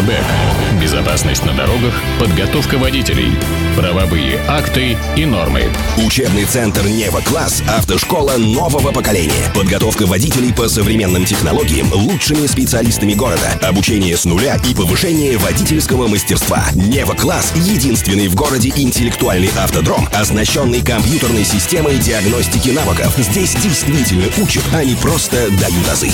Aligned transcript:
Airbag. 0.00 0.80
Безопасность 0.80 1.44
на 1.44 1.52
дорогах, 1.52 1.92
подготовка 2.18 2.78
водителей, 2.78 3.32
правовые 3.76 4.40
акты 4.48 4.96
и 5.14 5.26
нормы. 5.26 5.70
Учебный 5.98 6.46
центр 6.46 6.86
«Нева 6.86 7.20
Класс»– 7.20 7.62
автошкола 7.68 8.38
нового 8.38 8.92
поколения. 8.92 9.52
Подготовка 9.54 10.06
водителей 10.06 10.54
по 10.54 10.68
современным 10.68 11.26
технологиям 11.26 11.92
лучшими 11.92 12.46
специалистами 12.46 13.12
города. 13.12 13.58
Обучение 13.62 14.16
с 14.16 14.24
нуля 14.24 14.58
и 14.68 14.74
повышение 14.74 15.36
водительского 15.36 16.08
мастерства. 16.08 16.64
«Нева 16.74 17.14
Класс»– 17.14 17.52
единственный 17.54 18.28
в 18.28 18.34
городе 18.34 18.72
интеллектуальный 18.74 19.50
автодром, 19.58 20.08
оснащенный 20.14 20.82
компьютерной 20.82 21.44
системой 21.44 21.98
диагностики 21.98 22.70
навыков. 22.70 23.14
Здесь 23.18 23.54
действительно 23.56 24.28
учат, 24.38 24.64
а 24.72 24.82
не 24.82 24.94
просто 24.94 25.50
дают 25.60 25.88
азы. 25.90 26.10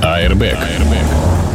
Airbag. 0.00 0.58
А, 0.58 1.51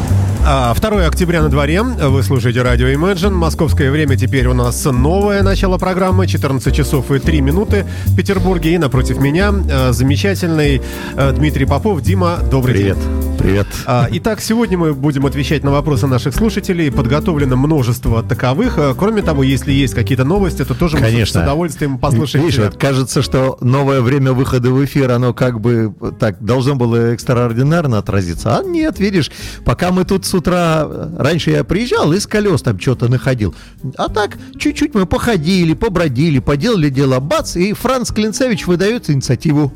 2 0.47 1.05
октября 1.05 1.41
на 1.41 1.49
дворе. 1.49 1.83
Вы 1.83 2.23
слушаете 2.23 2.61
радио 2.61 2.87
Imagine. 2.87 3.31
Московское 3.31 3.91
время 3.91 4.15
теперь 4.15 4.47
у 4.47 4.53
нас 4.53 4.85
новое 4.85 5.43
начало 5.43 5.77
программы. 5.77 6.25
14 6.25 6.73
часов 6.73 7.11
и 7.11 7.19
3 7.19 7.41
минуты 7.41 7.85
в 8.05 8.15
Петербурге. 8.15 8.75
И 8.75 8.77
напротив 8.77 9.19
меня 9.19 9.53
э, 9.69 9.91
замечательный 9.91 10.81
э, 11.17 11.31
Дмитрий 11.33 11.65
Попов. 11.65 12.01
Дима, 12.01 12.37
добрый 12.49 12.75
Привет. 12.75 12.97
день. 12.97 13.37
Привет. 13.37 13.67
А, 13.85 14.07
Итак, 14.09 14.39
сегодня 14.41 14.77
мы 14.77 14.93
будем 14.93 15.25
отвечать 15.25 15.63
на 15.63 15.71
вопросы 15.71 16.07
наших 16.07 16.33
слушателей. 16.33 16.91
Подготовлено 16.91 17.55
множество 17.57 18.23
таковых. 18.23 18.75
А, 18.77 18.95
Кроме 18.95 19.23
того, 19.23 19.43
если 19.43 19.73
есть 19.73 19.93
какие-то 19.93 20.23
новости, 20.23 20.63
то 20.63 20.73
тоже 20.73 20.95
мы 20.95 21.03
Конечно. 21.03 21.41
с 21.41 21.43
удовольствием 21.43 21.97
послушаем. 21.97 22.49
Тебя. 22.49 22.65
вот 22.65 22.77
кажется, 22.77 23.21
что 23.21 23.57
новое 23.59 23.99
время 24.01 24.31
выхода 24.31 24.71
в 24.71 24.83
эфир, 24.83 25.11
оно 25.11 25.33
как 25.33 25.59
бы 25.59 25.93
так 26.19 26.43
должно 26.43 26.75
было 26.75 27.11
экстраординарно 27.11 27.97
отразиться. 27.97 28.57
А 28.57 28.63
нет, 28.63 28.99
видишь, 28.99 29.29
пока 29.65 29.91
мы 29.91 30.05
тут 30.05 30.25
с 30.25 30.36
утра... 30.37 30.87
Раньше 31.17 31.51
я 31.51 31.63
приезжал 31.63 32.13
и 32.13 32.19
с 32.19 32.27
колес 32.27 32.61
там 32.61 32.79
что-то 32.79 33.07
находил. 33.07 33.53
А 33.97 34.07
так, 34.07 34.37
чуть-чуть 34.57 34.93
мы 34.93 35.05
походили, 35.05 35.73
побродили, 35.73 36.39
поделали 36.39 36.89
дело, 36.89 37.19
бац, 37.19 37.55
и 37.55 37.73
Франц 37.73 38.11
Клинцевич 38.11 38.67
выдает 38.67 39.09
инициативу. 39.09 39.73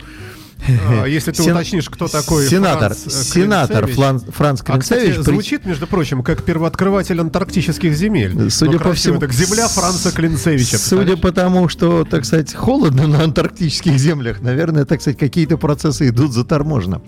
А, 0.67 1.05
Если 1.05 1.31
ты 1.31 1.43
Сен- 1.43 1.53
уточнишь, 1.55 1.89
кто 1.89 2.07
такой 2.07 2.47
Сенатор, 2.47 2.93
Франц, 2.93 3.07
э, 3.07 3.09
сенатор. 3.09 3.87
Флан- 3.87 4.19
Франц 4.31 4.61
А, 4.67 4.77
кстати, 4.77 5.01
Клинцевич. 5.01 5.25
при- 5.25 5.33
звучит, 5.33 5.65
между 5.65 5.87
прочим, 5.87 6.23
как 6.23 6.43
первооткрыватель 6.43 7.19
антарктических 7.19 7.93
земель. 7.95 8.49
Судя 8.51 8.73
Ну, 8.73 8.79
по 8.79 8.93
всему, 8.93 9.19
Так 9.19 9.33
земля 9.33 9.67
Франца 9.67 10.11
Клинцевича. 10.11 10.77
Судя 10.77 11.17
по 11.17 11.31
тому, 11.31 11.67
что, 11.67 12.05
так 12.05 12.25
сказать, 12.25 12.53
холодно 12.53 13.07
на 13.07 13.23
антарктических 13.23 13.97
землях, 13.97 14.41
наверное, 14.41 14.85
так 14.85 15.01
сказать, 15.01 15.17
какие-то 15.19 15.57
процессы 15.57 16.09
идут 16.09 16.31
заторможенно. 16.31 17.01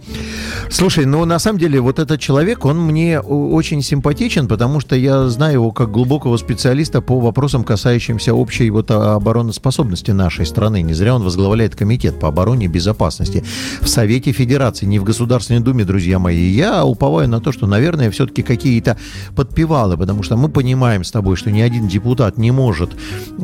Слушай, 0.70 1.06
ну 1.06 1.24
на 1.26 1.40
самом 1.40 1.59
деле 1.59 1.80
вот 1.80 2.00
этот 2.00 2.20
человек, 2.20 2.66
он 2.66 2.80
мне 2.81 3.20
очень 3.20 3.81
симпатичен, 3.81 4.48
потому 4.48 4.80
что 4.80 4.96
я 4.96 5.28
знаю 5.30 5.54
его 5.54 5.72
как 5.72 5.92
глубокого 5.92 6.38
специалиста 6.38 7.02
по 7.02 7.20
вопросам, 7.20 7.64
касающимся 7.64 8.34
общей 8.34 8.70
вот 8.70 8.90
а, 8.92 9.16
обороноспособности 9.16 10.12
нашей 10.12 10.46
страны. 10.46 10.81
Не 10.81 10.94
зря 10.94 11.16
он 11.16 11.24
возглавляет 11.24 11.76
комитет 11.76 12.20
по 12.20 12.28
обороне 12.30 12.66
и 12.66 12.68
безопасности 12.70 13.42
в 13.81 13.88
Совете 13.88 14.31
Федерации, 14.31 14.86
не 14.86 14.99
в 14.99 15.03
Государственной 15.03 15.59
Думе, 15.59 15.86
друзья 15.86 16.19
мои. 16.19 16.45
Я 16.49 16.86
уповаю 16.86 17.27
на 17.30 17.39
то, 17.39 17.52
что, 17.52 17.67
наверное, 17.67 18.09
все-таки 18.11 18.44
какие-то 18.44 18.97
подпевалы, 19.35 19.97
потому 19.97 20.23
что 20.23 20.38
мы 20.38 20.50
понимаем 20.50 21.03
с 21.03 21.11
тобой, 21.11 21.35
что 21.35 21.52
ни 21.52 21.61
один 21.61 21.88
депутат 21.88 22.38
не 22.38 22.52
может, 22.52 22.91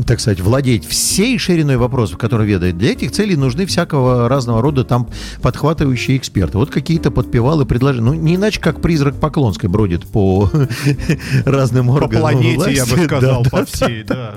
так 0.05 0.19
сказать, 0.19 0.39
владеть 0.39 0.85
всей 0.87 1.37
шириной 1.37 1.77
вопросов, 1.77 2.17
которые 2.17 2.47
ведает. 2.49 2.77
Для 2.77 2.91
этих 2.91 3.11
целей 3.11 3.35
нужны 3.35 3.65
всякого 3.65 4.29
разного 4.29 4.61
рода 4.61 4.83
там 4.83 5.07
подхватывающие 5.41 6.17
эксперты. 6.17 6.57
Вот 6.57 6.69
какие-то 6.69 7.11
подпевалы 7.11 7.65
предложения. 7.65 8.05
Ну, 8.05 8.13
не 8.13 8.35
иначе, 8.35 8.59
как 8.59 8.81
призрак 8.81 9.15
Поклонской 9.19 9.69
бродит 9.69 10.05
по 10.05 10.49
разным 11.45 11.87
По 11.87 11.93
органам 11.93 12.21
планете, 12.21 12.73
я 12.73 12.85
бы 12.85 12.91
власти. 12.91 13.05
сказал, 13.05 13.43
Да, 13.43 13.49
по 13.49 13.57
да, 13.59 13.65
всей, 13.65 14.03
да. 14.03 14.35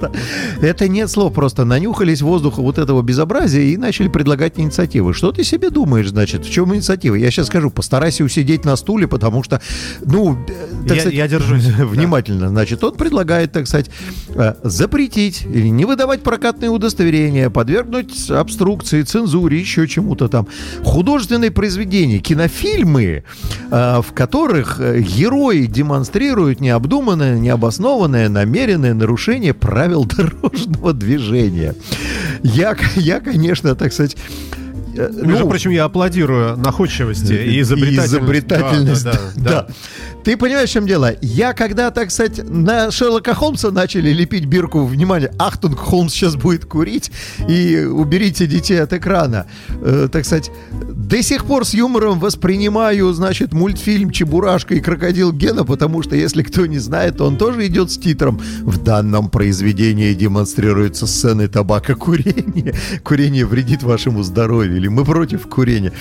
это 0.61 0.89
нет 0.89 1.11
слов, 1.11 1.33
просто 1.33 1.65
нанюхались 1.65 2.23
воздуха 2.23 2.61
вот 2.61 2.79
этого 2.79 3.03
безобразия 3.03 3.63
и 3.63 3.77
начали 3.77 4.09
предлагать 4.09 4.59
инициативы. 4.59 5.15
Что 5.15 5.33
ты 5.33 5.45
себе 5.53 5.71
думаешь, 5.71 6.09
значит, 6.09 6.47
в 6.47 6.51
чем 6.51 6.75
инициатива? 6.75 7.15
Я 7.15 7.31
сейчас 7.31 7.49
скажу, 7.49 7.71
постарайся 7.71 8.25
усидеть 8.25 8.65
на 8.65 8.75
стуле, 8.77 9.07
потому 9.07 9.43
что, 9.43 9.61
ну, 10.05 10.35
э, 10.49 10.87
так 10.89 10.97
Я- 10.97 11.01
сказать, 11.03 11.15
я 11.15 11.29
держусь, 11.29 11.67
да. 11.79 11.85
внимательно. 11.85 12.49
Значит, 12.49 12.83
он 12.83 12.95
предлагает, 12.95 13.53
так 13.53 13.67
сказать, 13.67 13.91
э, 14.35 14.55
запретить 14.63 15.43
или 15.45 15.69
не 15.69 15.85
выдавать 15.85 16.23
прокатные 16.23 16.71
удостоверения, 16.71 17.51
подвергнуть 17.51 18.31
обструкции, 18.31 19.03
цензуре, 19.03 19.59
еще 19.61 19.87
чему-то 19.87 20.29
там. 20.29 20.47
Художественные 20.85 21.51
произведения, 21.51 22.19
кинофильмы, 22.19 23.25
э, 23.71 24.01
в 24.01 24.13
которых 24.15 24.81
герои 24.81 25.67
демонстрируют 25.67 26.61
необдуманное, 26.61 27.39
необоснованное, 27.39 28.29
намеренное 28.31 28.95
нарушение 28.95 29.53
правил 29.53 30.05
дорожного 30.17 30.95
движения. 30.95 31.75
Я, 32.43 32.75
я 32.97 33.21
конечно, 33.21 33.75
так 33.75 33.93
сказать, 33.93 34.17
Между 34.95 35.45
ну, 35.45 35.49
прочим, 35.49 35.71
я 35.71 35.85
аплодирую 35.85 36.57
находчивости 36.57 37.33
и 37.33 37.61
изобретательности. 37.61 38.17
изобретательность, 38.17 39.05
Да, 39.05 39.13
да, 39.13 39.21
да, 39.37 39.51
да. 39.51 39.75
Ты 40.25 40.37
понимаешь, 40.37 40.69
в 40.69 40.73
чем 40.73 40.87
дело? 40.87 41.15
Я 41.21 41.53
когда, 41.53 41.91
так 41.91 42.11
сказать, 42.13 42.49
на 42.49 42.93
Шерлока 42.93 43.35
Холмса 43.35 43.73
начали 43.73 44.11
лепить 44.11 44.45
бирку, 44.45 44.85
внимание, 44.85 45.33
Ахтунг, 45.39 45.79
Холмс 45.79 46.13
сейчас 46.13 46.37
будет 46.37 46.65
курить, 46.65 47.11
и 47.49 47.79
уберите 47.79 48.47
детей 48.47 48.81
от 48.81 48.93
экрана. 48.93 49.47
Э, 49.69 50.09
так 50.13 50.25
сказать, 50.25 50.51
до 50.71 51.23
сих 51.23 51.45
пор 51.45 51.65
с 51.65 51.75
юмором 51.75 52.21
воспринимаю, 52.21 53.13
значит, 53.13 53.53
мультфильм 53.53 54.11
«Чебурашка 54.11 54.75
и 54.75 54.81
крокодил 54.81 55.33
Гена», 55.33 55.65
потому 55.65 56.03
что, 56.03 56.15
если 56.15 56.43
кто 56.43 56.67
не 56.67 56.79
знает, 56.79 57.21
он 57.21 57.37
тоже 57.37 57.67
идет 57.67 57.91
с 57.91 57.99
титром. 57.99 58.41
В 58.61 58.83
данном 58.83 59.29
произведении 59.29 60.15
демонстрируются 60.15 61.07
сцены 61.09 61.49
табакокурения. 61.49 62.75
Курение 63.03 63.45
вредит 63.45 63.83
вашему 63.83 64.23
здоровью, 64.23 64.81
или 64.83 64.89
мы 64.89 65.05
против 65.05 65.47
курения. 65.47 65.93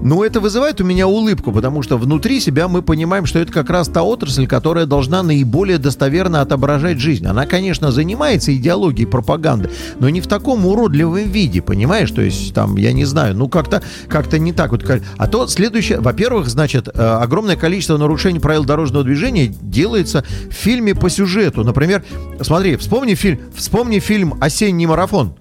Но 0.00 0.24
это 0.24 0.40
вызывает 0.40 0.80
у 0.80 0.84
меня 0.84 1.06
улыбку, 1.08 1.52
потому 1.52 1.82
что 1.82 1.98
внутри 1.98 2.40
себя 2.40 2.68
мы 2.68 2.82
понимаем, 2.82 3.26
что 3.26 3.38
это 3.40 3.52
как 3.52 3.68
раз 3.68 3.88
та 3.88 4.02
отрасль, 4.02 4.46
которая 4.46 4.86
должна 4.86 5.22
наиболее 5.22 5.78
достоверно 5.78 6.40
отображать 6.40 6.98
жизнь. 6.98 7.26
Она, 7.26 7.46
конечно, 7.46 7.90
занимается 7.90 8.56
идеологией 8.56 9.08
пропаганды, 9.08 9.70
но 9.98 10.08
не 10.08 10.20
в 10.20 10.26
таком 10.26 10.64
уродливом 10.66 11.30
виде, 11.30 11.60
понимаешь? 11.60 12.10
То 12.10 12.22
есть, 12.22 12.54
там, 12.54 12.76
я 12.76 12.92
не 12.92 13.04
знаю, 13.04 13.36
ну 13.36 13.48
как-то 13.48 13.82
как 14.08 14.32
не 14.32 14.52
так 14.52 14.70
вот. 14.70 14.84
А 15.16 15.26
то 15.26 15.46
следующее, 15.48 16.00
во-первых, 16.00 16.48
значит, 16.48 16.88
э, 16.88 16.92
огромное 16.92 17.56
количество 17.56 17.96
нарушений 17.96 18.38
правил 18.38 18.64
дорожного 18.64 19.04
движения 19.04 19.48
делается 19.48 20.24
в 20.48 20.52
фильме 20.52 20.94
по 20.94 21.10
сюжету. 21.10 21.64
Например, 21.64 22.04
смотри, 22.40 22.76
вспомни 22.76 23.14
фильм, 23.14 23.40
вспомни 23.54 23.98
фильм 23.98 24.34
«Осенний 24.40 24.86
марафон». 24.86 25.34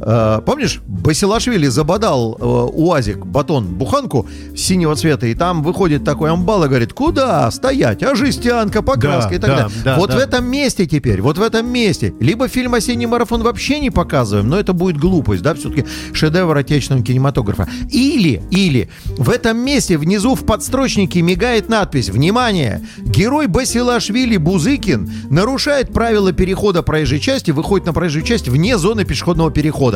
Э, 0.00 0.40
Помнишь, 0.44 0.80
Басилашвили 0.86 1.66
забодал 1.66 2.36
э, 2.38 2.44
УАЗик, 2.44 3.26
батон, 3.26 3.66
буханку 3.66 4.28
синего 4.56 4.94
цвета, 4.94 5.26
и 5.26 5.34
там 5.34 5.62
выходит 5.62 6.04
такой 6.04 6.30
амбал 6.30 6.64
и 6.64 6.68
говорит, 6.68 6.92
куда 6.92 7.50
стоять, 7.50 8.02
а 8.02 8.14
жестянка, 8.14 8.82
покраска 8.82 9.30
Да, 9.30 9.36
и 9.36 9.38
так 9.38 9.50
да, 9.50 9.56
далее. 9.56 9.78
да, 9.84 9.96
вот 9.98 10.10
да. 10.10 10.16
в 10.16 10.18
этом 10.20 10.46
месте 10.46 10.86
теперь, 10.86 11.20
вот 11.20 11.38
в 11.38 11.42
этом 11.42 11.66
месте, 11.66 12.14
либо 12.20 12.48
фильм 12.48 12.74
«Осенний 12.74 13.06
марафон» 13.06 13.42
вообще 13.42 13.80
не 13.80 13.90
показываем, 13.90 14.48
но 14.48 14.58
это 14.58 14.72
будет 14.72 14.98
глупость, 14.98 15.42
да, 15.42 15.54
все-таки 15.54 15.84
шедевр 16.12 16.56
отечественного 16.56 17.04
кинематографа. 17.04 17.68
Или, 17.90 18.42
или 18.50 18.88
в 19.16 19.30
этом 19.30 19.58
месте 19.58 19.98
внизу 19.98 20.34
в 20.34 20.44
подстрочнике 20.44 21.22
мигает 21.22 21.68
надпись 21.68 22.10
«Внимание! 22.10 22.82
Герой 22.98 23.46
Басилашвили 23.46 24.36
Бузыкин 24.36 25.10
нарушает 25.30 25.92
правила 25.92 26.32
перехода 26.32 26.82
проезжей 26.82 27.20
части, 27.20 27.50
выходит 27.50 27.86
на 27.86 27.92
проезжую 27.92 28.24
часть 28.24 28.48
вне 28.48 28.78
зоны 28.78 29.04
пешеходного 29.04 29.50
перехода». 29.50 29.87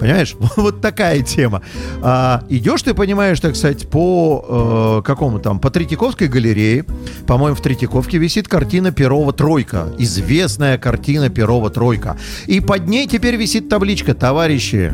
Понимаешь? 0.00 0.34
Вот 0.56 0.80
такая 0.80 1.22
тема. 1.22 1.62
А, 2.02 2.44
идешь 2.48 2.82
ты, 2.82 2.94
понимаешь, 2.94 3.40
так 3.40 3.56
сказать, 3.56 3.88
по 3.88 5.00
э, 5.00 5.06
какому 5.06 5.38
там, 5.38 5.58
по 5.58 5.70
Третьяковской 5.70 6.28
галерее. 6.28 6.84
По-моему, 7.26 7.56
в 7.56 7.60
Третьяковке 7.60 8.18
висит 8.18 8.48
картина 8.48 8.92
Перова 8.92 9.32
«Тройка». 9.32 9.88
Известная 9.98 10.78
картина 10.78 11.30
Перова 11.30 11.70
«Тройка». 11.70 12.16
И 12.46 12.60
под 12.60 12.86
ней 12.88 13.06
теперь 13.08 13.36
висит 13.36 13.68
табличка 13.68 14.14
«Товарищи, 14.14 14.92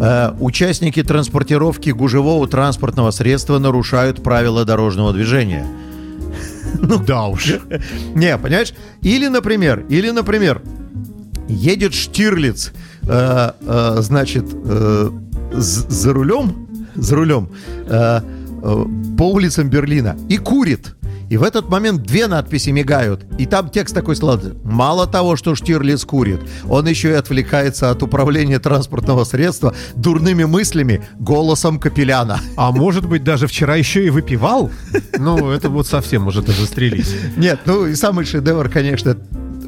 э, 0.00 0.32
участники 0.40 1.02
транспортировки 1.02 1.90
гужевого 1.90 2.48
транспортного 2.48 3.10
средства 3.10 3.58
нарушают 3.58 4.22
правила 4.22 4.64
дорожного 4.64 5.12
движения». 5.12 5.66
Ну 6.80 6.98
да 6.98 7.26
уж. 7.26 7.54
Не, 8.14 8.36
понимаешь? 8.38 8.74
Или, 9.02 9.28
например, 9.28 9.84
или, 9.88 10.10
например, 10.10 10.62
едет 11.48 11.94
Штирлиц, 11.94 12.72
э, 13.06 13.50
э, 13.60 13.96
значит, 14.00 14.44
э, 14.52 15.10
за 15.52 16.12
рулем, 16.12 16.68
за 16.94 17.16
рулем 17.16 17.50
э, 17.88 18.20
э, 18.62 18.84
по 19.18 19.22
улицам 19.30 19.68
Берлина 19.68 20.16
и 20.28 20.38
курит. 20.38 20.96
И 21.28 21.36
в 21.36 21.42
этот 21.42 21.68
момент 21.68 22.02
две 22.02 22.28
надписи 22.28 22.70
мигают. 22.70 23.24
И 23.38 23.46
там 23.46 23.68
текст 23.68 23.94
такой 23.94 24.14
сладкий. 24.14 24.52
Мало 24.62 25.06
того, 25.08 25.34
что 25.34 25.56
Штирлиц 25.56 26.04
курит, 26.04 26.40
он 26.68 26.86
еще 26.86 27.10
и 27.10 27.14
отвлекается 27.14 27.90
от 27.90 28.02
управления 28.02 28.60
транспортного 28.60 29.24
средства 29.24 29.74
дурными 29.96 30.44
мыслями 30.44 31.04
голосом 31.18 31.80
Капеляна. 31.80 32.40
А 32.56 32.70
может 32.70 33.08
быть, 33.08 33.24
даже 33.24 33.48
вчера 33.48 33.74
еще 33.74 34.06
и 34.06 34.10
выпивал? 34.10 34.70
Ну, 35.18 35.50
это 35.50 35.68
вот 35.68 35.88
совсем 35.88 36.22
может 36.22 36.46
застрелить. 36.46 37.08
Нет, 37.36 37.60
ну 37.66 37.86
и 37.86 37.96
самый 37.96 38.24
шедевр, 38.24 38.68
конечно, 38.68 39.16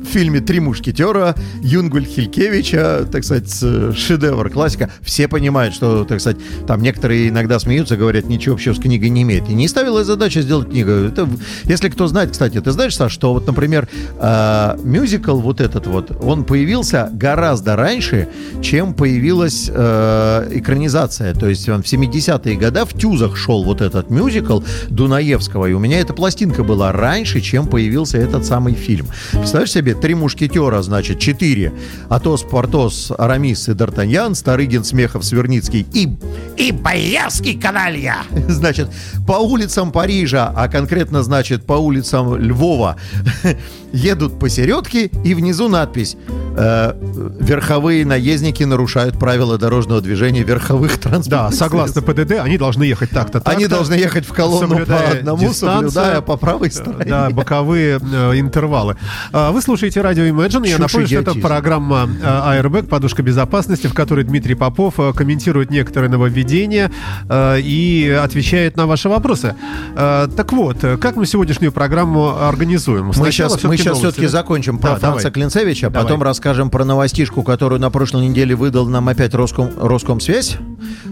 в 0.09 0.11
фильме 0.11 0.41
«Три 0.41 0.61
мушкетера» 0.61 1.35
Юнгуль 1.61 2.07
Хилькевича, 2.07 3.07
так 3.13 3.25
сказать, 3.25 3.53
шедевр, 3.95 4.49
классика. 4.49 4.91
Все 5.03 5.29
понимают, 5.29 5.75
что, 5.75 6.05
так 6.05 6.21
сказать, 6.21 6.39
там 6.67 6.81
некоторые 6.81 7.29
иногда 7.29 7.59
смеются, 7.59 7.97
говорят, 7.97 8.25
ничего 8.25 8.55
общего 8.55 8.73
с 8.73 8.79
книгой 8.79 9.11
не 9.11 9.23
имеет. 9.23 9.49
И 9.51 9.55
не 9.55 9.69
ставила 9.69 10.05
задача 10.05 10.41
сделать 10.41 10.71
книгу. 10.71 10.91
Это, 10.91 11.29
если 11.65 11.91
кто 11.91 12.07
знает, 12.07 12.31
кстати, 12.31 12.59
ты 12.61 12.71
знаешь, 12.71 12.97
Саш, 12.97 13.13
что 13.13 13.35
вот, 13.35 13.47
например, 13.47 13.87
э, 14.19 14.79
мюзикл 14.83 15.39
вот 15.39 15.61
этот 15.61 15.87
вот, 15.87 16.17
он 16.23 16.45
появился 16.45 17.11
гораздо 17.13 17.77
раньше, 17.77 18.29
чем 18.63 18.95
появилась 18.95 19.71
э, 19.71 20.49
экранизация. 20.53 21.35
То 21.35 21.49
есть 21.49 21.69
он 21.69 21.83
в 21.83 21.87
70-е 21.87 22.57
годы 22.57 22.85
в 22.87 22.99
Тюзах 22.99 23.37
шел 23.37 23.63
вот 23.63 23.83
этот 23.83 24.11
мюзикл 24.11 24.61
Дунаевского, 24.89 25.67
и 25.67 25.75
у 25.75 25.79
меня 25.79 26.01
эта 26.01 26.15
пластинка 26.15 26.65
была 26.65 26.93
раньше, 26.93 27.43
чем 27.43 27.67
появился 27.67 28.17
этот 28.17 28.47
самый 28.47 28.73
фильм. 28.73 29.07
Представляешь 29.33 29.73
себе, 29.73 29.98
три 30.01 30.15
мушкетера, 30.15 30.83
значит, 30.83 31.19
четыре. 31.19 31.73
Атос, 32.09 32.43
Портос, 32.43 33.13
Арамис 33.17 33.69
и 33.69 33.73
Д'Артаньян, 33.73 34.35
Старыгин, 34.35 34.85
Смехов, 34.85 35.25
Сверницкий 35.25 35.87
и, 35.93 36.09
и 36.57 36.73
Боярский 36.73 37.59
каналья. 37.59 38.19
Значит, 38.49 38.89
по 39.27 39.35
улицам 39.35 39.93
Парижа, 39.93 40.53
а 40.55 40.69
конкретно, 40.69 41.23
значит, 41.23 41.65
по 41.65 41.75
улицам 41.75 42.37
Львова, 42.37 42.97
едут 43.93 44.39
посередке, 44.39 45.07
и 45.07 45.35
внизу 45.35 45.69
надпись 45.69 46.17
э, 46.57 46.93
«Верховые 47.41 48.05
наездники 48.05 48.63
нарушают 48.63 49.19
правила 49.19 49.59
дорожного 49.59 50.01
движения 50.01 50.43
верховых 50.43 50.99
транспортных 51.01 51.51
Да, 51.51 51.57
согласно 51.57 52.03
ПДД, 52.03 52.33
они 52.41 52.59
должны 52.59 52.85
ехать 52.85 53.11
так-то, 53.11 53.41
так 53.41 53.55
Они 53.55 53.67
должны 53.67 53.95
ехать 53.95 54.27
в 54.27 54.33
колонну 54.33 54.85
по 54.87 54.99
одному, 54.99 55.53
соблюдая 55.53 56.21
по 56.21 56.37
правой 56.37 56.71
стороне. 56.71 57.05
Да, 57.11 57.31
боковые 57.31 57.99
э, 58.01 58.39
интервалы. 58.39 58.97
А, 59.33 59.51
Вы 59.53 59.63
слушаете 59.63 59.78
радио 59.83 60.25
Imagine. 60.25 60.67
Я 60.67 60.73
Чушь 60.73 60.79
напомню, 60.79 61.07
что 61.07 61.17
это 61.19 61.35
программа 61.35 62.09
э, 62.21 62.61
Airbag, 62.61 62.87
подушка 62.87 63.23
безопасности, 63.23 63.87
в 63.87 63.95
которой 63.95 64.25
Дмитрий 64.25 64.55
Попов 64.55 64.95
э, 64.99 65.13
комментирует 65.15 65.71
некоторые 65.71 66.11
нововведения 66.11 66.91
э, 67.29 67.61
и 67.61 68.11
отвечает 68.11 68.77
на 68.77 68.87
ваши 68.87 69.09
вопросы. 69.09 69.55
Э, 69.97 70.29
Так 70.37 70.53
вот, 70.53 70.83
э, 70.85 70.97
как 70.97 71.17
мы 71.17 71.27
сегодняшнюю 71.27 71.73
программу 71.73 72.43
организуем? 72.43 73.07
Мы 73.17 73.31
сейчас, 73.33 73.53
мы 73.53 73.59
всё-таки 73.59 73.83
сейчас 73.83 73.99
все-таки 73.99 74.23
да? 74.23 74.29
закончим 74.29 74.77
Да, 74.79 74.83
про 74.83 74.97
Франца 74.97 75.19
давай. 75.25 75.33
Клинцевича, 75.33 75.91
Давай. 75.91 76.03
потом 76.05 76.23
расскажем 76.23 76.71
про 76.71 76.85
новостишку, 76.85 77.43
которую 77.43 77.81
на 77.81 77.91
прошлой 77.91 78.27
неделе 78.29 78.55
выдал 78.55 78.87
нам 78.87 79.09
опять 79.09 79.35
Роском, 79.35 79.71
Роскомсвязь, 79.81 80.57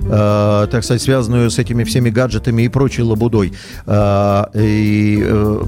э, 0.02 0.66
так 0.70 0.84
сказать, 0.84 1.02
связанную 1.02 1.50
с 1.50 1.58
этими 1.58 1.84
всеми 1.84 2.10
гаджетами 2.10 2.62
и 2.62 2.68
прочей 2.68 3.02
лабудой. 3.02 3.52
Э, 3.86 4.44
и, 4.54 5.20
э, 5.22 5.62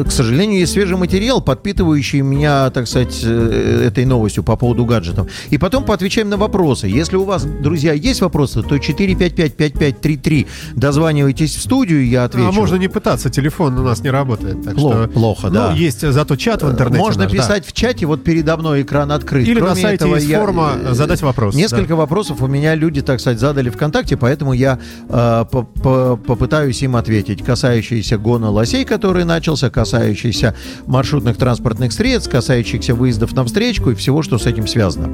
э, 0.00 0.04
к 0.06 0.10
сожалению, 0.10 0.60
есть 0.60 0.72
свежий 0.72 0.96
материал, 0.96 1.40
подпитывающий 1.40 2.22
меня, 2.32 2.70
так 2.70 2.86
сказать, 2.86 3.20
э, 3.24 3.84
этой 3.86 4.04
новостью 4.04 4.42
по 4.44 4.56
поводу 4.56 4.84
гаджетов. 4.84 5.28
И 5.50 5.58
потом 5.58 5.84
поотвечаем 5.84 6.28
на 6.28 6.36
вопросы. 6.36 6.86
Если 6.88 7.16
у 7.16 7.24
вас, 7.24 7.44
друзья, 7.44 7.92
есть 7.92 8.20
вопросы, 8.20 8.62
то 8.62 8.76
455-5533 8.76 10.46
дозванивайтесь 10.74 11.56
в 11.56 11.62
студию, 11.62 12.06
я 12.08 12.24
отвечу. 12.24 12.48
А 12.48 12.52
можно 12.52 12.76
не 12.76 12.88
пытаться, 12.88 13.30
телефон 13.30 13.78
у 13.78 13.82
нас 13.82 14.00
не 14.02 14.10
работает. 14.10 14.62
Так 14.64 14.74
Плохо, 14.74 15.02
что, 15.04 15.08
плохо, 15.08 15.46
ну, 15.48 15.54
да. 15.54 15.72
есть 15.72 16.00
зато 16.00 16.36
чат 16.36 16.62
в 16.62 16.70
интернете. 16.70 17.02
Можно 17.02 17.24
наш, 17.24 17.32
да. 17.32 17.38
писать 17.38 17.66
в 17.66 17.72
чате, 17.72 18.06
вот 18.06 18.24
передо 18.24 18.56
мной 18.56 18.82
экран 18.82 19.10
открыт. 19.12 19.46
Или 19.46 19.60
на 19.60 19.66
Кроме 19.66 19.82
сайте 19.82 19.96
этого, 19.96 20.14
есть 20.16 20.28
я, 20.28 20.40
форма 20.40 20.72
э, 20.82 20.94
задать 20.94 21.22
вопрос, 21.22 21.54
Несколько 21.54 21.96
вопросов 21.96 22.42
у 22.42 22.46
меня 22.46 22.74
люди, 22.74 23.02
так 23.02 23.20
сказать, 23.20 23.38
задали 23.38 23.70
ВКонтакте, 23.70 24.16
поэтому 24.16 24.52
я 24.52 24.78
э, 25.08 25.44
по- 25.50 25.62
по- 25.62 26.16
попытаюсь 26.16 26.82
им 26.82 26.96
ответить. 26.96 27.42
Касающиеся 27.44 28.18
гона 28.18 28.50
лосей, 28.50 28.84
который 28.84 29.24
начался, 29.24 29.70
касающиеся 29.70 30.54
маршрутных 30.86 31.36
транспортных 31.36 31.92
средств, 31.92 32.21
касающихся 32.28 32.94
выездов 32.94 33.32
на 33.32 33.44
встречку 33.44 33.90
и 33.90 33.94
всего, 33.94 34.22
что 34.22 34.38
с 34.38 34.46
этим 34.46 34.66
связано. 34.66 35.08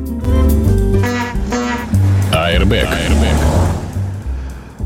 Airbag. 2.33 2.89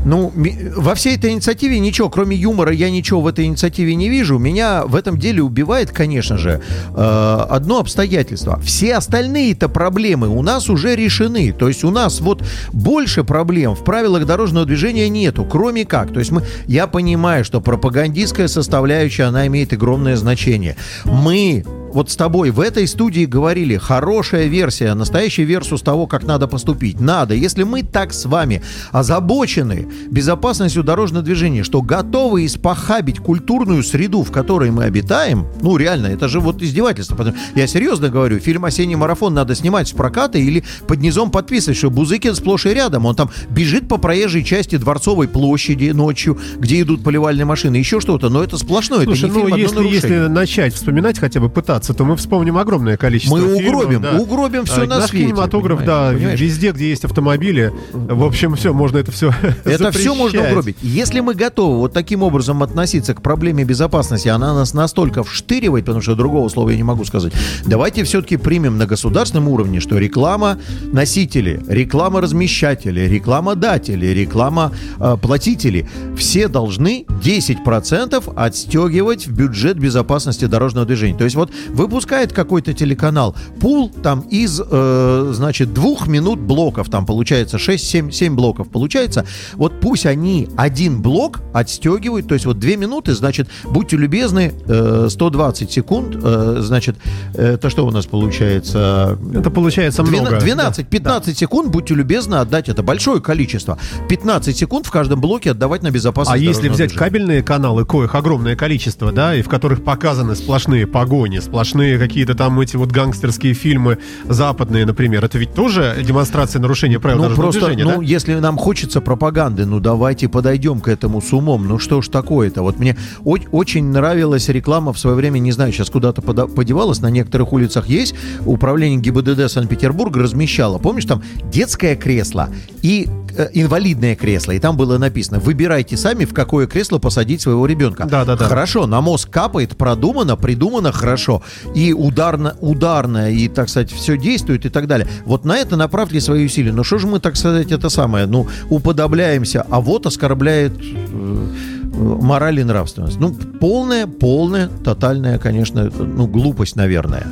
Ну, 0.05 0.31
во 0.75 0.95
всей 0.95 1.15
этой 1.15 1.31
инициативе 1.31 1.79
ничего, 1.79 2.09
кроме 2.09 2.35
юмора, 2.35 2.73
я 2.73 2.89
ничего 2.89 3.21
в 3.21 3.27
этой 3.27 3.45
инициативе 3.45 3.95
не 3.95 4.09
вижу. 4.09 4.37
Меня 4.37 4.83
в 4.85 4.95
этом 4.95 5.17
деле 5.17 5.41
убивает, 5.41 5.91
конечно 5.91 6.37
же, 6.37 6.61
э, 6.95 7.45
одно 7.49 7.79
обстоятельство. 7.79 8.59
Все 8.59 8.95
остальные-то 8.95 9.69
проблемы 9.69 10.27
у 10.27 10.41
нас 10.41 10.69
уже 10.69 10.95
решены. 10.95 11.53
То 11.53 11.67
есть 11.67 11.83
у 11.83 11.91
нас 11.91 12.21
вот 12.21 12.43
больше 12.71 13.23
проблем 13.23 13.75
в 13.75 13.83
правилах 13.83 14.25
дорожного 14.25 14.65
движения 14.65 15.09
нету, 15.09 15.45
кроме 15.45 15.85
как. 15.85 16.11
То 16.11 16.19
есть 16.19 16.31
мы, 16.31 16.43
я 16.67 16.87
понимаю, 16.87 17.45
что 17.45 17.61
пропагандистская 17.61 18.47
составляющая, 18.47 19.23
она 19.23 19.47
имеет 19.47 19.73
огромное 19.73 20.17
значение. 20.17 20.75
Мы 21.05 21.63
вот 21.93 22.09
с 22.09 22.15
тобой 22.15 22.49
в 22.49 22.59
этой 22.59 22.87
студии 22.87 23.25
говорили, 23.25 23.77
хорошая 23.77 24.47
версия, 24.47 24.93
настоящий 24.95 25.43
версус 25.43 25.81
того, 25.81 26.07
как 26.07 26.23
надо 26.23 26.47
поступить. 26.47 26.99
Надо. 26.99 27.35
Если 27.35 27.63
мы 27.63 27.83
так 27.83 28.13
с 28.13 28.25
вами 28.25 28.63
озабочены 28.91 29.87
безопасностью 30.09 30.83
дорожного 30.83 31.23
движения, 31.23 31.63
что 31.63 31.81
готовы 31.81 32.45
испохабить 32.45 33.19
культурную 33.19 33.83
среду, 33.83 34.23
в 34.23 34.31
которой 34.31 34.71
мы 34.71 34.85
обитаем, 34.85 35.47
ну 35.61 35.77
реально, 35.77 36.07
это 36.07 36.27
же 36.27 36.39
вот 36.39 36.61
издевательство. 36.61 37.33
Я 37.55 37.67
серьезно 37.67 38.09
говорю, 38.09 38.39
фильм 38.39 38.65
«Осенний 38.65 38.95
марафон» 38.95 39.33
надо 39.33 39.55
снимать 39.55 39.87
с 39.87 39.91
проката 39.91 40.37
или 40.37 40.63
под 40.87 40.99
низом 40.99 41.31
подписывать, 41.31 41.77
что 41.77 41.89
Бузыкин 41.89 42.35
сплошь 42.35 42.65
и 42.65 42.69
рядом. 42.69 43.05
Он 43.05 43.15
там 43.15 43.29
бежит 43.49 43.87
по 43.87 43.97
проезжей 43.97 44.43
части 44.43 44.77
Дворцовой 44.77 45.27
площади 45.27 45.91
ночью, 45.91 46.37
где 46.57 46.81
идут 46.81 47.03
поливальные 47.03 47.45
машины, 47.45 47.75
еще 47.75 47.99
что-то. 47.99 48.29
Но 48.29 48.43
это 48.43 48.57
сплошное, 48.57 49.03
Слушай, 49.03 49.29
это 49.29 49.37
не 49.37 49.41
ну 49.41 49.47
фильм, 49.47 49.57
если, 49.57 49.87
если 49.87 50.27
начать 50.27 50.73
вспоминать, 50.73 51.19
хотя 51.19 51.39
бы 51.39 51.49
пытаться, 51.49 51.93
то 51.93 52.03
мы 52.03 52.15
вспомним 52.15 52.57
огромное 52.57 52.97
количество 52.97 53.37
Мы 53.37 53.57
фильмов, 53.57 53.83
угробим, 53.83 54.01
да. 54.01 54.17
угробим 54.17 54.65
все 54.65 54.81
А, 54.81 54.85
на 54.85 54.99
Наш 54.99 55.09
свете, 55.09 55.25
кинематограф, 55.25 55.79
понимаешь, 55.79 56.11
да, 56.11 56.17
понимаешь? 56.17 56.39
везде, 56.39 56.71
где 56.71 56.89
есть 56.89 57.05
автомобили, 57.05 57.71
в 57.93 58.23
общем, 58.23 58.55
все, 58.55 58.73
можно 58.73 58.97
это 58.97 59.11
все 59.11 59.33
Это 59.65 59.82
все 59.91 60.15
можно 60.15 60.47
угробить. 60.47 60.77
Если 60.81 61.19
мы 61.19 61.33
готовы 61.33 61.77
вот 61.77 61.93
таким 61.93 62.23
образом 62.23 62.63
относиться 62.63 63.13
к 63.13 63.21
проблеме 63.21 63.63
безопасности, 63.63 64.27
она 64.27 64.53
нас 64.53 64.73
настолько 64.73 65.23
вштыривает, 65.23 65.85
потому 65.85 66.01
что 66.01 66.15
другого 66.15 66.49
слова 66.49 66.69
я 66.69 66.77
не 66.77 66.83
могу 66.83 67.05
сказать, 67.05 67.33
давайте 67.65 68.03
все-таки 68.03 68.37
примем 68.37 68.77
на 68.77 68.85
государственном 68.85 69.47
уровне, 69.47 69.79
что 69.79 69.97
реклама 69.97 70.57
носители, 70.91 71.61
реклама 71.67 72.21
размещатели, 72.21 73.01
реклама 73.01 73.55
датели, 73.55 74.07
реклама 74.07 74.71
э, 74.99 75.17
платители, 75.21 75.87
все 76.17 76.47
должны 76.47 77.05
10% 77.23 78.33
отстегивать 78.35 79.27
в 79.27 79.31
бюджет 79.33 79.77
безопасности 79.77 80.45
дорожного 80.45 80.85
движения. 80.85 81.17
То 81.17 81.23
есть 81.23 81.35
вот 81.35 81.51
выпускает 81.69 82.33
какой-то 82.33 82.73
телеканал 82.73 83.35
пул 83.59 83.89
там 83.89 84.21
из, 84.21 84.61
э, 84.63 85.31
значит, 85.33 85.73
двух 85.73 86.07
минут 86.07 86.39
блоков, 86.39 86.89
там 86.89 87.05
получается 87.05 87.57
6-7 87.57 88.11
7 88.11 88.35
блоков 88.35 88.69
получается, 88.69 89.25
вот 89.53 89.72
пусть 89.81 90.05
они 90.05 90.49
один 90.57 91.01
блок 91.01 91.41
отстегивают, 91.53 92.27
то 92.27 92.33
есть 92.33 92.45
вот 92.45 92.59
2 92.59 92.75
минуты, 92.75 93.13
значит, 93.13 93.47
будьте 93.65 93.97
любезны, 93.97 94.53
э, 94.67 95.07
120 95.09 95.71
секунд, 95.71 96.15
э, 96.21 96.57
значит, 96.59 96.95
это 97.33 97.69
что 97.69 97.85
у 97.85 97.91
нас 97.91 98.05
получается? 98.05 99.17
Это 99.33 99.49
получается 99.49 100.03
много. 100.03 100.37
12-15 100.37 101.33
секунд, 101.33 101.69
будьте 101.71 101.93
любезны, 101.95 102.35
отдать 102.35 102.69
это 102.69 102.83
большое 102.83 103.21
количество. 103.21 103.77
15 104.09 104.55
секунд 104.57 104.85
в 104.85 104.91
каждом 104.91 105.21
блоке 105.21 105.51
отдавать 105.51 105.83
на 105.83 105.91
безопасность 105.91 106.41
А 106.41 106.43
если 106.43 106.69
взять 106.69 106.89
движения. 106.89 106.99
кабельные 107.09 107.43
каналы, 107.43 107.85
коих 107.85 108.15
огромное 108.15 108.55
количество, 108.55 109.11
да, 109.11 109.35
и 109.35 109.41
в 109.41 109.49
которых 109.49 109.83
показаны 109.83 110.35
сплошные 110.35 110.87
погони, 110.87 111.39
сплошные 111.39 111.97
какие-то 111.99 112.35
там 112.35 112.59
эти 112.59 112.75
вот 112.75 112.91
гангстерские 112.91 113.53
фильмы 113.53 113.99
западные, 114.27 114.85
например, 114.85 115.23
это 115.25 115.37
ведь 115.37 115.53
тоже 115.53 115.95
демонстрация 116.05 116.59
нарушения 116.61 116.99
правил 116.99 117.17
Ну 117.17 117.23
дорожного 117.23 117.51
просто, 117.51 117.65
движения, 117.67 117.83
ну 117.83 117.99
да? 118.01 118.05
если 118.05 118.33
нам 118.35 118.57
хочется 118.57 119.01
пропаганды, 119.01 119.62
ну 119.65 119.79
давайте 119.79 120.29
подойдем 120.29 120.79
к 120.79 120.87
этому 120.87 121.21
с 121.21 121.33
умом. 121.33 121.67
Ну 121.67 121.79
что 121.79 122.01
ж 122.01 122.07
такое-то? 122.07 122.61
Вот 122.61 122.79
мне 122.79 122.97
очень 123.23 123.85
нравилась 123.85 124.49
реклама 124.49 124.93
в 124.93 124.99
свое 124.99 125.15
время, 125.15 125.39
не 125.39 125.51
знаю, 125.51 125.71
сейчас 125.71 125.89
куда-то 125.89 126.21
подевалась, 126.21 127.01
на 127.01 127.09
некоторых 127.09 127.53
улицах 127.53 127.87
есть. 127.87 128.15
Управление 128.45 128.99
ГИБДД 128.99 129.49
Санкт-Петербурга 129.49 130.21
размещало, 130.21 130.77
помнишь, 130.77 131.05
там 131.05 131.21
детское 131.51 131.95
кресло 131.95 132.49
и 132.81 133.07
э, 133.35 133.49
инвалидное 133.53 134.15
кресло, 134.15 134.51
и 134.51 134.59
там 134.59 134.77
было 134.77 134.97
написано: 134.97 135.39
выбирайте 135.39 135.97
сами, 135.97 136.25
в 136.25 136.33
какое 136.33 136.67
кресло 136.67 136.99
посадить 136.99 137.41
своего 137.41 137.65
ребенка. 137.65 138.05
Да-да-да. 138.05 138.45
Хорошо, 138.45 138.87
на 138.87 139.01
мозг 139.01 139.29
капает, 139.29 139.77
продумано, 139.77 140.35
придумано 140.35 140.91
хорошо, 140.91 141.43
и 141.75 141.93
ударно, 141.93 142.55
ударно, 142.59 143.31
и, 143.31 143.47
так 143.47 143.69
сказать, 143.69 143.91
все 143.91 144.17
действует 144.17 144.65
и 144.65 144.69
так 144.69 144.87
далее. 144.87 145.07
Вот 145.25 145.45
на 145.45 145.57
это 145.57 145.77
направьте 145.77 146.19
свои 146.19 146.45
усилия. 146.45 146.71
Но 146.71 146.83
что 146.83 146.97
же 146.97 147.07
мы, 147.07 147.19
так 147.19 147.35
сказать, 147.35 147.71
это 147.71 147.89
самое, 147.89 148.25
ну, 148.25 148.47
уподобляемся, 148.69 149.52
а 149.61 149.79
вот 149.79 150.05
оскорбляет 150.05 150.73
э, 150.81 151.47
мораль 151.93 152.59
и 152.59 152.63
нравственность. 152.63 153.19
Ну, 153.19 153.33
полная, 153.33 154.07
полная, 154.07 154.67
тотальная, 154.67 155.37
конечно, 155.37 155.91
ну, 155.97 156.27
глупость, 156.27 156.75
наверное. 156.75 157.25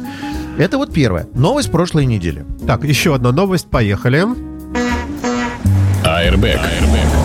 Это 0.57 0.77
вот 0.77 0.93
первая. 0.93 1.27
Новость 1.33 1.71
прошлой 1.71 2.05
недели. 2.05 2.45
Так, 2.67 2.83
еще 2.83 3.15
одна 3.15 3.31
новость, 3.31 3.67
поехали. 3.67 4.25
Airbag. 6.03 6.59
У 6.81 7.20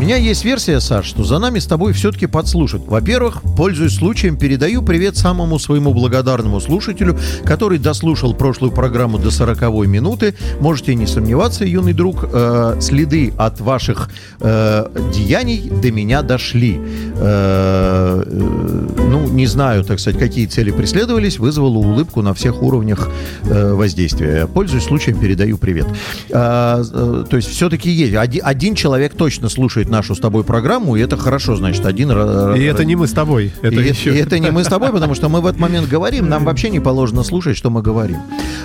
меня 0.00 0.16
есть 0.16 0.46
версия, 0.46 0.80
Саш, 0.80 1.04
что 1.04 1.24
за 1.24 1.38
нами 1.38 1.58
с 1.58 1.66
тобой 1.66 1.92
все-таки 1.92 2.26
подслушать. 2.26 2.80
Во-первых, 2.86 3.42
пользуясь 3.54 3.96
случаем, 3.96 4.38
передаю 4.38 4.80
привет 4.80 5.18
самому 5.18 5.58
своему 5.58 5.92
благодарному 5.92 6.58
слушателю, 6.58 7.18
который 7.44 7.78
дослушал 7.78 8.32
прошлую 8.32 8.72
программу 8.72 9.18
до 9.18 9.30
40 9.30 9.60
минуты. 9.86 10.34
Можете 10.58 10.94
не 10.94 11.06
сомневаться, 11.06 11.66
юный 11.66 11.92
друг, 11.92 12.24
э, 12.32 12.78
следы 12.80 13.34
от 13.36 13.60
ваших 13.60 14.08
э, 14.40 14.86
деяний 15.12 15.68
до 15.68 15.92
меня 15.92 16.22
дошли. 16.22 16.80
Э, 17.16 18.24
э, 18.26 18.86
ну, 18.96 19.28
не 19.28 19.46
знаю, 19.46 19.84
так 19.84 20.00
сказать, 20.00 20.18
какие 20.18 20.46
цели 20.46 20.70
преследовались, 20.70 21.38
вызвало 21.38 21.76
улыбку 21.76 22.22
на 22.22 22.32
всех 22.32 22.62
уровнях 22.62 23.10
э, 23.42 23.74
воздействия. 23.74 24.46
Пользуясь 24.46 24.84
случаем, 24.84 25.20
передаю 25.20 25.58
привет. 25.58 25.86
Э, 26.30 26.82
э, 26.90 27.24
то 27.28 27.36
есть 27.36 27.50
все-таки 27.50 27.90
есть. 27.90 28.14
Один, 28.14 28.40
один 28.46 28.74
человек 28.74 29.14
точно 29.14 29.50
слушает 29.50 29.89
нашу 29.90 30.14
с 30.14 30.20
тобой 30.20 30.44
программу, 30.44 30.96
и 30.96 31.00
это 31.00 31.16
хорошо, 31.16 31.56
значит, 31.56 31.84
один... 31.86 32.10
ра- 32.10 32.58
И 32.58 32.62
это 32.62 32.84
не 32.84 32.96
мы 32.96 33.06
с 33.06 33.12
тобой, 33.12 33.52
это 33.62 33.80
и, 33.80 33.88
еще. 33.88 34.14
и 34.14 34.18
это 34.18 34.38
не 34.38 34.50
мы 34.50 34.64
с 34.64 34.68
тобой, 34.68 34.90
потому 34.92 35.14
что 35.14 35.28
мы 35.28 35.40
в 35.40 35.46
этот 35.46 35.60
момент 35.60 35.88
говорим, 35.88 36.28
нам 36.28 36.44
вообще 36.44 36.70
не 36.70 36.80
положено 36.80 37.22
слушать, 37.24 37.56
что 37.56 37.70
мы 37.70 37.82
говорим. 37.82 38.18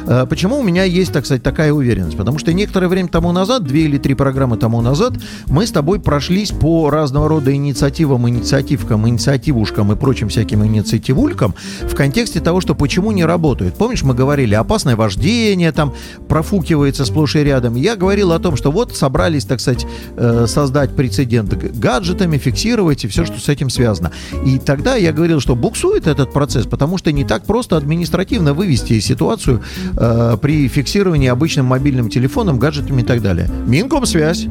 Э, 0.08 0.26
Почему 0.30 0.60
у 0.60 0.64
меня 0.64 0.84
есть, 0.84 1.12
так 1.14 1.26
сказать, 1.26 1.44
такая 1.44 1.74
уверенность? 1.74 2.18
Потому 2.18 2.40
что 2.40 2.54
некоторое 2.54 2.88
время 2.88 3.10
тому 3.10 3.32
назад, 3.32 3.64
две 3.64 3.82
или 3.86 3.98
три 3.98 4.14
программы 4.14 4.58
тому 4.58 4.82
назад, 4.82 5.14
мы 5.48 5.66
с 5.66 5.72
тобой 5.72 6.00
прошлись 6.00 6.52
по 6.52 6.90
разного 6.90 7.28
рода 7.28 7.54
инициативам, 7.54 8.28
инициативкам, 8.30 9.08
инициативушкам 9.10 9.92
и 9.92 9.96
прочим 9.96 10.30
всяким 10.30 10.64
инициативулькам 10.66 11.54
в 11.90 11.96
контексте 11.96 12.40
того, 12.40 12.62
что 12.62 12.76
почему 12.76 13.12
не 13.12 13.26
работают. 13.26 13.76
Помнишь, 13.76 14.04
мы 14.04 14.14
говорили, 14.14 14.54
опасное 14.56 14.96
вождение 14.96 15.72
там 15.72 15.94
профукивается 16.28 17.06
сплошь 17.06 17.36
и 17.36 17.40
рядом. 17.44 17.76
Я 17.76 17.96
говорил 17.96 18.32
о 18.32 18.40
том, 18.40 18.56
что 18.56 18.72
вот 18.72 18.96
собрались, 18.96 19.46
так 19.46 19.60
сказать, 19.60 19.86
э, 20.18 20.46
создать 20.48 20.96
прецедент 20.96 21.15
г- 21.24 21.70
гаджетами, 21.70 22.38
фиксировать 22.38 23.06
и 23.06 23.08
все, 23.08 23.26
что 23.26 23.40
с 23.40 23.50
этим 23.50 23.70
связано. 23.70 24.12
И 24.46 24.60
тогда 24.60 24.96
я 24.96 25.12
говорил, 25.12 25.40
что 25.40 25.56
буксует 25.56 26.08
этот 26.08 26.34
процесс, 26.34 26.66
потому 26.66 26.98
что 26.98 27.12
не 27.12 27.24
так 27.24 27.46
просто 27.46 27.78
административно 27.78 28.54
вывести 28.54 29.00
ситуацию 29.00 29.62
э, 29.98 30.38
при 30.42 30.68
фиксировании 30.68 31.30
обычным 31.30 31.66
мобильным 31.66 32.10
телефоном, 32.10 32.60
гаджетами 32.60 33.02
и 33.02 33.06
так 33.06 33.22
далее. 33.22 33.50
Минкомсвязь 33.68 34.48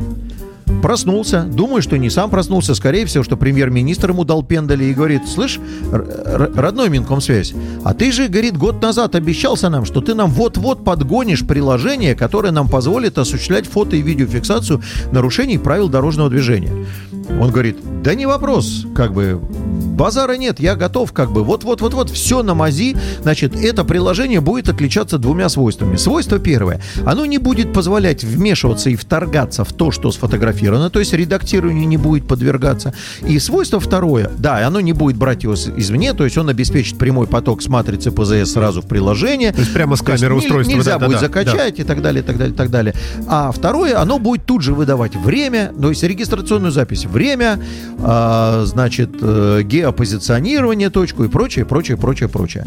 проснулся, 0.85 1.45
думаю, 1.45 1.81
что 1.81 1.97
не 1.97 2.11
сам 2.11 2.29
проснулся, 2.29 2.75
скорее 2.75 3.07
всего, 3.07 3.25
что 3.25 3.38
премьер-министр 3.38 4.11
ему 4.11 4.25
дал 4.25 4.43
пендали 4.43 4.85
и 4.85 4.93
говорит, 4.93 5.26
слышь, 5.26 5.59
родной 5.91 6.91
Минкомсвязь, 6.91 7.55
а 7.85 7.95
ты 7.95 8.12
же, 8.12 8.29
говорит, 8.29 8.59
год 8.59 8.83
назад 8.83 9.14
обещался 9.14 9.71
нам, 9.71 9.87
что 9.87 10.03
ты 10.03 10.12
нам 10.14 10.31
вот-вот 10.31 10.85
подгонишь 10.85 11.47
приложение, 11.47 12.14
которое 12.14 12.53
нам 12.53 12.69
позволит 12.69 13.17
осуществлять 13.17 13.67
фото 13.67 13.97
и 13.97 14.03
видеофиксацию 14.03 14.83
нарушений 15.11 15.57
правил 15.57 15.88
дорожного 15.88 16.29
движения. 16.29 16.85
Он 17.28 17.50
говорит, 17.50 17.76
да 18.02 18.14
не 18.14 18.26
вопрос, 18.26 18.87
как 18.95 19.12
бы, 19.12 19.40
базара 19.40 20.37
нет, 20.37 20.61
я 20.61 20.75
готов, 20.75 21.12
как 21.12 21.33
бы, 21.33 21.43
вот-вот-вот-вот, 21.43 22.11
все 22.11 22.43
на 22.43 22.54
мази, 22.54 22.97
значит, 23.23 23.57
это 23.57 23.85
приложение 23.85 24.40
будет 24.40 24.69
отличаться 24.69 25.19
двумя 25.19 25.49
свойствами. 25.49 25.97
Свойство 25.97 26.38
первое, 26.38 26.81
оно 27.07 27.26
не 27.26 27.38
будет 27.38 27.73
позволять 27.73 28.25
вмешиваться 28.25 28.90
и 28.90 28.97
вторгаться 28.97 29.64
в 29.64 29.73
то, 29.73 29.90
что 29.90 30.12
сфотографировано, 30.12 30.90
то 30.90 30.99
есть 30.99 31.12
редактированию 31.12 31.88
не 31.88 31.97
будет 31.97 32.26
подвергаться. 32.26 32.95
И 33.26 33.38
свойство 33.38 33.81
второе, 33.81 34.31
да, 34.38 34.66
оно 34.66 34.81
не 34.81 34.93
будет 34.93 35.16
брать 35.16 35.43
его 35.43 35.54
извне, 35.54 36.12
то 36.12 36.25
есть 36.25 36.37
он 36.37 36.49
обеспечит 36.49 36.99
прямой 36.99 37.26
поток 37.26 37.62
с 37.62 37.69
матрицы 37.69 38.11
ПЗС 38.11 38.52
сразу 38.52 38.83
в 38.83 38.87
приложение. 38.87 39.52
То 39.52 39.61
есть 39.61 39.73
прямо 39.73 39.97
с 39.97 40.02
камеры 40.02 40.35
устройства. 40.35 40.73
Нельзя 40.73 40.93
да, 40.93 40.99
да, 40.99 41.07
будет 41.07 41.21
да, 41.21 41.26
закачать 41.26 41.78
и 41.78 41.85
так 41.85 42.02
далее, 42.02 42.23
и 42.23 42.26
так 42.26 42.37
далее, 42.37 42.54
и 42.54 42.57
так 42.57 42.71
далее. 42.71 42.95
А 43.28 43.50
второе, 43.50 44.00
оно 44.00 44.19
будет 44.19 44.45
тут 44.45 44.62
же 44.62 44.75
выдавать 44.75 45.16
время, 45.16 45.73
то 45.81 45.88
есть 45.88 46.02
регистрационную 46.02 46.73
запись, 46.73 47.07
время, 47.14 47.59
а, 47.99 48.64
значит, 48.66 49.11
э, 49.23 49.62
геопозиционирование, 49.62 50.90
точку 50.90 51.25
и 51.25 51.28
прочее, 51.28 51.64
прочее, 51.64 51.97
прочее, 51.97 52.28
прочее. 52.28 52.66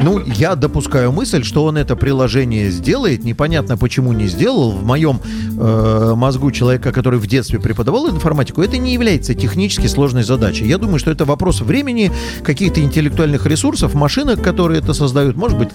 Ну, 0.00 0.22
я 0.24 0.54
допускаю 0.54 1.12
мысль, 1.12 1.44
что 1.44 1.64
он 1.64 1.76
это 1.76 1.96
приложение 1.96 2.70
сделает, 2.70 3.24
непонятно 3.24 3.76
почему 3.76 4.12
не 4.12 4.28
сделал. 4.28 4.70
В 4.70 4.84
моем 4.84 5.20
э, 5.58 6.14
мозгу 6.16 6.50
человека, 6.52 6.92
который 6.92 7.18
в 7.18 7.26
детстве 7.26 7.58
преподавал 7.58 8.08
информатику, 8.08 8.62
это 8.62 8.78
не 8.78 8.94
является 8.94 9.34
технически 9.34 9.88
сложной 9.88 10.22
задачей. 10.22 10.66
Я 10.66 10.78
думаю, 10.78 10.98
что 10.98 11.10
это 11.10 11.24
вопрос 11.24 11.60
времени, 11.60 12.10
каких-то 12.42 12.80
интеллектуальных 12.80 13.46
ресурсов, 13.46 13.94
машинок, 13.94 14.42
которые 14.42 14.80
это 14.80 14.94
создают, 14.94 15.36
может 15.36 15.58
быть, 15.58 15.70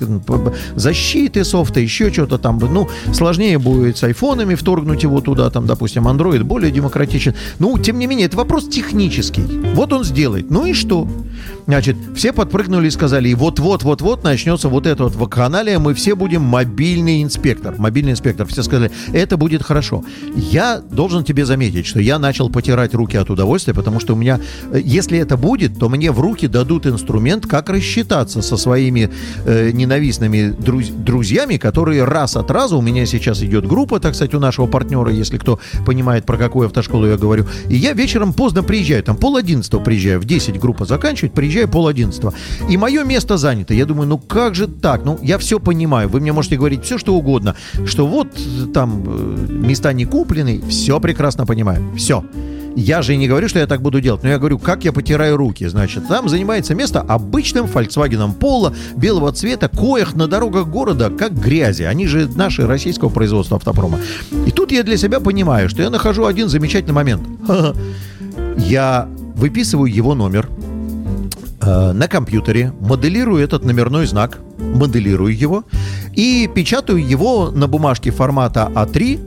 защиты 0.75 1.43
софта, 1.43 1.81
еще 1.81 2.11
что-то 2.11 2.37
там. 2.37 2.59
Ну, 2.59 2.87
сложнее 3.13 3.59
будет 3.59 3.97
с 3.97 4.03
айфонами 4.03 4.55
вторгнуть 4.55 5.03
его 5.03 5.21
туда, 5.21 5.49
там, 5.49 5.67
допустим, 5.67 6.07
Android 6.07 6.43
более 6.43 6.71
демократичен. 6.71 7.33
Ну, 7.59 7.77
тем 7.77 7.99
не 7.99 8.07
менее, 8.07 8.12
это 8.21 8.37
вопрос 8.37 8.67
технический. 8.67 9.41
Вот 9.73 9.91
он 9.91 10.03
сделает. 10.03 10.51
Ну 10.51 10.65
и 10.65 10.73
что? 10.73 11.07
Значит, 11.65 11.95
все 12.15 12.33
подпрыгнули 12.33 12.87
и 12.87 12.91
сказали, 12.91 13.29
и 13.29 13.35
вот-вот-вот-вот 13.35 14.23
начнется 14.23 14.67
вот 14.67 14.85
это 14.85 15.03
вот 15.03 15.15
вакханалия, 15.15 15.79
мы 15.79 15.93
все 15.93 16.15
будем 16.15 16.41
мобильный 16.41 17.23
инспектор. 17.23 17.75
Мобильный 17.77 18.11
инспектор. 18.11 18.45
Все 18.47 18.63
сказали, 18.63 18.91
это 19.13 19.37
будет 19.37 19.63
хорошо. 19.63 20.03
Я 20.35 20.79
должен 20.79 21.23
тебе 21.23 21.45
заметить, 21.45 21.85
что 21.85 21.99
я 22.01 22.19
начал 22.19 22.49
потирать 22.49 22.93
руки 22.93 23.15
от 23.15 23.29
удовольствия, 23.29 23.73
потому 23.73 23.99
что 23.99 24.13
у 24.13 24.17
меня, 24.17 24.39
э, 24.71 24.81
если 24.83 25.17
это 25.17 25.37
будет, 25.37 25.79
то 25.79 25.87
мне 25.87 26.11
в 26.11 26.19
руки 26.19 26.47
дадут 26.47 26.85
инструмент, 26.85 27.47
как 27.47 27.69
рассчитаться 27.69 28.41
со 28.41 28.57
своими 28.57 29.09
э, 29.45 29.71
ненавистными 29.71 30.53
друз- 30.59 30.91
друзьями, 30.91 31.57
которые 31.57 32.03
раз 32.03 32.35
от 32.35 32.51
раза, 32.51 32.75
у 32.75 32.81
меня 32.81 33.05
сейчас 33.05 33.41
идет 33.41 33.65
группа, 33.65 33.99
так 34.01 34.15
сказать, 34.15 34.33
у 34.33 34.39
нашего 34.39 34.67
партнера, 34.67 35.11
если 35.11 35.37
кто 35.37 35.59
понимает, 35.85 36.25
про 36.25 36.37
какую 36.37 36.67
автошколу 36.67 37.07
я 37.07 37.17
говорю, 37.17 37.47
и 37.69 37.75
я 37.75 37.93
вечером 37.93 38.33
поздно 38.33 38.63
приезжаю, 38.63 39.01
там 39.03 39.15
пол 39.15 39.37
одиннадцатого 39.37 39.81
приезжаю, 39.81 40.19
в 40.19 40.25
10 40.25 40.59
группа 40.59 40.85
заканчивает, 40.85 41.33
приезжаю 41.33 41.52
пол 41.67 41.87
одиннадцатого. 41.87 42.33
И 42.69 42.77
мое 42.77 43.03
место 43.03 43.37
занято. 43.37 43.73
Я 43.73 43.85
думаю, 43.85 44.07
ну 44.07 44.17
как 44.17 44.55
же 44.55 44.67
так? 44.67 45.05
Ну, 45.05 45.19
я 45.21 45.37
все 45.37 45.59
понимаю. 45.59 46.09
Вы 46.09 46.19
мне 46.19 46.33
можете 46.33 46.57
говорить 46.57 46.83
все, 46.83 46.97
что 46.97 47.15
угодно. 47.15 47.55
Что 47.85 48.07
вот 48.07 48.27
э, 48.37 48.65
там 48.73 49.03
э, 49.05 49.47
места 49.49 49.93
не 49.93 50.05
куплены. 50.05 50.61
Все 50.67 50.99
прекрасно 50.99 51.45
понимаю. 51.45 51.83
Все. 51.95 52.23
Я 52.75 53.01
же 53.01 53.13
и 53.13 53.17
не 53.17 53.27
говорю, 53.27 53.47
что 53.47 53.59
я 53.59 53.67
так 53.67 53.81
буду 53.81 54.01
делать, 54.01 54.23
но 54.23 54.29
я 54.29 54.39
говорю, 54.39 54.57
как 54.57 54.83
я 54.83 54.91
потираю 54.91 55.37
руки. 55.37 55.67
Значит, 55.67 56.07
там 56.07 56.27
занимается 56.27 56.73
место 56.73 57.01
обычным 57.01 57.65
Volkswagen 57.65 58.35
Polo 58.37 58.75
белого 58.95 59.31
цвета, 59.31 59.69
коих 59.69 60.15
на 60.15 60.27
дорогах 60.27 60.67
города, 60.67 61.09
как 61.09 61.33
грязи. 61.33 61.83
Они 61.83 62.07
же 62.07 62.27
наши 62.35 62.65
российского 62.65 63.09
производства 63.09 63.57
автопрома. 63.57 63.99
И 64.47 64.51
тут 64.51 64.71
я 64.71 64.83
для 64.83 64.97
себя 64.97 65.19
понимаю, 65.19 65.69
что 65.69 65.83
я 65.83 65.89
нахожу 65.89 66.25
один 66.25 66.49
замечательный 66.49 66.93
момент. 66.93 67.23
Я 68.57 69.09
выписываю 69.35 69.91
его 69.91 70.13
номер, 70.15 70.47
э, 71.65 71.93
на 71.93 72.07
компьютере, 72.07 72.73
моделирую 72.79 73.43
этот 73.43 73.65
номерной 73.65 74.05
знак, 74.05 74.39
моделирую 74.57 75.35
его 75.35 75.63
и 76.13 76.49
печатаю 76.53 76.99
его 77.05 77.51
на 77.51 77.67
бумажке 77.67 78.11
формата 78.11 78.71
А3, 78.73 79.19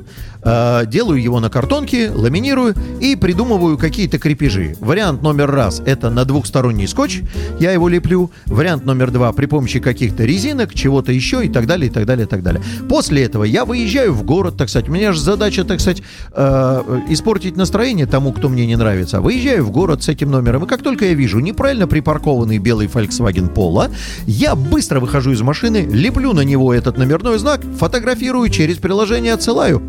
э, 0.46 0.86
делаю 0.86 1.20
его 1.20 1.40
на 1.40 1.50
картонке, 1.50 2.10
ламинирую 2.10 2.74
и 3.00 3.16
придумываю 3.16 3.76
какие-то 3.76 4.18
крепежи. 4.18 4.76
Вариант 4.80 5.22
номер 5.22 5.50
раз– 5.50 5.82
это 5.86 6.10
на 6.10 6.24
двухсторонний 6.24 6.86
скотч, 6.86 7.20
я 7.58 7.72
его 7.72 7.88
леплю. 7.88 8.30
Вариант 8.46 8.84
номер 8.86 9.10
два– 9.10 9.32
при 9.34 9.46
помощи 9.46 9.80
каких-то 9.80 10.24
резинок, 10.24 10.74
чего-то 10.74 11.12
еще 11.12 11.44
и 11.44 11.48
так 11.48 11.66
далее, 11.66 11.90
и 11.90 11.92
так 11.92 12.06
далее, 12.06 12.26
и 12.26 12.28
так 12.28 12.42
далее. 12.42 12.62
После 12.88 13.24
этого 13.24 13.44
я 13.44 13.64
выезжаю 13.64 14.14
в 14.14 14.22
город, 14.22 14.56
так 14.56 14.68
сказать. 14.68 14.88
У 14.88 14.92
меня 14.92 15.12
же 15.12 15.20
задача, 15.20 15.64
так 15.64 15.80
сказать, 15.80 16.02
э, 16.32 17.00
испортить 17.08 17.56
настроение 17.56 18.06
тому, 18.06 18.32
кто 18.32 18.48
мне 18.48 18.66
не 18.66 18.76
нравится. 18.76 19.20
Выезжаю 19.20 19.64
в 19.64 19.70
город 19.70 20.02
с 20.04 20.08
этим 20.08 20.30
номером, 20.30 20.64
и 20.64 20.66
как 20.66 20.82
только 20.82 21.06
я 21.06 21.14
вижу 21.14 21.40
неправильно 21.40 21.88
припаркованный 21.88 22.58
белый 22.58 22.86
Volkswagen 22.86 23.52
Polo, 23.52 23.90
я 24.26 24.54
быстро 24.54 25.00
выхожу 25.00 25.32
из 25.32 25.42
машины, 25.42 25.86
леплю 25.90 26.32
на 26.32 26.42
него 26.42 26.72
этот 26.72 26.98
номерной 26.98 27.38
знак, 27.38 27.60
фотографирую, 27.78 28.48
через 28.48 28.76
приложение 28.76 29.32
отсылаю. 29.32 29.82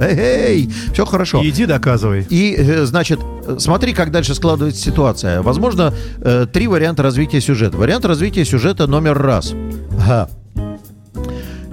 Эй, 0.48 0.70
все 0.94 1.06
хорошо. 1.06 1.42
Иди 1.44 1.66
доказывай. 1.66 2.26
И, 2.30 2.56
э, 2.58 2.86
значит, 2.86 3.20
смотри, 3.58 3.94
как 3.94 4.12
дальше 4.12 4.36
складывается 4.36 4.82
ситуация. 4.82 5.42
Возможно, 5.42 5.94
э, 6.22 6.46
три 6.52 6.68
варианта 6.68 7.04
развития 7.04 7.42
сюжета. 7.42 7.78
Вариант 7.78 8.06
развития 8.06 8.46
сюжета 8.46 8.88
номер 8.88 9.18
раз. 9.18 9.54
Ага. 10.00 10.30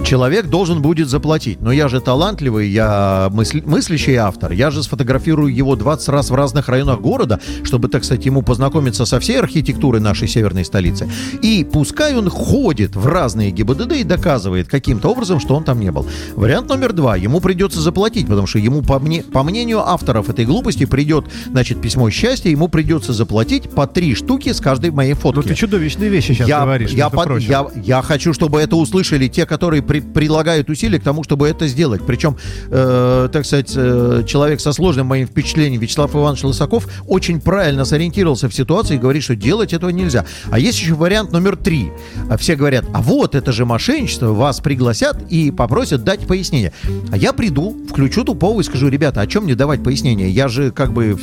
Человек 0.04 0.46
должен 0.46 0.82
будет 0.82 1.08
заплатить. 1.08 1.60
Но 1.60 1.72
я 1.72 1.88
же 1.88 2.00
талантливый, 2.00 2.68
я 2.68 3.30
мысли, 3.32 3.62
мыслящий 3.64 4.14
автор. 4.16 4.52
Я 4.52 4.70
же 4.70 4.82
сфотографирую 4.82 5.52
его 5.54 5.76
20 5.76 6.08
раз 6.10 6.30
в 6.30 6.34
разных 6.34 6.68
районах 6.68 7.00
города, 7.00 7.40
чтобы, 7.62 7.88
так 7.88 8.04
сказать, 8.04 8.24
ему 8.26 8.42
познакомиться 8.42 9.06
со 9.06 9.18
всей 9.18 9.38
архитектурой 9.38 10.00
нашей 10.00 10.28
северной 10.28 10.64
столицы. 10.64 11.10
И 11.42 11.66
пускай 11.70 12.16
он 12.16 12.28
ходит 12.28 12.94
в 12.96 13.06
разные 13.06 13.50
ГИБДД 13.50 13.92
и 13.92 14.04
доказывает 14.04 14.68
каким-то 14.68 15.08
образом, 15.10 15.40
что 15.40 15.54
он 15.56 15.64
там 15.64 15.80
не 15.80 15.90
был. 15.90 16.06
Вариант 16.34 16.68
номер 16.68 16.92
два. 16.92 17.16
Ему 17.16 17.40
придется 17.40 17.80
заплатить, 17.80 18.26
потому 18.28 18.46
что 18.46 18.58
ему, 18.58 18.82
по, 18.82 18.98
мне, 18.98 19.22
по 19.22 19.42
мнению 19.42 19.80
авторов 19.80 20.28
этой 20.28 20.44
глупости, 20.44 20.84
придет, 20.84 21.26
значит, 21.50 21.80
письмо 21.80 22.10
счастья, 22.10 22.50
ему 22.50 22.68
придется 22.68 23.12
заплатить 23.12 23.70
по 23.70 23.86
три 23.86 24.14
штуки 24.14 24.52
с 24.52 24.60
каждой 24.60 24.90
моей 24.90 25.14
фотки. 25.14 25.36
Ну 25.36 25.42
ты 25.42 25.54
чудовищные 25.54 26.10
вещи 26.10 26.32
сейчас 26.32 26.48
я, 26.48 26.60
говоришь. 26.60 26.90
Я, 26.90 27.08
под, 27.08 27.40
я, 27.40 27.66
я 27.74 28.02
хочу, 28.02 28.34
чтобы 28.34 28.60
это 28.60 28.76
услышали 28.76 29.28
те, 29.28 29.46
которые 29.46 29.82
при, 29.94 30.00
прилагают 30.00 30.70
усилия 30.70 30.98
к 30.98 31.02
тому, 31.02 31.22
чтобы 31.22 31.48
это 31.48 31.68
сделать. 31.68 32.02
Причем, 32.06 32.36
э, 32.70 33.28
так 33.32 33.44
сказать, 33.46 33.72
э, 33.76 34.24
человек 34.26 34.60
со 34.60 34.72
сложным 34.72 35.06
моим 35.06 35.26
впечатлением, 35.26 35.80
Вячеслав 35.80 36.14
Иванович 36.14 36.44
Лысаков, 36.44 36.88
очень 37.06 37.40
правильно 37.40 37.84
сориентировался 37.84 38.48
в 38.48 38.54
ситуации 38.54 38.96
и 38.96 38.98
говорит, 38.98 39.22
что 39.22 39.36
делать 39.36 39.72
этого 39.72 39.90
нельзя. 39.90 40.24
А 40.50 40.58
есть 40.58 40.80
еще 40.80 40.94
вариант 40.94 41.32
номер 41.32 41.56
три. 41.56 41.92
Все 42.38 42.56
говорят, 42.56 42.84
а 42.92 43.02
вот 43.02 43.34
это 43.34 43.52
же 43.52 43.64
мошенничество, 43.64 44.32
вас 44.32 44.60
пригласят 44.60 45.16
и 45.30 45.50
попросят 45.50 46.02
дать 46.04 46.26
пояснение. 46.26 46.72
А 47.12 47.16
я 47.16 47.32
приду, 47.32 47.76
включу 47.88 48.24
тупого 48.24 48.60
и 48.60 48.64
скажу, 48.64 48.88
ребята, 48.88 49.20
о 49.20 49.26
чем 49.26 49.44
мне 49.44 49.54
давать 49.54 49.82
пояснение? 49.82 50.30
Я 50.30 50.48
же 50.48 50.72
как 50.72 50.92
бы 50.92 51.16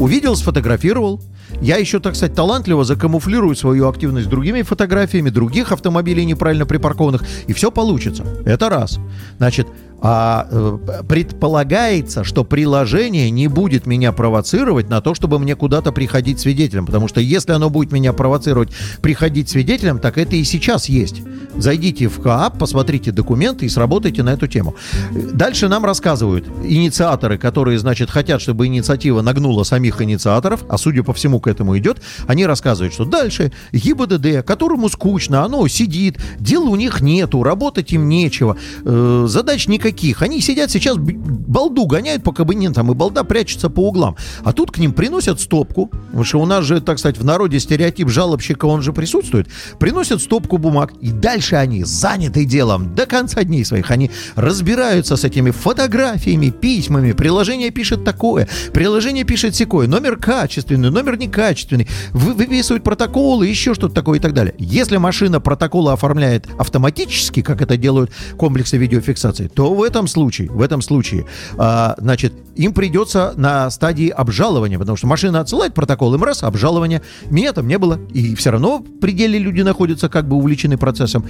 увидел, 0.00 0.36
сфотографировал, 0.36 1.20
я 1.60 1.76
еще, 1.76 2.00
так 2.00 2.14
сказать, 2.16 2.34
талантливо 2.34 2.84
закамуфлирую 2.84 3.54
свою 3.54 3.88
активность 3.88 4.28
другими 4.28 4.62
фотографиями 4.62 5.30
других 5.30 5.72
автомобилей 5.72 6.24
неправильно 6.24 6.66
припаркованных, 6.66 7.22
и 7.46 7.52
все 7.52 7.70
получится. 7.70 8.13
Это 8.44 8.68
раз. 8.68 8.98
Значит, 9.38 9.66
а, 10.06 10.46
э, 10.50 10.78
предполагается, 11.08 12.24
что 12.24 12.44
приложение 12.44 13.30
не 13.30 13.48
будет 13.48 13.86
меня 13.86 14.12
провоцировать 14.12 14.90
на 14.90 15.00
то, 15.00 15.14
чтобы 15.14 15.38
мне 15.38 15.56
куда-то 15.56 15.92
приходить 15.92 16.38
свидетелем. 16.40 16.84
Потому 16.84 17.08
что 17.08 17.22
если 17.22 17.52
оно 17.52 17.70
будет 17.70 17.90
меня 17.90 18.12
провоцировать 18.12 18.68
приходить 19.00 19.48
свидетелем, 19.48 19.98
так 19.98 20.18
это 20.18 20.36
и 20.36 20.44
сейчас 20.44 20.90
есть. 20.90 21.22
Зайдите 21.56 22.08
в 22.08 22.20
КАП, 22.20 22.58
посмотрите 22.58 23.12
документы 23.12 23.64
и 23.64 23.70
сработайте 23.70 24.22
на 24.22 24.34
эту 24.34 24.46
тему. 24.46 24.74
Дальше 25.10 25.68
нам 25.68 25.86
рассказывают 25.86 26.46
инициаторы, 26.62 27.38
которые, 27.38 27.78
значит, 27.78 28.10
хотят, 28.10 28.42
чтобы 28.42 28.66
инициатива 28.66 29.22
нагнула 29.22 29.62
самих 29.62 30.02
инициаторов, 30.02 30.64
а 30.68 30.76
судя 30.76 31.02
по 31.02 31.14
всему 31.14 31.40
к 31.40 31.46
этому 31.46 31.78
идет, 31.78 32.02
они 32.26 32.44
рассказывают, 32.44 32.92
что 32.92 33.06
дальше 33.06 33.52
ГИБДД, 33.72 34.44
которому 34.44 34.90
скучно, 34.90 35.44
оно 35.44 35.66
сидит, 35.66 36.18
дела 36.38 36.68
у 36.68 36.76
них 36.76 37.00
нету, 37.00 37.42
работать 37.42 37.90
им 37.94 38.06
нечего, 38.06 38.58
э, 38.84 39.24
задач 39.28 39.66
никаких 39.66 39.93
никаких. 39.94 40.22
Они 40.22 40.40
сидят 40.40 40.70
сейчас, 40.70 40.96
балду 40.98 41.86
гоняют 41.86 42.22
по 42.22 42.32
кабинетам, 42.32 42.90
и 42.90 42.94
балда 42.94 43.24
прячется 43.24 43.70
по 43.70 43.88
углам. 43.88 44.16
А 44.42 44.52
тут 44.52 44.70
к 44.70 44.78
ним 44.78 44.92
приносят 44.92 45.40
стопку, 45.40 45.86
потому 45.86 46.24
что 46.24 46.40
у 46.40 46.46
нас 46.46 46.64
же, 46.64 46.80
так 46.80 46.98
сказать, 46.98 47.18
в 47.18 47.24
народе 47.24 47.60
стереотип 47.60 48.08
жалобщика, 48.08 48.66
он 48.66 48.82
же 48.82 48.92
присутствует. 48.92 49.48
Приносят 49.78 50.20
стопку 50.20 50.58
бумаг, 50.58 50.92
и 51.00 51.10
дальше 51.10 51.56
они 51.56 51.84
заняты 51.84 52.44
делом 52.44 52.94
до 52.94 53.06
конца 53.06 53.44
дней 53.44 53.64
своих. 53.64 53.90
Они 53.90 54.10
разбираются 54.34 55.16
с 55.16 55.24
этими 55.24 55.50
фотографиями, 55.50 56.50
письмами. 56.50 57.12
Приложение 57.12 57.70
пишет 57.70 58.04
такое, 58.04 58.48
приложение 58.72 59.24
пишет 59.24 59.54
секое. 59.54 59.86
Номер 59.86 60.16
качественный, 60.16 60.90
номер 60.90 61.16
некачественный. 61.16 61.88
Вы, 62.12 62.34
выписывают 62.34 62.82
протоколы, 62.82 63.46
еще 63.46 63.74
что-то 63.74 63.94
такое 63.94 64.18
и 64.18 64.22
так 64.22 64.34
далее. 64.34 64.54
Если 64.58 64.96
машина 64.96 65.40
протоколы 65.40 65.92
оформляет 65.92 66.46
автоматически, 66.58 67.42
как 67.42 67.62
это 67.62 67.76
делают 67.76 68.10
комплексы 68.36 68.76
видеофиксации, 68.76 69.48
то 69.48 69.72
в 69.74 69.83
этом 69.84 70.08
случае, 70.08 70.50
в 70.50 70.60
этом 70.60 70.82
случае, 70.82 71.26
а, 71.56 71.94
значит, 71.98 72.32
им 72.56 72.72
придется 72.72 73.32
на 73.36 73.70
стадии 73.70 74.08
обжалования, 74.08 74.78
потому 74.78 74.96
что 74.96 75.06
машина 75.06 75.40
отсылает 75.40 75.74
протокол, 75.74 76.14
им 76.14 76.24
раз, 76.24 76.42
обжалование. 76.42 77.02
Меня 77.30 77.52
там 77.52 77.68
не 77.68 77.78
было, 77.78 78.00
и 78.12 78.34
все 78.34 78.50
равно 78.50 78.78
в 78.78 78.98
пределе 79.00 79.38
люди 79.38 79.62
находятся 79.62 80.08
как 80.08 80.26
бы 80.28 80.36
увлечены 80.36 80.76
процессом. 80.76 81.24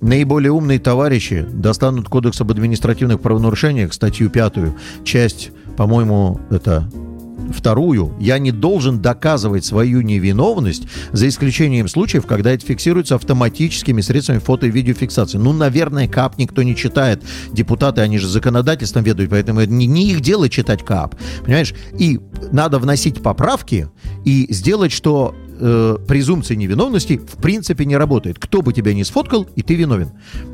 Наиболее 0.00 0.50
умные 0.50 0.78
товарищи 0.78 1.46
достанут 1.52 2.08
Кодекс 2.08 2.40
об 2.40 2.50
административных 2.50 3.20
правонарушениях, 3.20 3.92
статью 3.92 4.30
пятую, 4.30 4.74
часть, 5.04 5.50
по-моему, 5.76 6.40
это 6.50 6.88
Вторую, 7.50 8.14
я 8.20 8.38
не 8.38 8.52
должен 8.52 9.00
доказывать 9.00 9.64
свою 9.64 10.00
невиновность, 10.00 10.84
за 11.12 11.28
исключением 11.28 11.88
случаев, 11.88 12.26
когда 12.26 12.52
это 12.52 12.64
фиксируется 12.64 13.14
автоматическими 13.16 14.00
средствами 14.00 14.38
фото- 14.38 14.66
и 14.66 14.70
видеофиксации. 14.70 15.38
Ну, 15.38 15.52
наверное, 15.52 16.08
КАП 16.08 16.38
никто 16.38 16.62
не 16.62 16.76
читает. 16.76 17.22
Депутаты, 17.52 18.00
они 18.00 18.18
же 18.18 18.28
законодательством 18.28 19.02
ведут, 19.02 19.30
поэтому 19.30 19.60
это 19.60 19.72
не, 19.72 19.86
не 19.86 20.10
их 20.10 20.20
дело 20.20 20.48
читать 20.48 20.84
КАП. 20.84 21.16
Понимаешь? 21.44 21.74
И 21.98 22.20
надо 22.52 22.78
вносить 22.78 23.22
поправки 23.22 23.88
и 24.24 24.46
сделать, 24.52 24.92
что 24.92 25.34
э, 25.58 25.96
презумпция 26.06 26.56
невиновности 26.56 27.18
в 27.18 27.40
принципе 27.40 27.84
не 27.84 27.96
работает. 27.96 28.38
Кто 28.38 28.62
бы 28.62 28.72
тебя 28.72 28.94
не 28.94 29.04
сфоткал, 29.04 29.48
и 29.56 29.62
ты 29.62 29.74
виновен. 29.74 30.10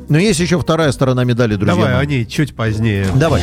Но 0.09 0.17
есть 0.17 0.39
еще 0.39 0.59
вторая 0.59 0.91
сторона 0.91 1.23
медали, 1.23 1.55
друзья. 1.55 1.75
Давай 1.75 1.93
мои. 1.93 2.03
о 2.03 2.05
ней 2.05 2.25
чуть 2.25 2.55
позднее. 2.55 3.07
Давай. 3.15 3.41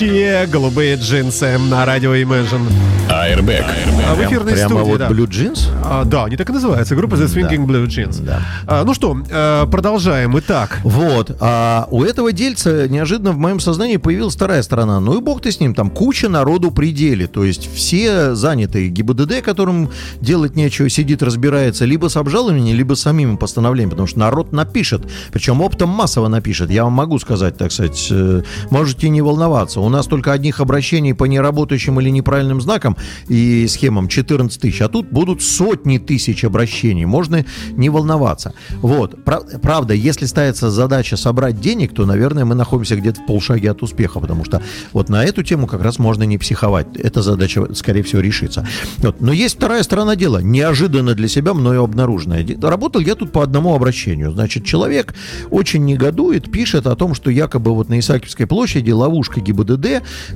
Свингующие 0.00 0.46
голубые 0.46 0.96
джинсы 0.96 1.58
на 1.58 1.84
радио 1.84 2.14
Imagine. 2.14 2.62
Airbag. 3.10 3.64
А 4.08 4.14
в 4.14 4.20
эфирной 4.24 4.52
Прямо 4.54 4.76
студии, 4.76 4.90
вот 4.90 4.98
да. 4.98 5.08
Blue 5.08 5.26
Jeans? 5.26 5.68
А, 5.84 6.04
да, 6.04 6.24
они 6.24 6.36
так 6.36 6.48
и 6.48 6.52
называются. 6.52 6.94
Группа 6.94 7.16
The 7.16 7.26
Swinging 7.26 7.66
Blue 7.66 7.86
Jeans. 7.86 8.22
Да. 8.22 8.40
А, 8.66 8.84
ну 8.84 8.94
что, 8.94 9.16
э, 9.28 9.66
продолжаем. 9.70 10.38
Итак, 10.38 10.80
Вот. 10.84 11.36
А 11.40 11.88
у 11.90 12.04
этого 12.04 12.32
дельца 12.32 12.88
неожиданно 12.88 13.32
в 13.32 13.36
моем 13.36 13.60
сознании 13.60 13.96
появилась 13.96 14.36
вторая 14.36 14.62
сторона. 14.62 15.00
Ну 15.00 15.18
и 15.18 15.20
бог 15.20 15.42
ты 15.42 15.50
с 15.50 15.60
ним, 15.60 15.74
там 15.74 15.90
куча 15.90 16.28
народу 16.28 16.70
при 16.70 16.92
деле. 16.92 17.26
То 17.26 17.44
есть 17.44 17.68
все 17.74 18.34
занятые 18.34 18.88
ГИБДД, 18.88 19.42
которым 19.42 19.90
делать 20.20 20.54
нечего, 20.56 20.88
сидит, 20.88 21.22
разбирается 21.22 21.84
либо 21.84 22.08
с 22.08 22.16
обжалованием, 22.16 22.76
либо 22.76 22.94
с 22.94 23.02
самим 23.02 23.36
постановлением, 23.36 23.90
потому 23.90 24.06
что 24.06 24.20
народ 24.20 24.52
напишет. 24.52 25.02
Причем 25.32 25.60
оптом 25.60 25.88
массово 25.88 26.28
напишет. 26.28 26.70
Я 26.70 26.84
вам 26.84 26.92
могу 26.92 27.18
сказать, 27.18 27.58
так 27.58 27.72
сказать, 27.72 28.08
э, 28.10 28.42
можете 28.70 29.08
не 29.08 29.20
волноваться. 29.20 29.80
У 29.80 29.88
нас 29.90 30.06
только 30.06 30.32
одних 30.32 30.60
обращений 30.60 31.14
по 31.14 31.24
неработающим 31.24 32.00
или 32.00 32.08
неправильным 32.10 32.60
знакам 32.60 32.96
и 33.28 33.66
схемам 33.68 34.08
14 34.08 34.60
тысяч, 34.60 34.80
а 34.80 34.88
тут 34.88 35.10
будут 35.10 35.42
сотни 35.42 35.98
тысяч 35.98 36.44
обращений. 36.44 37.04
Можно 37.04 37.44
не 37.72 37.90
волноваться. 37.90 38.54
Вот. 38.80 39.24
Пра- 39.24 39.42
Правда, 39.62 39.94
если 39.94 40.26
ставится 40.26 40.70
задача 40.70 41.16
собрать 41.16 41.60
денег, 41.60 41.92
то, 41.94 42.06
наверное, 42.06 42.44
мы 42.44 42.54
находимся 42.54 42.96
где-то 42.96 43.20
в 43.22 43.26
полшаге 43.26 43.70
от 43.70 43.82
успеха, 43.82 44.20
потому 44.20 44.44
что 44.44 44.62
вот 44.92 45.08
на 45.08 45.24
эту 45.24 45.42
тему 45.42 45.66
как 45.66 45.82
раз 45.82 45.98
можно 45.98 46.22
не 46.24 46.38
психовать. 46.38 46.96
Эта 46.96 47.22
задача, 47.22 47.74
скорее 47.74 48.02
всего, 48.02 48.20
решится. 48.22 48.66
Вот. 48.98 49.20
Но 49.20 49.32
есть 49.32 49.56
вторая 49.56 49.82
сторона 49.82 50.16
дела, 50.16 50.38
неожиданно 50.38 51.14
для 51.14 51.28
себя 51.28 51.54
мною 51.54 51.82
обнаруженная. 51.82 52.46
Работал 52.62 53.00
я 53.00 53.14
тут 53.14 53.32
по 53.32 53.42
одному 53.42 53.74
обращению. 53.74 54.32
Значит, 54.32 54.64
человек 54.64 55.14
очень 55.50 55.84
негодует, 55.84 56.50
пишет 56.50 56.86
о 56.86 56.96
том, 56.96 57.14
что 57.14 57.30
якобы 57.30 57.74
вот 57.74 57.88
на 57.88 57.98
Исаакиевской 57.98 58.46
площади 58.46 58.90
ловушка 58.90 59.40
ГИБДД, 59.40 59.79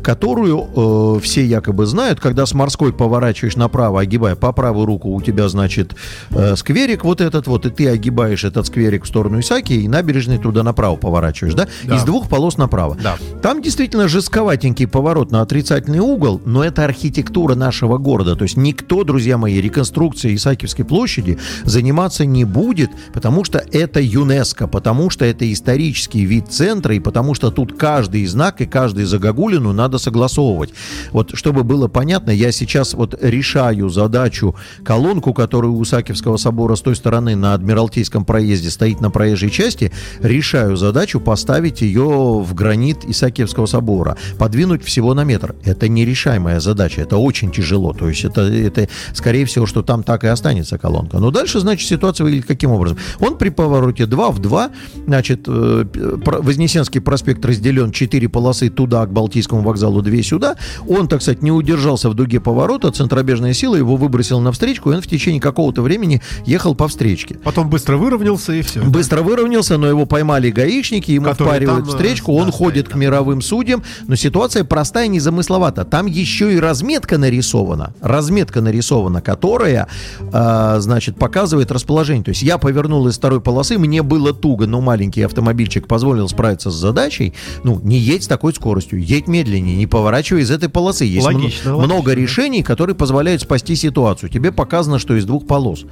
которую 0.02 1.16
э, 1.16 1.20
все 1.20 1.44
якобы 1.44 1.86
знают, 1.86 2.20
когда 2.20 2.46
с 2.46 2.54
морской 2.54 2.92
поворачиваешь 2.92 3.56
направо, 3.56 4.00
огибая 4.00 4.36
по 4.36 4.52
правую 4.52 4.86
руку, 4.86 5.10
у 5.10 5.20
тебя, 5.22 5.48
значит, 5.48 5.94
э, 6.30 6.56
скверик 6.56 7.04
вот 7.04 7.20
этот 7.20 7.46
вот, 7.46 7.66
и 7.66 7.70
ты 7.70 7.88
огибаешь 7.88 8.44
этот 8.44 8.66
скверик 8.66 9.04
в 9.04 9.08
сторону 9.08 9.40
Исаки, 9.40 9.72
и 9.72 9.88
набережной 9.88 10.38
туда 10.38 10.62
направо 10.62 10.96
поворачиваешь, 10.96 11.54
да? 11.54 11.68
Да. 11.84 11.96
Из 11.96 12.02
двух 12.04 12.28
полос 12.28 12.56
направо. 12.56 12.96
Да. 13.02 13.16
Там 13.42 13.62
действительно 13.62 14.08
жестковатенький 14.08 14.86
поворот 14.86 15.30
на 15.30 15.40
отрицательный 15.42 16.00
угол, 16.00 16.40
но 16.44 16.64
это 16.64 16.84
архитектура 16.84 17.54
нашего 17.54 17.98
города. 17.98 18.36
То 18.36 18.44
есть 18.44 18.56
никто, 18.56 19.04
друзья 19.04 19.38
мои, 19.38 19.60
реконструкцией 19.60 20.36
Исаакиевской 20.36 20.84
площади 20.84 21.38
заниматься 21.64 22.24
не 22.24 22.44
будет, 22.44 22.90
потому 23.12 23.44
что 23.44 23.64
это 23.72 24.00
ЮНЕСКо, 24.00 24.66
потому 24.66 25.10
что 25.10 25.24
это 25.24 25.50
исторический 25.52 26.24
вид 26.24 26.48
центра, 26.48 26.94
и 26.94 27.00
потому 27.00 27.34
что 27.34 27.50
тут 27.50 27.76
каждый 27.76 28.24
знак 28.26 28.60
и 28.60 28.66
каждый 28.66 29.04
загогулину 29.34 29.72
надо 29.72 29.98
согласовывать. 29.98 30.72
Вот, 31.12 31.32
чтобы 31.34 31.64
было 31.64 31.88
понятно, 31.88 32.30
я 32.30 32.52
сейчас 32.52 32.94
вот 32.94 33.14
решаю 33.20 33.88
задачу 33.88 34.54
колонку, 34.84 35.34
которая 35.34 35.70
у 35.70 35.82
Исаакиевского 35.82 36.36
собора 36.36 36.76
с 36.76 36.80
той 36.80 36.96
стороны 36.96 37.36
на 37.36 37.54
Адмиралтейском 37.54 38.24
проезде 38.24 38.70
стоит 38.70 39.00
на 39.00 39.10
проезжей 39.10 39.50
части, 39.50 39.92
решаю 40.20 40.76
задачу 40.76 41.20
поставить 41.20 41.82
ее 41.82 42.02
в 42.02 42.54
гранит 42.54 43.04
Исаакиевского 43.04 43.66
собора, 43.66 44.16
подвинуть 44.38 44.84
всего 44.84 45.14
на 45.14 45.24
метр. 45.24 45.54
Это 45.64 45.88
нерешаемая 45.88 46.60
задача, 46.60 47.02
это 47.02 47.16
очень 47.16 47.50
тяжело. 47.50 47.92
То 47.92 48.08
есть 48.08 48.24
это, 48.24 48.42
это 48.42 48.88
скорее 49.12 49.44
всего, 49.44 49.66
что 49.66 49.82
там 49.82 50.02
так 50.02 50.24
и 50.24 50.28
останется 50.28 50.78
колонка. 50.78 51.18
Но 51.18 51.30
дальше, 51.30 51.60
значит, 51.60 51.88
ситуация 51.88 52.24
выглядит 52.24 52.46
каким 52.46 52.70
образом? 52.70 52.98
Он 53.20 53.36
при 53.36 53.50
повороте 53.50 54.06
2 54.06 54.30
в 54.30 54.38
2, 54.38 54.70
значит, 55.06 55.44
э, 55.46 55.84
Вознесенский 56.24 57.00
проспект 57.00 57.44
разделен 57.44 57.90
4 57.90 58.28
полосы 58.28 58.68
туда, 58.70 59.06
Балтийскому 59.14 59.62
вокзалу, 59.62 60.02
2 60.02 60.22
сюда. 60.22 60.56
Он, 60.88 61.08
так 61.08 61.22
сказать, 61.22 61.42
не 61.42 61.52
удержался 61.52 62.10
в 62.10 62.14
дуге 62.14 62.40
поворота, 62.40 62.90
центробежная 62.90 63.54
сила 63.54 63.76
его 63.76 63.96
выбросила 63.96 64.40
на 64.40 64.52
встречку, 64.52 64.90
и 64.90 64.94
он 64.94 65.00
в 65.00 65.06
течение 65.06 65.40
какого-то 65.40 65.82
времени 65.82 66.20
ехал 66.44 66.74
по 66.74 66.88
встречке. 66.88 67.38
потом 67.42 67.70
быстро 67.70 67.96
выровнялся 67.96 68.52
и 68.52 68.62
все. 68.62 68.82
Быстро 68.82 69.22
выровнялся, 69.22 69.78
но 69.78 69.86
его 69.86 70.04
поймали 70.06 70.50
гаишники, 70.50 71.12
ему 71.12 71.26
Которые 71.26 71.46
впаривают 71.46 71.84
там, 71.86 71.94
э, 71.94 71.96
встречку, 71.96 72.32
да, 72.32 72.38
он 72.42 72.48
стоит 72.48 72.58
ходит 72.58 72.88
к 72.88 72.92
там. 72.92 73.00
мировым 73.00 73.40
судьям, 73.40 73.82
но 74.06 74.16
ситуация 74.16 74.64
простая 74.64 75.06
и 75.06 75.08
незамысловата. 75.08 75.84
Там 75.84 76.06
еще 76.06 76.54
и 76.54 76.58
разметка 76.58 77.18
нарисована, 77.18 77.94
разметка 78.00 78.60
нарисована, 78.60 79.20
которая, 79.20 79.88
э, 80.20 80.76
значит, 80.80 81.16
показывает 81.16 81.70
расположение. 81.70 82.24
То 82.24 82.30
есть 82.30 82.42
я 82.42 82.58
повернул 82.58 83.06
из 83.08 83.16
второй 83.16 83.40
полосы, 83.40 83.78
мне 83.78 84.02
было 84.02 84.32
туго, 84.32 84.66
но 84.66 84.80
маленький 84.80 85.22
автомобильчик 85.22 85.86
позволил 85.86 86.28
справиться 86.28 86.70
с 86.70 86.74
задачей. 86.74 87.34
Ну, 87.62 87.80
не 87.82 87.98
едь 87.98 88.24
с 88.24 88.26
такой 88.26 88.52
скоростью, 88.54 89.00
едь 89.04 89.28
медленнее, 89.28 89.76
не 89.76 89.86
поворачивай 89.86 90.42
из 90.42 90.50
этой 90.50 90.68
полосы. 90.68 91.04
Есть 91.04 91.24
Логично, 91.24 91.70
мно- 91.70 91.76
логично, 91.76 91.94
много 91.94 92.12
решений, 92.14 92.62
которые 92.62 92.96
позволяют 92.96 93.42
спасти 93.42 93.76
ситуацию. 93.76 94.30
Тебе 94.30 94.52
показано, 94.52 94.98
что 94.98 95.14
из 95.16 95.24
двух 95.24 95.46
полос. 95.46 95.84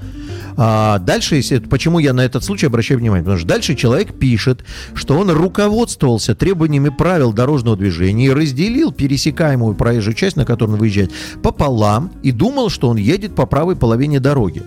А 0.57 0.99
дальше, 0.99 1.37
если, 1.37 1.59
почему 1.59 1.99
я 1.99 2.13
на 2.13 2.23
этот 2.23 2.45
случай 2.45 2.67
обращаю 2.67 3.01
внимание? 3.01 3.23
Потому 3.25 3.39
что 3.39 3.49
дальше 3.49 3.75
человек 3.75 4.19
пишет, 4.19 4.65
что 4.95 5.19
он 5.19 5.31
руководствовался 5.31 6.35
требованиями 6.35 6.91
правил 6.91 7.33
дорожного 7.33 7.77
движения 7.77 8.27
и 8.27 8.31
разделил 8.31 8.93
пересекаемую 8.93 9.75
проезжую 9.75 10.15
часть, 10.15 10.37
на 10.37 10.45
которую 10.45 10.75
он 10.75 10.81
выезжает, 10.81 11.13
пополам 11.43 12.11
и 12.23 12.33
думал, 12.33 12.69
что 12.71 12.89
он 12.89 12.97
едет 12.97 13.35
по 13.35 13.47
правой 13.47 13.77
половине 13.77 14.21
дороги. 14.21 14.63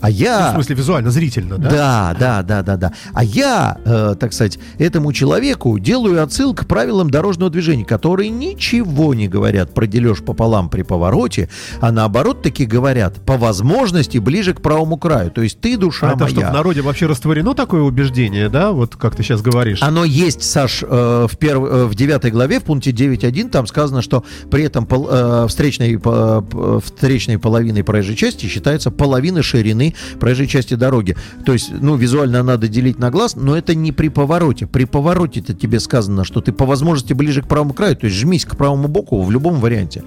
А 0.00 0.10
я... 0.10 0.50
В 0.50 0.54
смысле, 0.54 0.76
визуально, 0.76 1.10
зрительно, 1.10 1.58
да? 1.58 1.70
Да, 1.70 2.16
да, 2.18 2.42
да, 2.42 2.62
да, 2.62 2.76
да. 2.76 2.92
А 3.14 3.24
я, 3.24 3.78
э, 3.84 4.14
так 4.18 4.32
сказать, 4.32 4.58
этому 4.78 5.12
человеку 5.12 5.78
делаю 5.78 6.22
отсылку 6.22 6.64
к 6.64 6.66
правилам 6.68 7.10
дорожного 7.10 7.50
движения, 7.50 7.84
которые 7.84 8.30
ничего 8.30 9.14
не 9.14 9.26
говорят 9.28 9.72
про 9.74 9.86
дележ 9.86 10.22
пополам 10.22 10.68
при 10.68 10.82
повороте, 10.82 11.48
а 11.80 11.92
наоборот 11.92 12.42
таки 12.42 12.66
говорят 12.66 13.24
по 13.24 13.36
возможности 13.36 14.18
ближе 14.18 14.54
к 14.54 14.60
правому 14.60 14.96
краю. 14.98 15.30
То 15.30 15.42
есть 15.42 15.60
ты 15.60 15.76
душа 15.76 16.10
А 16.10 16.14
это 16.14 16.28
что, 16.28 16.36
моя. 16.40 16.50
в 16.50 16.54
народе 16.54 16.82
вообще 16.82 17.06
растворено 17.06 17.54
такое 17.54 17.82
убеждение, 17.82 18.48
да? 18.48 18.72
Вот 18.72 18.96
как 18.96 19.16
ты 19.16 19.22
сейчас 19.22 19.40
говоришь. 19.42 19.82
Оно 19.82 20.04
есть, 20.04 20.42
Саш, 20.42 20.82
э, 20.82 21.26
в, 21.30 21.36
перв- 21.38 21.68
э, 21.68 21.84
в 21.86 21.94
9 21.94 22.30
главе, 22.32 22.60
в 22.60 22.64
пункте 22.64 22.90
9.1, 22.90 23.48
там 23.50 23.66
сказано, 23.66 24.02
что 24.02 24.24
при 24.50 24.62
этом 24.64 24.84
пол- 24.86 25.08
э, 25.10 25.46
встречной, 25.48 25.98
по- 25.98 26.42
п- 26.42 26.80
встречной 26.84 27.38
половиной 27.38 27.82
проезжей 27.82 28.14
части 28.16 28.46
считается 28.46 28.90
половина 28.90 29.42
ширины 29.42 29.85
проезжей 30.18 30.46
части 30.46 30.74
дороги. 30.74 31.16
То 31.44 31.52
есть, 31.52 31.70
ну, 31.80 31.96
визуально 31.96 32.42
надо 32.42 32.68
делить 32.68 32.98
на 32.98 33.10
глаз, 33.10 33.36
но 33.36 33.56
это 33.56 33.74
не 33.74 33.92
при 33.92 34.08
повороте. 34.08 34.66
При 34.66 34.84
повороте-то 34.84 35.54
тебе 35.54 35.80
сказано, 35.80 36.24
что 36.24 36.40
ты 36.40 36.52
по 36.52 36.66
возможности 36.66 37.12
ближе 37.12 37.42
к 37.42 37.48
правому 37.48 37.74
краю, 37.74 37.96
то 37.96 38.06
есть 38.06 38.16
жмись 38.18 38.44
к 38.44 38.56
правому 38.56 38.88
боку 38.88 39.22
в 39.22 39.30
любом 39.30 39.60
варианте. 39.60 40.02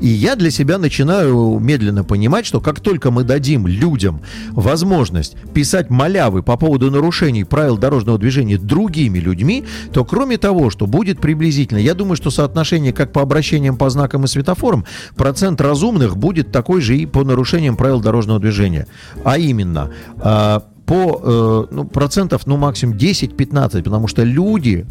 И 0.00 0.08
я 0.08 0.36
для 0.36 0.50
себя 0.50 0.78
начинаю 0.78 1.58
медленно 1.58 2.04
понимать, 2.04 2.46
что 2.46 2.60
как 2.60 2.80
только 2.80 3.10
мы 3.10 3.24
дадим 3.24 3.66
людям 3.66 4.20
возможность 4.50 5.36
писать 5.54 5.90
малявы 5.90 6.42
по 6.42 6.56
поводу 6.56 6.90
нарушений 6.90 7.44
правил 7.44 7.78
дорожного 7.78 8.18
движения 8.18 8.58
другими 8.58 9.18
людьми, 9.18 9.64
то 9.92 10.04
кроме 10.04 10.38
того, 10.38 10.70
что 10.70 10.86
будет 10.86 11.20
приблизительно, 11.20 11.78
я 11.78 11.94
думаю, 11.94 12.16
что 12.16 12.30
соотношение 12.30 12.92
как 12.92 13.12
по 13.12 13.22
обращениям 13.22 13.76
по 13.76 13.90
знакам 13.90 14.24
и 14.24 14.28
светофорам, 14.28 14.84
процент 15.16 15.60
разумных 15.60 16.16
будет 16.16 16.52
такой 16.52 16.80
же 16.80 16.96
и 16.96 17.06
по 17.06 17.24
нарушениям 17.24 17.76
правил 17.76 18.00
дорожного 18.00 18.40
движения. 18.40 18.86
А 19.24 19.38
именно, 19.38 19.90
а, 20.18 20.64
по 20.86 21.20
э, 21.22 21.74
ну, 21.74 21.84
процентов, 21.84 22.46
ну, 22.46 22.56
максимум 22.56 22.96
10-15, 22.96 23.82
потому 23.82 24.08
что 24.08 24.24
люди 24.24 24.84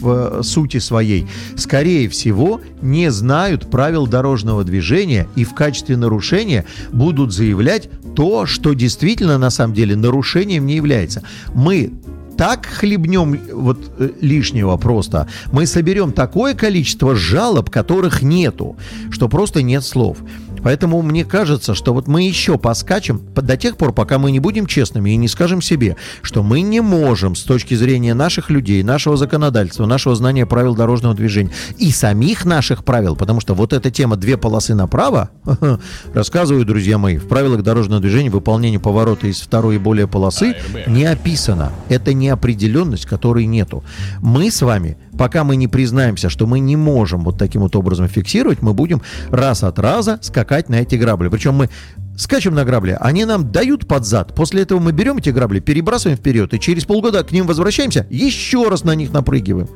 в 0.00 0.08
э, 0.08 0.42
сути 0.42 0.78
своей, 0.78 1.26
скорее 1.56 2.08
всего, 2.08 2.60
не 2.82 3.10
знают 3.10 3.70
правил 3.70 4.06
дорожного 4.06 4.64
движения 4.64 5.26
и 5.36 5.44
в 5.44 5.54
качестве 5.54 5.96
нарушения 5.96 6.66
будут 6.92 7.32
заявлять 7.32 7.88
то, 8.14 8.46
что 8.46 8.74
действительно 8.74 9.38
на 9.38 9.50
самом 9.50 9.74
деле 9.74 9.96
нарушением 9.96 10.66
не 10.66 10.76
является. 10.76 11.22
Мы 11.54 11.94
так 12.40 12.64
хлебнем 12.64 13.38
вот 13.52 13.90
э, 13.98 14.10
лишнего 14.20 14.76
просто, 14.76 15.28
мы 15.52 15.66
соберем 15.66 16.12
такое 16.12 16.54
количество 16.54 17.14
жалоб, 17.14 17.68
которых 17.68 18.22
нету, 18.22 18.76
что 19.10 19.28
просто 19.28 19.62
нет 19.62 19.84
слов. 19.84 20.18
Поэтому 20.62 21.00
мне 21.02 21.24
кажется, 21.24 21.74
что 21.74 21.94
вот 21.94 22.06
мы 22.08 22.22
еще 22.22 22.58
поскачем 22.58 23.18
по- 23.18 23.42
до 23.42 23.56
тех 23.56 23.76
пор, 23.76 23.92
пока 23.92 24.18
мы 24.18 24.30
не 24.30 24.40
будем 24.40 24.66
честными 24.66 25.10
и 25.10 25.16
не 25.16 25.28
скажем 25.28 25.62
себе, 25.62 25.96
что 26.22 26.42
мы 26.42 26.60
не 26.60 26.80
можем 26.80 27.34
с 27.34 27.42
точки 27.42 27.74
зрения 27.74 28.14
наших 28.14 28.50
людей, 28.50 28.82
нашего 28.82 29.16
законодательства, 29.16 29.86
нашего 29.86 30.14
знания 30.14 30.46
правил 30.46 30.74
дорожного 30.74 31.14
движения 31.14 31.50
и 31.78 31.90
самих 31.90 32.44
наших 32.44 32.84
правил, 32.84 33.16
потому 33.16 33.40
что 33.40 33.54
вот 33.54 33.72
эта 33.72 33.90
тема 33.90 34.16
«две 34.16 34.36
полосы 34.36 34.74
направо», 34.74 35.30
рассказываю, 36.14 36.64
друзья 36.64 36.98
мои, 36.98 37.16
в 37.18 37.28
правилах 37.28 37.62
дорожного 37.62 38.00
движения 38.00 38.30
выполнение 38.30 38.80
поворота 38.80 39.26
из 39.26 39.40
второй 39.40 39.76
и 39.76 39.78
более 39.78 40.06
полосы 40.08 40.52
ARB. 40.74 40.90
не 40.90 41.04
описано. 41.04 41.72
Это 41.88 42.12
неопределенность, 42.14 43.06
которой 43.06 43.46
нету. 43.46 43.84
Мы 44.20 44.50
с 44.50 44.62
вами, 44.62 44.96
пока 45.20 45.44
мы 45.44 45.56
не 45.56 45.68
признаемся, 45.68 46.30
что 46.30 46.46
мы 46.46 46.60
не 46.60 46.76
можем 46.76 47.24
вот 47.24 47.36
таким 47.36 47.60
вот 47.60 47.76
образом 47.76 48.08
фиксировать, 48.08 48.62
мы 48.62 48.72
будем 48.72 49.02
раз 49.28 49.62
от 49.62 49.78
раза 49.78 50.18
скакать 50.22 50.70
на 50.70 50.76
эти 50.76 50.94
грабли. 50.94 51.28
Причем 51.28 51.56
мы 51.56 51.68
скачем 52.16 52.54
на 52.54 52.64
грабли, 52.64 52.96
они 52.98 53.26
нам 53.26 53.52
дают 53.52 53.86
под 53.86 54.06
зад. 54.06 54.34
После 54.34 54.62
этого 54.62 54.80
мы 54.80 54.92
берем 54.92 55.18
эти 55.18 55.28
грабли, 55.28 55.60
перебрасываем 55.60 56.16
вперед, 56.16 56.54
и 56.54 56.58
через 56.58 56.86
полгода 56.86 57.22
к 57.22 57.32
ним 57.32 57.46
возвращаемся, 57.46 58.06
еще 58.08 58.66
раз 58.70 58.82
на 58.82 58.94
них 58.94 59.12
напрыгиваем. 59.12 59.68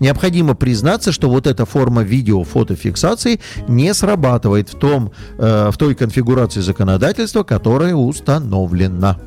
необходимо 0.00 0.54
признаться, 0.54 1.12
что 1.12 1.30
вот 1.30 1.46
эта 1.46 1.64
форма 1.64 2.02
видео-фотофиксации 2.02 3.38
не 3.68 3.94
срабатывает 3.94 4.68
в, 4.68 4.76
том, 4.76 5.12
э, 5.38 5.70
в 5.72 5.78
той 5.78 5.94
конфигурации 5.94 6.60
законодательства, 6.60 7.44
которая 7.44 7.94
установлена. 7.94 9.20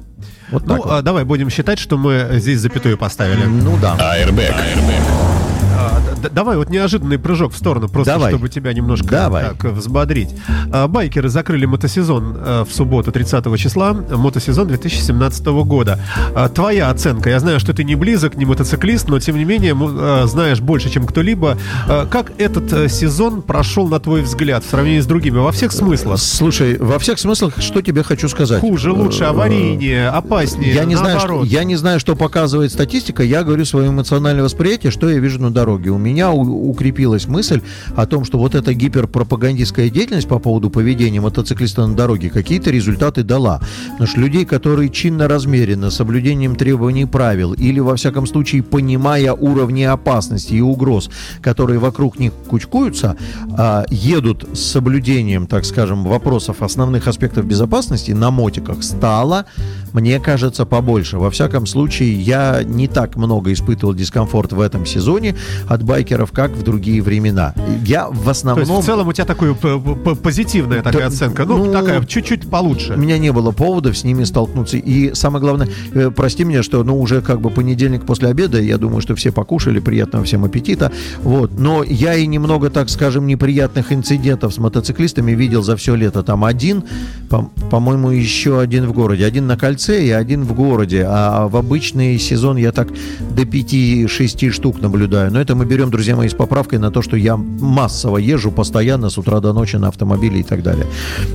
Вот 0.51 0.67
ну, 0.67 0.75
вот. 0.75 0.85
А, 0.89 1.01
давай 1.01 1.23
будем 1.23 1.49
считать, 1.49 1.79
что 1.79 1.97
мы 1.97 2.27
здесь 2.33 2.59
запятую 2.59 2.97
поставили. 2.97 3.45
Ну 3.45 3.77
да. 3.81 3.95
Airbag. 3.95 4.53
Airbag 4.75 5.34
давай 6.31 6.57
вот 6.57 6.69
неожиданный 6.69 7.19
прыжок 7.19 7.53
в 7.53 7.57
сторону, 7.57 7.89
просто 7.89 8.13
давай. 8.13 8.31
чтобы 8.31 8.49
тебя 8.49 8.73
немножко 8.73 9.07
давай. 9.07 9.43
так 9.45 9.63
взбодрить. 9.65 10.29
А, 10.71 10.87
байкеры 10.87 11.29
закрыли 11.29 11.65
мотосезон 11.65 12.37
э, 12.37 12.65
в 12.67 12.73
субботу 12.73 13.11
30 13.11 13.57
числа, 13.57 13.93
мотосезон 13.93 14.67
2017 14.67 15.45
года. 15.45 15.99
А, 16.35 16.49
твоя 16.49 16.89
оценка, 16.89 17.29
я 17.29 17.39
знаю, 17.39 17.59
что 17.59 17.73
ты 17.73 17.83
не 17.83 17.95
близок, 17.95 18.35
не 18.35 18.45
мотоциклист, 18.45 19.07
но 19.07 19.19
тем 19.19 19.37
не 19.37 19.45
менее 19.45 19.75
э, 19.75 20.27
знаешь 20.27 20.59
больше, 20.59 20.89
чем 20.89 21.05
кто-либо. 21.05 21.57
А, 21.87 22.05
как 22.05 22.31
этот 22.37 22.71
э, 22.73 22.89
сезон 22.89 23.41
прошел, 23.41 23.87
на 23.87 23.99
твой 23.99 24.21
взгляд, 24.21 24.63
в 24.63 24.69
сравнении 24.69 24.99
с 24.99 25.05
другими, 25.05 25.37
во 25.37 25.51
всех 25.51 25.71
смыслах? 25.71 26.19
Слушай, 26.19 26.77
во 26.77 26.99
всех 26.99 27.19
смыслах, 27.19 27.55
что 27.59 27.81
тебе 27.81 28.03
хочу 28.03 28.29
сказать? 28.29 28.61
Хуже, 28.61 28.91
лучше, 28.91 29.25
аварийнее, 29.25 30.09
опаснее, 30.09 30.73
я 30.73 30.85
не 30.85 30.95
знаю, 30.95 31.19
что, 31.19 31.43
Я 31.43 31.63
не 31.63 31.75
знаю, 31.75 31.99
что 31.99 32.15
показывает 32.15 32.71
статистика, 32.71 33.23
я 33.23 33.43
говорю 33.43 33.65
свое 33.65 33.89
эмоциональное 33.89 34.43
восприятие, 34.43 34.91
что 34.91 35.09
я 35.09 35.19
вижу 35.19 35.41
на 35.41 35.51
дороге. 35.51 35.91
У 35.91 35.97
меня 35.97 36.14
укрепилась 36.23 37.27
мысль 37.27 37.61
о 37.95 38.05
том, 38.05 38.25
что 38.25 38.37
вот 38.37 38.55
эта 38.55 38.73
гиперпропагандистская 38.73 39.89
деятельность 39.89 40.27
по 40.27 40.39
поводу 40.39 40.69
поведения 40.69 41.21
мотоциклиста 41.21 41.85
на 41.85 41.95
дороге 41.95 42.29
какие-то 42.29 42.71
результаты 42.71 43.23
дала. 43.23 43.61
Потому 43.91 44.07
что 44.07 44.19
людей, 44.19 44.45
которые 44.45 44.89
чинно 44.89 45.27
размеренно, 45.27 45.89
соблюдением 45.89 46.55
требований 46.55 47.05
правил, 47.05 47.53
или, 47.53 47.79
во 47.79 47.95
всяком 47.95 48.27
случае, 48.27 48.63
понимая 48.63 49.33
уровни 49.33 49.83
опасности 49.83 50.53
и 50.53 50.61
угроз, 50.61 51.09
которые 51.41 51.79
вокруг 51.79 52.19
них 52.19 52.33
кучкуются, 52.47 53.17
а, 53.57 53.85
едут 53.89 54.45
с 54.53 54.59
соблюдением, 54.59 55.47
так 55.47 55.65
скажем, 55.65 56.03
вопросов 56.03 56.61
основных 56.61 57.07
аспектов 57.07 57.45
безопасности 57.45 58.11
на 58.11 58.31
мотиках, 58.31 58.83
стало, 58.83 59.45
мне 59.95 60.19
кажется, 60.19 60.65
побольше. 60.65 61.17
Во 61.17 61.31
всяком 61.31 61.65
случае, 61.65 62.13
я 62.21 62.63
не 62.65 62.89
так 62.89 63.15
много 63.15 63.53
испытывал 63.53 63.93
дискомфорт 63.93 64.51
в 64.51 64.59
этом 64.59 64.85
сезоне 64.85 65.37
от 65.69 65.83
байкеров, 65.83 66.33
как 66.33 66.51
в 66.51 66.63
другие 66.63 67.01
времена. 67.01 67.53
Я 67.85 68.09
в 68.09 68.27
основном... 68.27 68.65
То 68.65 68.73
есть 68.73 68.83
в 68.83 68.85
целом 68.85 69.07
у 69.07 69.13
тебя 69.13 69.23
такая 69.23 69.53
позитивная 69.53 70.81
такая 70.81 71.03
да, 71.03 71.07
оценка, 71.07 71.45
ну, 71.45 71.65
ну, 71.65 71.71
такая 71.71 72.03
чуть-чуть 72.03 72.49
получше. 72.49 72.95
У 72.95 72.97
меня 72.97 73.17
не 73.17 73.31
было 73.31 73.51
поводов 73.51 73.97
с 73.97 74.03
ними 74.03 74.25
столкнуться. 74.25 74.75
И 74.75 75.13
самое 75.13 75.41
главное, 75.41 75.69
э, 75.93 76.11
прости 76.11 76.43
меня, 76.43 76.61
что 76.61 76.83
ну 76.83 76.99
уже 76.99 77.21
как 77.21 77.39
бы 77.39 77.49
понедельник 77.49 78.05
после 78.05 78.27
обеда, 78.27 78.59
я 78.59 78.77
думаю, 78.77 78.99
что 78.99 79.15
все 79.15 79.31
покушали, 79.31 79.79
приятного 79.79 80.25
всем 80.25 80.43
аппетита. 80.43 80.91
Вот. 81.23 81.57
Но 81.57 81.83
я 81.83 82.15
и 82.15 82.27
немного, 82.27 82.69
так 82.69 82.89
скажем, 82.89 83.27
неприятных 83.27 83.93
инцидентов 83.93 84.53
с 84.53 84.57
мотоциклистами 84.57 85.31
видел 85.31 85.63
за 85.63 85.77
все 85.77 85.95
лето. 85.95 86.21
Там 86.21 86.43
один, 86.43 86.83
по- 87.29 87.49
по-моему, 87.71 88.09
еще 88.09 88.59
один 88.59 88.87
в 88.87 88.91
городе. 88.91 89.25
Один 89.25 89.47
на 89.47 89.57
кольце 89.57 89.84
и 89.93 90.09
один 90.09 90.43
в 90.43 90.53
городе. 90.53 91.05
А 91.07 91.47
в 91.47 91.57
обычный 91.57 92.17
сезон 92.19 92.57
я 92.57 92.71
так 92.71 92.87
до 93.35 93.43
5-6 93.43 94.51
штук 94.51 94.81
наблюдаю. 94.81 95.31
Но 95.31 95.39
это 95.39 95.55
мы 95.55 95.65
берем, 95.65 95.91
друзья 95.91 96.15
мои, 96.15 96.29
с 96.29 96.33
поправкой 96.33 96.79
на 96.79 96.91
то, 96.91 97.01
что 97.01 97.17
я 97.17 97.37
массово 97.37 98.17
езжу 98.17 98.51
постоянно 98.51 99.09
с 99.09 99.17
утра 99.17 99.39
до 99.39 99.53
ночи 99.53 99.77
на 99.77 99.87
автомобиле 99.89 100.39
и 100.39 100.43
так 100.43 100.63
далее. 100.63 100.85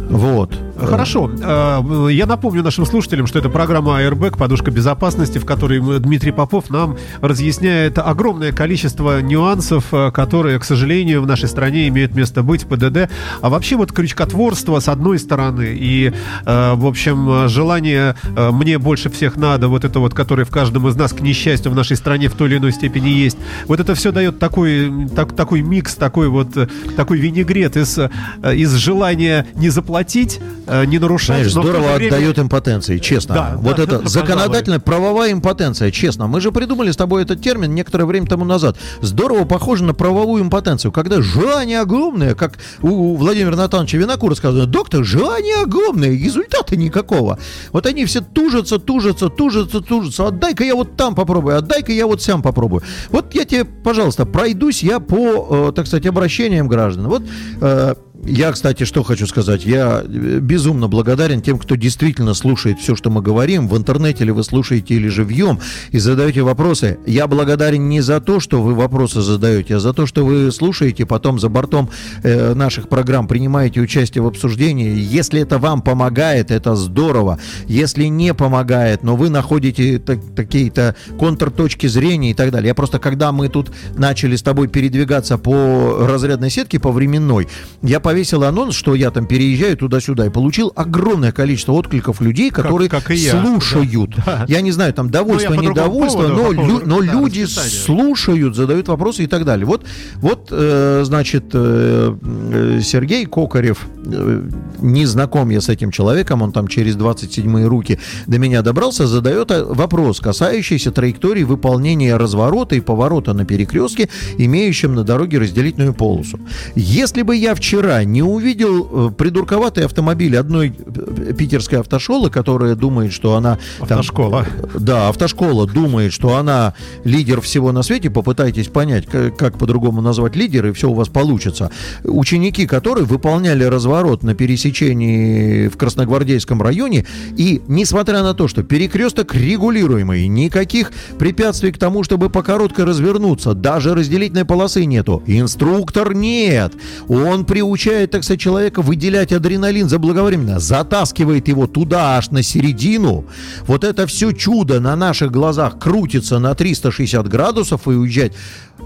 Вот. 0.09 0.55
Хорошо. 0.79 1.31
Э, 1.43 2.09
я 2.11 2.27
напомню 2.27 2.63
нашим 2.63 2.87
слушателям, 2.87 3.27
что 3.27 3.39
это 3.39 3.49
программа 3.49 4.01
Airbag, 4.03 4.37
подушка 4.37 4.71
безопасности, 4.71 5.39
в 5.39 5.45
которой 5.45 5.81
Дмитрий 6.01 6.33
Попов 6.33 6.71
нам 6.71 6.97
разъясняет 7.21 7.99
огромное 7.99 8.53
количество 8.53 9.21
нюансов, 9.21 9.85
э, 9.93 10.11
которые, 10.11 10.59
к 10.59 10.65
сожалению, 10.65 11.23
в 11.23 11.27
нашей 11.27 11.49
стране 11.49 11.89
имеют 11.89 12.15
место 12.15 12.43
быть 12.43 12.67
ПДД. 12.67 13.11
А 13.41 13.49
вообще 13.49 13.77
вот 13.77 13.93
крючкотворство 13.93 14.81
с 14.81 14.89
одной 14.89 15.19
стороны 15.19 15.69
и, 15.75 16.13
э, 16.47 16.75
в 16.75 16.87
общем, 16.87 17.49
желание 17.49 18.17
мне 18.53 18.79
больше 18.79 19.11
всех 19.11 19.37
надо, 19.37 19.69
вот 19.69 19.85
это 19.85 20.01
вот, 20.01 20.15
которое 20.15 20.45
в 20.45 20.51
каждом 20.51 20.89
из 20.89 20.97
нас, 20.97 21.13
к 21.13 21.21
несчастью, 21.21 21.73
в 21.73 21.75
нашей 21.75 21.97
стране 21.97 22.29
в 22.29 22.35
той 22.35 22.49
или 22.49 22.59
иной 22.59 22.73
степени 22.73 23.09
есть. 23.09 23.37
Вот 23.67 23.81
это 23.81 23.95
все 23.95 24.13
дает 24.13 24.39
такой, 24.39 25.09
так, 25.15 25.35
такой 25.35 25.63
микс, 25.63 25.95
такой 25.95 26.29
вот, 26.29 26.49
такой 26.97 27.19
винегрет 27.19 27.77
из, 27.77 27.99
из 28.43 28.73
желания 28.75 29.47
не 29.55 29.69
заплатить, 29.71 30.41
Э, 30.71 30.85
не 30.85 31.01
нарушать. 31.01 31.27
Знаешь, 31.27 31.51
здорово 31.51 31.97
время... 31.97 32.15
отдает 32.15 32.39
импотенции, 32.39 32.99
честно. 32.99 33.35
Да, 33.35 33.53
вот 33.57 33.77
да, 33.77 33.83
это 33.83 34.09
законодательная 34.09 34.79
правовая 34.79 35.33
импотенция, 35.33 35.91
честно. 35.91 36.29
Мы 36.29 36.41
же 36.41 36.53
придумали 36.53 36.93
с 36.93 36.97
тобой 36.97 37.23
этот 37.25 37.43
термин 37.43 37.75
некоторое 37.75 38.05
время 38.05 38.29
тому 38.29 38.45
назад. 38.45 38.77
Здорово 39.01 39.45
похоже 39.47 39.83
на 39.83 39.95
правовую 39.95 40.45
импотенцию, 40.45 40.93
когда 40.93 41.21
желание 41.23 41.81
огромное, 41.81 42.37
как 42.37 42.59
у 42.83 43.17
Владимира 43.17 43.57
Натановича 43.57 43.99
Винокура 43.99 44.37
сказано, 44.37 44.67
доктор, 44.67 45.05
желание 45.05 45.57
огромное, 45.57 46.11
результата 46.11 46.77
никакого. 46.77 47.41
Вот 47.73 47.87
они 47.87 48.05
все 48.05 48.21
тужатся, 48.35 48.79
тужатся, 48.79 49.29
тужатся, 49.29 49.81
тужатся. 49.81 50.27
Отдай-ка 50.27 50.65
я 50.65 50.75
вот 50.75 50.97
там 50.97 51.15
попробую, 51.15 51.57
отдай-ка 51.57 51.93
я 51.93 52.07
вот 52.07 52.23
сам 52.23 52.43
попробую. 52.43 52.83
Вот 53.11 53.35
я 53.35 53.45
тебе, 53.45 53.65
пожалуйста, 53.65 54.27
пройдусь 54.27 54.83
я 54.83 55.01
по, 55.01 55.69
э, 55.69 55.73
так 55.75 55.87
сказать, 55.87 56.07
обращениям 56.07 56.69
граждан. 56.69 57.09
Вот 57.09 57.23
э, 57.61 57.95
я, 58.25 58.53
кстати, 58.53 58.85
что 58.85 59.03
хочу 59.03 59.27
сказать. 59.27 59.65
Я 59.65 60.03
э, 60.05 60.39
безумно 60.41 60.89
благодарен 60.89 61.41
тем, 61.41 61.59
кто 61.59 61.75
действительно 61.75 62.35
слушает 62.35 62.79
все, 62.79 62.95
что 62.95 63.09
мы 63.09 63.23
говорим. 63.23 63.67
В 63.67 63.77
интернете 63.77 64.25
ли 64.25 64.31
вы 64.31 64.45
слушаете 64.45 64.95
или 64.95 65.09
живьем 65.09 65.59
и 65.91 65.99
задаете 65.99 66.43
вопросы. 66.43 66.99
Я 67.07 67.27
благодарен 67.27 67.89
не 67.89 68.01
за 68.03 68.21
то, 68.21 68.39
что 68.41 68.63
вы 68.63 68.75
вопросы 68.75 69.23
задаете, 69.23 69.77
а 69.77 69.81
за 69.81 69.95
то, 69.95 70.07
что 70.07 70.25
вы 70.27 70.53
слушаете, 70.53 71.07
потом 71.07 71.39
за 71.39 71.49
бортом 71.49 71.89
э, 72.23 72.53
наших 72.55 72.89
программ 72.89 73.27
принимаете 73.27 73.81
участие 73.81 74.23
в 74.23 74.27
обсуждении. 74.27 74.99
Если 74.99 75.41
это 75.41 75.59
вам 75.59 75.81
помогает, 75.81 76.51
это 76.51 76.77
здорово. 76.77 77.39
Если 77.67 78.05
не 78.05 78.35
помогает, 78.35 79.03
но 79.03 79.17
вы 79.17 79.31
находите 79.31 79.99
какие-то 80.37 80.95
контрточки 81.19 81.87
зрения 81.87 82.33
и 82.33 82.35
так 82.35 82.51
далее. 82.51 82.69
Я 82.69 82.75
просто, 82.75 82.99
когда 82.99 83.33
мы 83.33 83.49
тут 83.49 83.71
начали 83.97 84.37
с 84.37 84.43
тобой 84.43 84.69
передвигаться 84.69 85.39
по 85.39 86.07
разрядной 86.07 86.51
сетке, 86.51 86.79
по 86.79 86.93
временной, 86.93 87.49
я 87.83 87.99
повесил 88.11 88.43
анонс, 88.43 88.75
что 88.75 88.97
я 88.97 89.13
там 89.13 89.25
переезжаю 89.25 89.77
туда-сюда, 89.77 90.27
и 90.27 90.31
получил 90.31 90.73
огромное 90.75 91.31
количество 91.31 91.75
откликов 91.75 92.21
людей, 92.21 92.51
которые 92.51 92.89
как, 92.89 93.05
как 93.05 93.17
я. 93.17 93.41
слушают. 93.41 94.17
Да. 94.27 94.45
Я 94.49 94.63
не 94.63 94.73
знаю, 94.73 94.93
там 94.93 95.11
довольство, 95.11 95.55
ну, 95.55 95.63
недовольство, 95.63 96.27
но, 96.27 96.51
лю, 96.51 96.83
но 96.85 97.01
да, 97.01 97.07
люди 97.07 97.45
слушают, 97.45 98.57
задают 98.57 98.89
вопросы 98.89 99.23
и 99.23 99.27
так 99.29 99.45
далее. 99.45 99.65
Вот, 99.65 99.85
вот 100.17 100.49
э, 100.51 101.03
значит, 101.05 101.51
э, 101.53 102.17
э 102.53 102.81
Сергей 102.83 103.27
Кокарев, 103.27 103.87
э, 104.05 104.43
не 104.81 105.07
знаком 105.07 105.51
я 105.51 105.61
с 105.61 105.69
этим 105.69 105.93
человеком, 105.93 106.43
он 106.43 106.51
там 106.51 106.67
через 106.67 106.97
27 106.97 107.65
руки 107.67 108.01
до 108.27 108.41
меня 108.41 108.63
добрался, 108.63 109.07
задает 109.07 109.53
э, 109.53 109.63
вопрос, 109.63 110.19
касающийся 110.19 110.91
траектории 110.91 111.45
выполнения 111.45 112.17
разворота 112.17 112.75
и 112.75 112.81
поворота 112.81 113.35
на 113.35 113.45
перекрестке, 113.45 114.09
имеющем 114.37 114.97
на 114.97 115.05
дороге 115.05 115.39
разделительную 115.39 115.95
полосу. 115.95 116.41
Если 116.75 117.23
бы 117.23 117.37
я 117.37 117.55
вчера 117.55 118.00
не 118.05 118.23
увидел 118.23 119.09
э, 119.09 119.11
придурковатый 119.11 119.85
автомобиль 119.85 120.37
одной 120.37 120.75
э, 120.77 121.33
питерской 121.35 121.81
автошколы, 121.81 122.31
которая 122.31 122.75
думает, 122.75 123.13
что 123.13 123.35
она... 123.35 123.59
Автошкола. 123.81 124.45
Там, 124.45 124.85
да, 124.85 125.09
автошкола 125.09 125.67
думает, 125.67 126.13
что 126.13 126.37
она 126.37 126.75
лидер 127.05 127.41
всего 127.41 127.73
на 127.73 127.83
свете. 127.83 128.11
Попытайтесь 128.11 128.69
понять, 128.69 129.07
как, 129.07 129.37
как 129.37 129.59
по-другому 129.59 130.01
назвать 130.01 130.37
лидер, 130.37 130.67
и 130.67 130.73
все 130.73 130.91
у 130.91 130.95
вас 130.95 131.09
получится. 131.09 131.71
Ученики, 132.05 132.67
которые 132.67 133.05
выполняли 133.05 133.65
разворот 133.65 134.23
на 134.23 134.35
пересечении 134.35 135.69
в 135.69 135.77
Красногвардейском 135.77 136.63
районе, 136.63 137.07
и 137.37 137.63
несмотря 137.69 138.23
на 138.23 138.35
то, 138.35 138.49
что 138.49 138.63
перекресток 138.63 139.35
регулируемый, 139.35 140.27
никаких 140.29 140.93
препятствий 141.19 141.73
к 141.73 141.79
тому, 141.79 142.03
чтобы 142.03 142.31
по 142.31 142.43
короткой 142.43 142.85
развернуться, 142.85 143.55
даже 143.55 143.95
разделительной 143.95 144.45
полосы 144.45 144.85
нету. 144.85 145.23
Инструктор 145.27 146.15
нет. 146.15 146.73
Он 147.09 147.45
приучает 147.45 147.90
приучает, 147.91 148.11
так 148.11 148.25
сказать, 148.25 148.41
человека 148.41 148.83
выделять 148.83 149.33
адреналин 149.33 149.89
заблаговременно, 149.89 150.61
затаскивает 150.61 151.49
его 151.49 151.67
туда 151.67 152.19
аж 152.19 152.31
на 152.31 152.43
середину, 152.43 153.25
вот 153.67 153.85
это 153.85 154.07
все 154.07 154.33
чудо 154.33 154.81
на 154.81 154.97
наших 154.97 155.33
глазах 155.33 155.79
крутится 155.79 156.39
на 156.39 156.55
360 156.55 157.29
градусов 157.29 157.87
и 157.87 157.91
уезжать. 157.91 158.33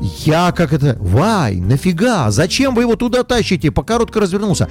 Я 0.01 0.53
как 0.53 0.73
это... 0.73 0.97
Вай, 1.01 1.57
нафига? 1.57 2.31
Зачем 2.31 2.75
вы 2.75 2.83
его 2.83 2.97
туда 2.97 3.23
тащите? 3.23 3.71
По 3.71 3.83
коротко 3.83 4.21
развернулся. 4.21 4.69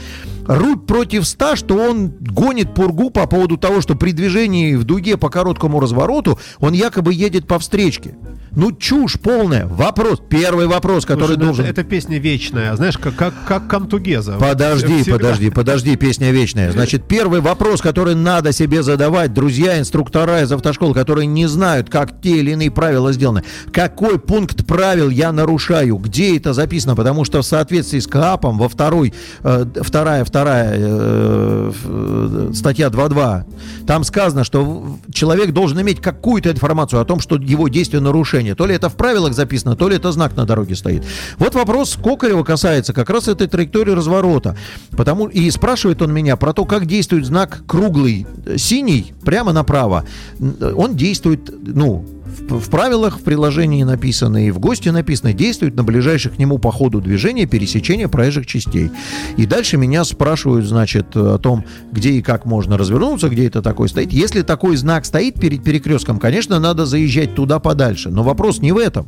Руль 0.48 0.78
против 0.78 1.28
ста, 1.28 1.56
что 1.56 1.76
он 1.76 2.10
гонит 2.20 2.74
пургу 2.74 3.10
по 3.10 3.26
поводу 3.28 3.58
того, 3.58 3.82
что 3.82 3.96
при 3.96 4.12
движении 4.12 4.76
в 4.76 4.84
дуге 4.84 5.18
по 5.18 5.30
короткому 5.30 5.80
развороту 5.80 6.40
он 6.60 6.74
якобы 6.74 7.14
едет 7.14 7.48
по 7.48 7.60
встречке. 7.60 8.16
Ну, 8.56 8.72
чушь 8.72 9.20
полная. 9.20 9.66
Вопрос. 9.66 10.22
Первый 10.30 10.68
вопрос, 10.68 11.06
который 11.06 11.36
Слушай, 11.36 11.40
ну 11.40 11.46
должен... 11.46 11.66
Это, 11.66 11.82
это 11.82 11.90
песня 11.90 12.20
вечная, 12.20 12.76
знаешь, 12.76 12.98
как, 13.00 13.16
как, 13.16 13.34
как 13.48 13.64
Come 13.64 13.90
Together. 13.90 14.38
Подожди, 14.38 15.02
Всегда. 15.02 15.18
подожди, 15.18 15.50
подожди, 15.50 15.96
песня 15.96 16.32
вечная. 16.32 16.72
Значит, 16.72 17.08
первый 17.08 17.42
вопрос, 17.42 17.82
который 17.82 18.14
надо 18.14 18.52
себе 18.52 18.84
задавать, 18.84 19.34
друзья, 19.34 19.80
инструктора 19.80 20.42
из 20.42 20.52
автошкол, 20.52 20.94
которые 20.94 21.26
не 21.26 21.48
знают, 21.48 21.90
как 21.90 22.22
те 22.22 22.38
или 22.38 22.52
иные 22.52 22.70
правила 22.70 23.12
сделаны. 23.12 23.44
Какой 23.72 24.20
пункт 24.20 24.68
правил 24.68 25.10
я 25.14 25.32
нарушаю? 25.32 25.98
Где 25.98 26.38
это 26.38 26.54
записано? 26.54 26.96
Потому 26.96 27.26
что 27.26 27.42
в 27.42 27.46
соответствии 27.46 28.00
с 28.00 28.08
КАПом 28.08 28.58
во 28.58 28.68
второй, 28.68 29.14
э, 29.44 29.66
вторая, 29.82 30.26
вторая 30.26 30.74
э, 30.76 31.72
э, 31.84 32.52
статья 32.54 32.88
2.2, 32.88 33.44
там 33.88 34.04
сказано, 34.04 34.44
что 34.44 34.98
человек 35.12 35.52
должен 35.52 35.80
иметь 35.82 36.02
какую-то 36.02 36.52
информацию 36.52 37.02
о 37.02 37.06
том, 37.06 37.20
что 37.20 37.36
его 37.38 37.68
действие 37.68 38.02
нарушение. 38.02 38.56
То 38.56 38.66
ли 38.66 38.76
это 38.76 38.90
в 38.90 38.96
правилах 38.96 39.34
записано, 39.34 39.76
то 39.76 39.90
ли 39.90 39.96
это 39.96 40.12
знак 40.12 40.36
на 40.36 40.46
дороге 40.46 40.76
стоит. 40.76 41.04
Вот 41.38 41.56
вопрос 41.56 41.98
Кокарева 42.02 42.44
касается 42.44 42.94
как 42.94 43.10
раз 43.10 43.28
этой 43.28 43.48
траектории 43.48 43.92
разворота. 43.92 44.58
Потому 44.92 45.28
и 45.28 45.50
спрашивает 45.52 46.02
он 46.02 46.14
меня 46.14 46.36
про 46.36 46.54
то, 46.54 46.66
как 46.66 46.86
действует 46.86 47.26
знак 47.26 47.64
круглый 47.68 48.28
синий 48.58 49.14
прямо 49.24 49.54
направо. 49.54 50.06
Он 50.40 50.96
действует, 50.96 51.52
ну, 51.62 52.06
в, 52.40 52.70
правилах, 52.70 53.20
в 53.20 53.24
приложении 53.24 53.84
написано 53.84 54.48
и 54.48 54.52
в 54.52 54.60
ГОСТе 54.60 54.92
написано, 54.92 55.34
действует 55.34 55.76
на 55.76 55.84
ближайших 55.84 56.36
к 56.36 56.38
нему 56.38 56.58
по 56.58 56.72
ходу 56.72 57.02
движения 57.02 57.46
пересечения 57.46 58.08
проезжих 58.08 58.46
частей. 58.46 58.92
И 59.38 59.46
дальше 59.46 59.78
меня 59.78 60.04
спрашивают, 60.04 60.66
значит, 60.66 61.16
о 61.16 61.38
том, 61.38 61.66
где 61.92 62.12
и 62.12 62.22
как 62.22 62.46
можно 62.46 62.78
развернуться, 62.78 63.30
где 63.30 63.48
это 63.48 63.62
такое 63.62 63.88
стоит. 63.88 64.12
Если 64.12 64.42
такой 64.42 64.76
знак 64.76 65.06
стоит 65.06 65.40
перед 65.40 65.64
перекрестком, 65.64 66.20
конечно, 66.20 66.60
надо 66.60 66.86
заезжать 66.86 67.36
туда 67.36 67.60
подальше. 67.60 68.10
Но 68.10 68.24
вопрос 68.24 68.60
не 68.60 68.72
в 68.72 68.78
этом. 68.78 69.06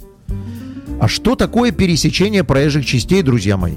А 1.00 1.08
что 1.08 1.36
такое 1.36 1.72
пересечение 1.72 2.44
проезжих 2.44 2.86
частей, 2.86 3.22
друзья 3.22 3.58
мои? 3.58 3.76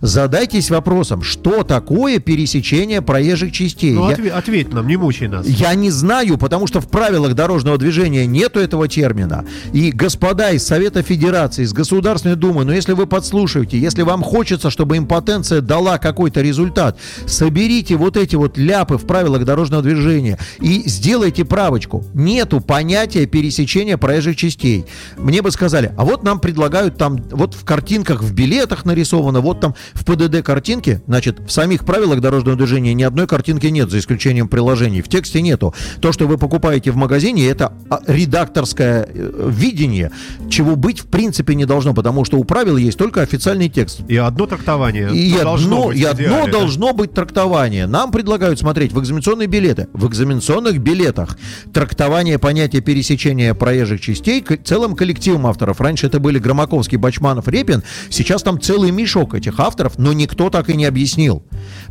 Задайтесь 0.00 0.70
вопросом, 0.70 1.22
что 1.22 1.62
такое 1.62 2.18
пересечение 2.18 3.02
проезжих 3.02 3.52
частей? 3.52 3.92
Ну, 3.94 4.08
Я- 4.08 4.16
отве- 4.16 4.30
ответь 4.30 4.72
нам, 4.72 4.86
не 4.86 4.96
мучай 4.96 5.28
нас. 5.28 5.46
я 5.46 5.74
не 5.74 5.90
знаю, 5.90 6.38
потому 6.38 6.66
что 6.66 6.80
в 6.80 6.88
правилах 6.88 7.34
дорожного 7.34 7.78
движения 7.78 8.26
нету 8.26 8.60
этого 8.60 8.88
термина. 8.88 9.44
И 9.72 9.90
господа 9.92 10.50
из 10.50 10.66
Совета 10.66 11.02
Федерации, 11.02 11.62
из 11.64 11.72
Государственной 11.72 12.36
Думы, 12.36 12.64
но 12.64 12.72
если 12.72 12.92
вы 12.92 13.06
подслушаете, 13.06 13.78
если 13.78 14.02
вам 14.02 14.22
хочется, 14.22 14.70
чтобы 14.70 14.96
импотенция 14.96 15.60
дала 15.60 15.98
какой-то 15.98 16.40
результат, 16.40 16.98
соберите 17.26 17.96
вот 17.96 18.16
эти 18.16 18.36
вот 18.36 18.56
ляпы 18.58 18.96
в 18.96 19.06
правилах 19.06 19.44
дорожного 19.44 19.82
движения 19.82 20.38
и 20.60 20.82
сделайте 20.86 21.44
правочку. 21.44 22.04
Нету 22.14 22.60
понятия 22.60 23.26
пересечения 23.26 23.96
проезжих 23.96 24.36
частей. 24.36 24.84
Мне 25.16 25.42
бы 25.42 25.50
сказали, 25.50 25.92
а 25.96 26.04
вот 26.04 26.22
нам 26.22 26.40
предлагают 26.40 26.96
там, 26.96 27.16
вот 27.30 27.54
в 27.54 27.64
картинках, 27.64 28.22
в 28.22 28.32
билетах 28.32 28.84
нарисовано, 28.84 29.40
вот 29.40 29.60
там 29.60 29.69
в 29.94 30.04
ПДД 30.04 30.42
картинки, 30.42 31.00
значит, 31.06 31.40
в 31.46 31.50
самих 31.50 31.84
правилах 31.84 32.20
дорожного 32.20 32.56
движения 32.56 32.94
ни 32.94 33.02
одной 33.02 33.26
картинки 33.26 33.66
нет, 33.66 33.90
за 33.90 33.98
исключением 33.98 34.48
приложений. 34.48 35.02
В 35.02 35.08
тексте 35.08 35.40
нету. 35.42 35.74
То, 36.00 36.12
что 36.12 36.26
вы 36.26 36.38
покупаете 36.38 36.90
в 36.90 36.96
магазине, 36.96 37.46
это 37.48 37.72
а, 37.88 38.00
редакторское 38.06 39.08
э, 39.12 39.50
видение, 39.50 40.10
чего 40.48 40.76
быть 40.76 41.00
в 41.00 41.06
принципе 41.06 41.54
не 41.54 41.64
должно, 41.64 41.94
потому 41.94 42.24
что 42.24 42.38
у 42.38 42.44
правил 42.44 42.76
есть 42.76 42.98
только 42.98 43.22
официальный 43.22 43.68
текст. 43.68 44.00
И 44.08 44.16
одно 44.16 44.46
трактование. 44.46 45.14
И 45.14 45.38
должно 45.38 45.76
одно, 45.76 45.88
быть 45.88 45.98
и 45.98 46.04
одно 46.04 46.24
идеале, 46.24 46.46
да? 46.46 46.58
должно 46.58 46.92
быть 46.92 47.12
трактование. 47.14 47.86
Нам 47.86 48.10
предлагают 48.10 48.58
смотреть 48.58 48.92
в 48.92 49.00
экзаменационные 49.00 49.46
билеты. 49.46 49.88
В 49.92 50.08
экзаменационных 50.08 50.78
билетах 50.78 51.38
трактование 51.72 52.38
понятия 52.38 52.80
пересечения 52.80 53.54
проезжих 53.54 54.00
частей 54.00 54.44
целым 54.64 54.96
коллективом 54.96 55.46
авторов. 55.46 55.80
Раньше 55.80 56.06
это 56.06 56.18
были 56.18 56.38
Громаковский, 56.38 56.98
Бачманов, 56.98 57.48
Репин. 57.48 57.82
Сейчас 58.08 58.42
там 58.42 58.60
целый 58.60 58.90
мешок 58.90 59.34
этих 59.34 59.59
авторов, 59.60 59.98
но 59.98 60.12
никто 60.12 60.50
так 60.50 60.68
и 60.70 60.74
не 60.76 60.84
объяснил. 60.84 61.42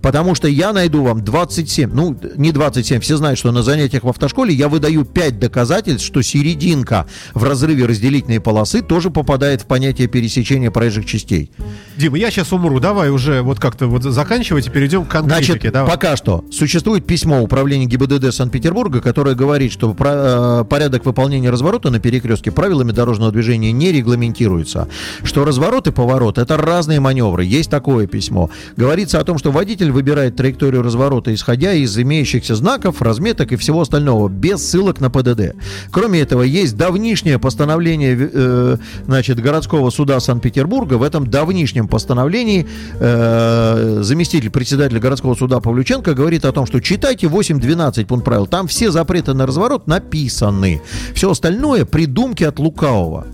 Потому 0.01 0.35
что 0.35 0.47
я 0.47 0.73
найду 0.73 1.03
вам 1.03 1.23
27, 1.23 1.91
ну, 1.93 2.17
не 2.35 2.51
27, 2.51 3.01
все 3.01 3.17
знают, 3.17 3.37
что 3.39 3.51
на 3.51 3.63
занятиях 3.63 4.03
в 4.03 4.09
автошколе 4.09 4.53
я 4.53 4.67
выдаю 4.69 5.05
5 5.05 5.39
доказательств, 5.39 6.05
что 6.05 6.21
серединка 6.21 7.05
в 7.33 7.43
разрыве 7.43 7.85
разделительной 7.85 8.39
полосы 8.39 8.81
тоже 8.81 9.09
попадает 9.09 9.61
в 9.61 9.65
понятие 9.65 10.07
пересечения 10.07 10.71
проезжих 10.71 11.05
частей. 11.05 11.51
Дима, 11.97 12.17
я 12.17 12.31
сейчас 12.31 12.51
умру. 12.53 12.79
Давай 12.79 13.09
уже 13.09 13.41
вот 13.41 13.59
как-то 13.59 13.87
вот 13.87 14.03
заканчивать 14.03 14.67
и 14.67 14.69
перейдем 14.69 15.05
к 15.05 15.09
конкретике. 15.09 15.53
Значит, 15.53 15.73
Давай. 15.73 15.91
пока 15.91 16.15
что 16.15 16.45
существует 16.51 17.05
письмо 17.05 17.41
управления 17.41 17.85
ГИБДД 17.85 18.33
Санкт-Петербурга, 18.33 19.01
которое 19.01 19.35
говорит, 19.35 19.71
что 19.71 19.93
про- 19.93 20.61
э, 20.61 20.63
порядок 20.65 21.05
выполнения 21.05 21.49
разворота 21.49 21.89
на 21.89 21.99
перекрестке 21.99 22.51
правилами 22.51 22.91
дорожного 22.91 23.31
движения 23.31 23.71
не 23.71 23.91
регламентируется. 23.91 24.87
Что 25.23 25.45
разворот 25.45 25.87
и 25.87 25.91
поворот– 25.91 26.37
это 26.39 26.57
разные 26.57 26.99
маневры. 26.99 27.45
Есть 27.59 27.69
такое 27.69 28.07
письмо. 28.07 28.49
Говорится 28.77 29.19
о 29.19 29.23
том, 29.25 29.37
что 29.37 29.51
водитель 29.51 29.91
выбирает 29.91 30.37
траекторию 30.37 30.81
разворота, 30.81 31.33
исходя 31.33 31.73
из 31.73 31.97
имеющихся 31.97 32.55
знаков, 32.55 33.01
разметок 33.01 33.51
и 33.51 33.57
всего 33.57 33.81
остального, 33.81 34.29
без 34.29 34.65
ссылок 34.65 35.01
на 35.01 35.09
ПДД. 35.09 35.55
Кроме 35.91 36.21
этого, 36.21 36.43
есть 36.43 36.77
давнишнее 36.77 37.37
постановление 37.37 38.17
э, 38.17 38.77
значит, 39.05 39.41
городского 39.41 39.89
суда 39.89 40.21
Санкт-Петербурга. 40.21 40.93
В 40.93 41.03
этом 41.03 41.29
давнишнем 41.29 41.89
постановлении 41.89 42.65
э, 42.97 43.99
заместитель 44.03 44.51
председателя 44.51 45.01
городского 45.01 45.35
суда 45.35 45.59
Павлюченко 45.59 46.13
говорит 46.13 46.45
о 46.45 46.53
том, 46.53 46.65
что 46.65 46.79
читайте 46.79 47.27
8.12 47.27 48.05
пункт 48.05 48.23
правил. 48.23 48.47
Там 48.47 48.67
все 48.67 48.89
запреты 48.89 49.33
на 49.33 49.45
разворот 49.45 49.85
написаны. 49.85 50.81
Все 51.13 51.29
остальное 51.29 51.83
придумки 51.83 52.45
от 52.45 52.57
лукавого. 52.57 53.27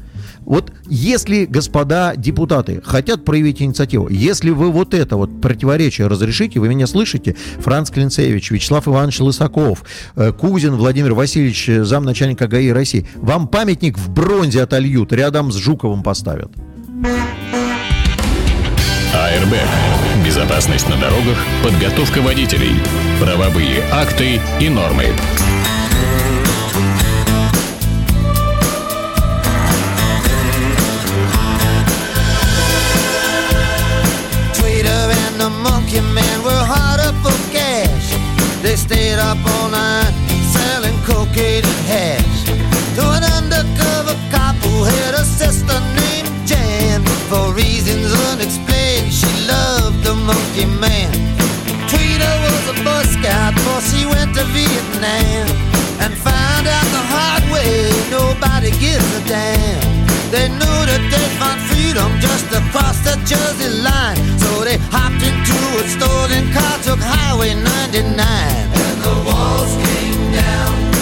Вот 0.45 0.71
если, 0.87 1.45
господа 1.45 2.15
депутаты, 2.15 2.81
хотят 2.85 3.25
проявить 3.25 3.61
инициативу, 3.61 4.07
если 4.09 4.51
вы 4.51 4.71
вот 4.71 4.93
это 4.93 5.17
вот 5.17 5.41
противоречие 5.41 6.07
разрешите, 6.07 6.59
вы 6.59 6.69
меня 6.69 6.87
слышите, 6.87 7.35
Франц 7.59 7.89
Клинцевич, 7.89 8.51
Вячеслав 8.51 8.87
Иванович 8.87 9.21
Лысаков, 9.21 9.83
э, 10.15 10.31
Кузин 10.31 10.75
Владимир 10.75 11.13
Васильевич, 11.13 11.69
э, 11.69 11.83
замначальника 11.83 12.47
ГАИ 12.47 12.69
России, 12.69 13.07
вам 13.15 13.47
памятник 13.47 13.97
в 13.97 14.09
бронзе 14.09 14.61
отольют, 14.61 15.11
рядом 15.11 15.51
с 15.51 15.55
Жуковым 15.55 16.03
поставят. 16.03 16.51
АРБ. 19.13 19.55
Безопасность 20.25 20.87
на 20.89 20.97
дорогах, 20.97 21.37
подготовка 21.63 22.19
водителей, 22.21 22.75
правовые 23.19 23.83
акты 23.91 24.39
и 24.59 24.69
нормы. 24.69 25.05
Monkey 50.25 50.65
man. 50.65 51.13
Tweeter 51.85 52.35
was 52.43 52.63
a 52.73 52.75
Boy 52.83 53.03
Scout 53.13 53.53
before 53.53 53.81
she 53.81 54.05
went 54.05 54.33
to 54.35 54.43
Vietnam. 54.49 55.45
And 56.01 56.13
found 56.17 56.65
out 56.67 56.87
the 56.91 57.03
hard 57.13 57.43
way, 57.53 57.89
nobody 58.09 58.71
gives 58.81 59.05
a 59.15 59.21
damn. 59.29 59.81
They 60.33 60.49
knew 60.49 60.79
that 60.89 61.03
they'd 61.11 61.33
find 61.39 61.61
freedom 61.69 62.09
just 62.19 62.49
across 62.51 62.97
the 63.05 63.15
Jersey 63.29 63.71
line. 63.85 64.17
So 64.41 64.65
they 64.65 64.77
hopped 64.91 65.21
into 65.21 65.57
a 65.79 65.85
stolen 65.87 66.51
car, 66.51 66.75
took 66.83 66.99
Highway 66.99 67.53
99. 67.53 68.17
And 68.25 68.97
the 69.05 69.15
walls 69.29 69.73
came 69.85 70.33
down. 70.33 70.94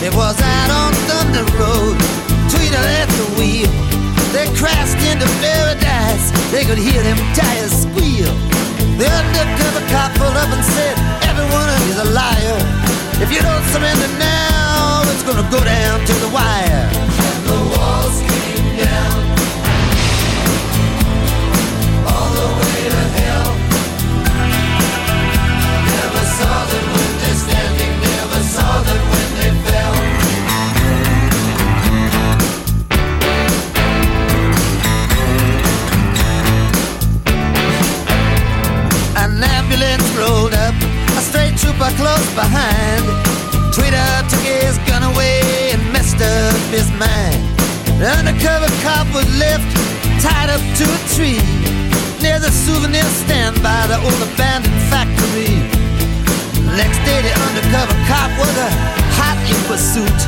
It 0.00 0.14
was 0.14 0.40
out 0.40 0.70
on 0.70 0.92
Thunder 1.06 1.44
Road, 1.58 1.96
Tweeter 2.48 2.84
at 3.00 3.08
the 3.08 3.24
wheel. 3.36 3.97
They 4.32 4.46
crashed 4.56 5.00
into 5.08 5.26
paradise, 5.40 6.30
they 6.52 6.64
could 6.64 6.78
hear 6.78 7.02
them 7.02 7.16
tires 7.34 7.72
squeal. 7.72 8.32
The 9.00 9.08
undercover 9.08 9.84
cop 9.88 10.12
pulled 10.18 10.36
up 10.36 10.50
and 10.52 10.64
said, 10.64 10.96
Every 11.24 11.46
one 11.48 11.68
of 11.68 11.78
you's 11.86 11.98
a 11.98 12.10
liar. 12.12 12.58
If 13.22 13.32
you 13.32 13.40
don't 13.40 13.64
surrender 13.72 14.08
now, 14.18 15.02
it's 15.12 15.22
gonna 15.22 15.48
go 15.50 15.64
down 15.64 16.04
to 16.04 16.12
the 16.20 16.28
wire. 16.28 17.27
are 41.88 41.96
close 41.96 42.28
behind. 42.34 43.04
Twitter 43.72 44.10
took 44.28 44.44
his 44.44 44.76
gun 44.84 45.02
away 45.02 45.72
and 45.72 45.80
messed 45.92 46.20
up 46.20 46.60
his 46.68 46.88
mind. 47.00 47.40
An 48.02 48.26
undercover 48.26 48.68
cop 48.84 49.08
was 49.16 49.24
left 49.40 49.64
tied 50.20 50.50
up 50.52 50.60
to 50.76 50.84
a 50.84 51.00
tree 51.16 51.40
near 52.20 52.38
the 52.40 52.52
souvenir 52.52 53.08
stand 53.24 53.56
by 53.62 53.86
the 53.88 53.96
old 54.04 54.20
abandoned 54.28 54.80
factory. 54.92 55.56
Next 56.76 57.00
day, 57.08 57.20
the 57.24 57.32
undercover 57.48 57.96
cop 58.10 58.30
was 58.36 58.54
a 58.58 58.70
hot 59.16 59.38
in 59.48 59.60
pursuit. 59.64 60.20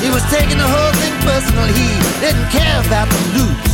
He 0.00 0.08
was 0.08 0.24
taking 0.32 0.56
the 0.56 0.70
whole 0.70 0.94
thing 1.02 1.16
personal. 1.28 1.68
He 1.68 1.88
didn't 2.24 2.48
care 2.48 2.78
about 2.88 3.08
the 3.12 3.20
loot. 3.36 3.64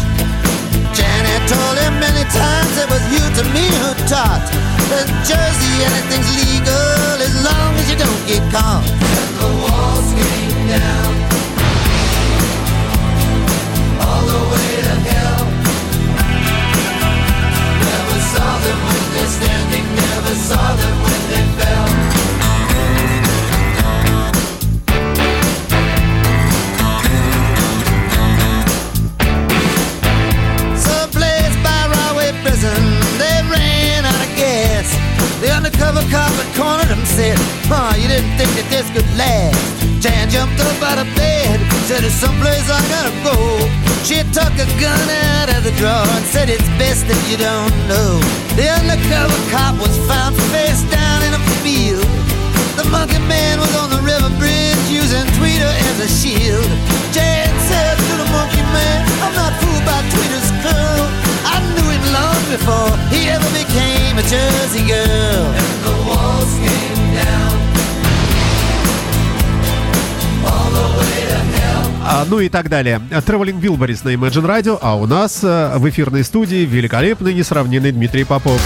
Janet 0.96 1.42
told 1.46 1.76
him 1.78 1.94
many 2.02 2.24
times 2.34 2.72
it 2.82 2.88
was 2.90 3.02
you 3.14 3.22
to 3.38 3.44
me 3.54 3.66
who 3.78 3.90
taught 4.10 4.67
in 4.98 5.08
Jersey, 5.26 5.74
anything's 5.84 6.30
legal 6.38 7.20
as 7.20 7.34
long 7.44 7.74
as 7.76 7.90
you 7.90 7.96
don't 7.96 8.26
get 8.26 8.42
caught. 8.52 9.37
Said, 46.32 46.50
"It's 46.50 46.68
best 46.76 47.08
that 47.08 47.20
you 47.30 47.36
don't 47.38 47.74
know." 47.88 48.20
The 48.58 48.66
undercover 48.78 49.38
cop 49.52 49.74
was 49.80 49.96
found 50.10 50.36
face 50.52 50.82
down 50.92 51.22
in 51.26 51.32
a 51.32 51.42
field. 51.64 52.04
The 52.76 52.84
monkey 52.94 53.22
man 53.34 53.56
was 53.64 53.74
on 53.82 53.88
the 53.88 54.02
river 54.12 54.30
bridge 54.40 54.84
using 55.00 55.24
Tweeter 55.36 55.72
as 55.88 55.96
a 56.06 56.08
shield. 56.20 56.68
Jan 57.16 57.50
said 57.68 57.96
to 58.08 58.14
the 58.22 58.28
monkey 58.36 58.64
man, 58.76 58.98
I'm 59.24 59.34
not 59.42 59.52
fooled 59.60 59.84
by 59.90 60.00
Tweeter's 60.12 60.50
curl. 60.62 61.04
I 61.54 61.56
knew 61.74 61.88
him 61.96 62.04
long 62.18 62.40
before 62.54 62.92
he 63.12 63.20
ever 63.34 63.50
became 63.62 64.14
a 64.18 64.24
Jersey 64.34 64.84
girl. 64.94 65.27
А, 72.20 72.24
ну 72.28 72.40
и 72.40 72.48
так 72.48 72.68
далее. 72.68 73.00
Traveling 73.10 73.60
Wilburys 73.60 74.00
на 74.02 74.08
Imagine 74.08 74.44
Radio, 74.44 74.76
а 74.82 74.96
у 74.96 75.06
нас 75.06 75.38
э, 75.44 75.74
в 75.76 75.88
эфирной 75.88 76.24
студии 76.24 76.64
великолепный, 76.66 77.32
несравненный 77.32 77.92
Дмитрий 77.92 78.24
Попов. 78.24 78.60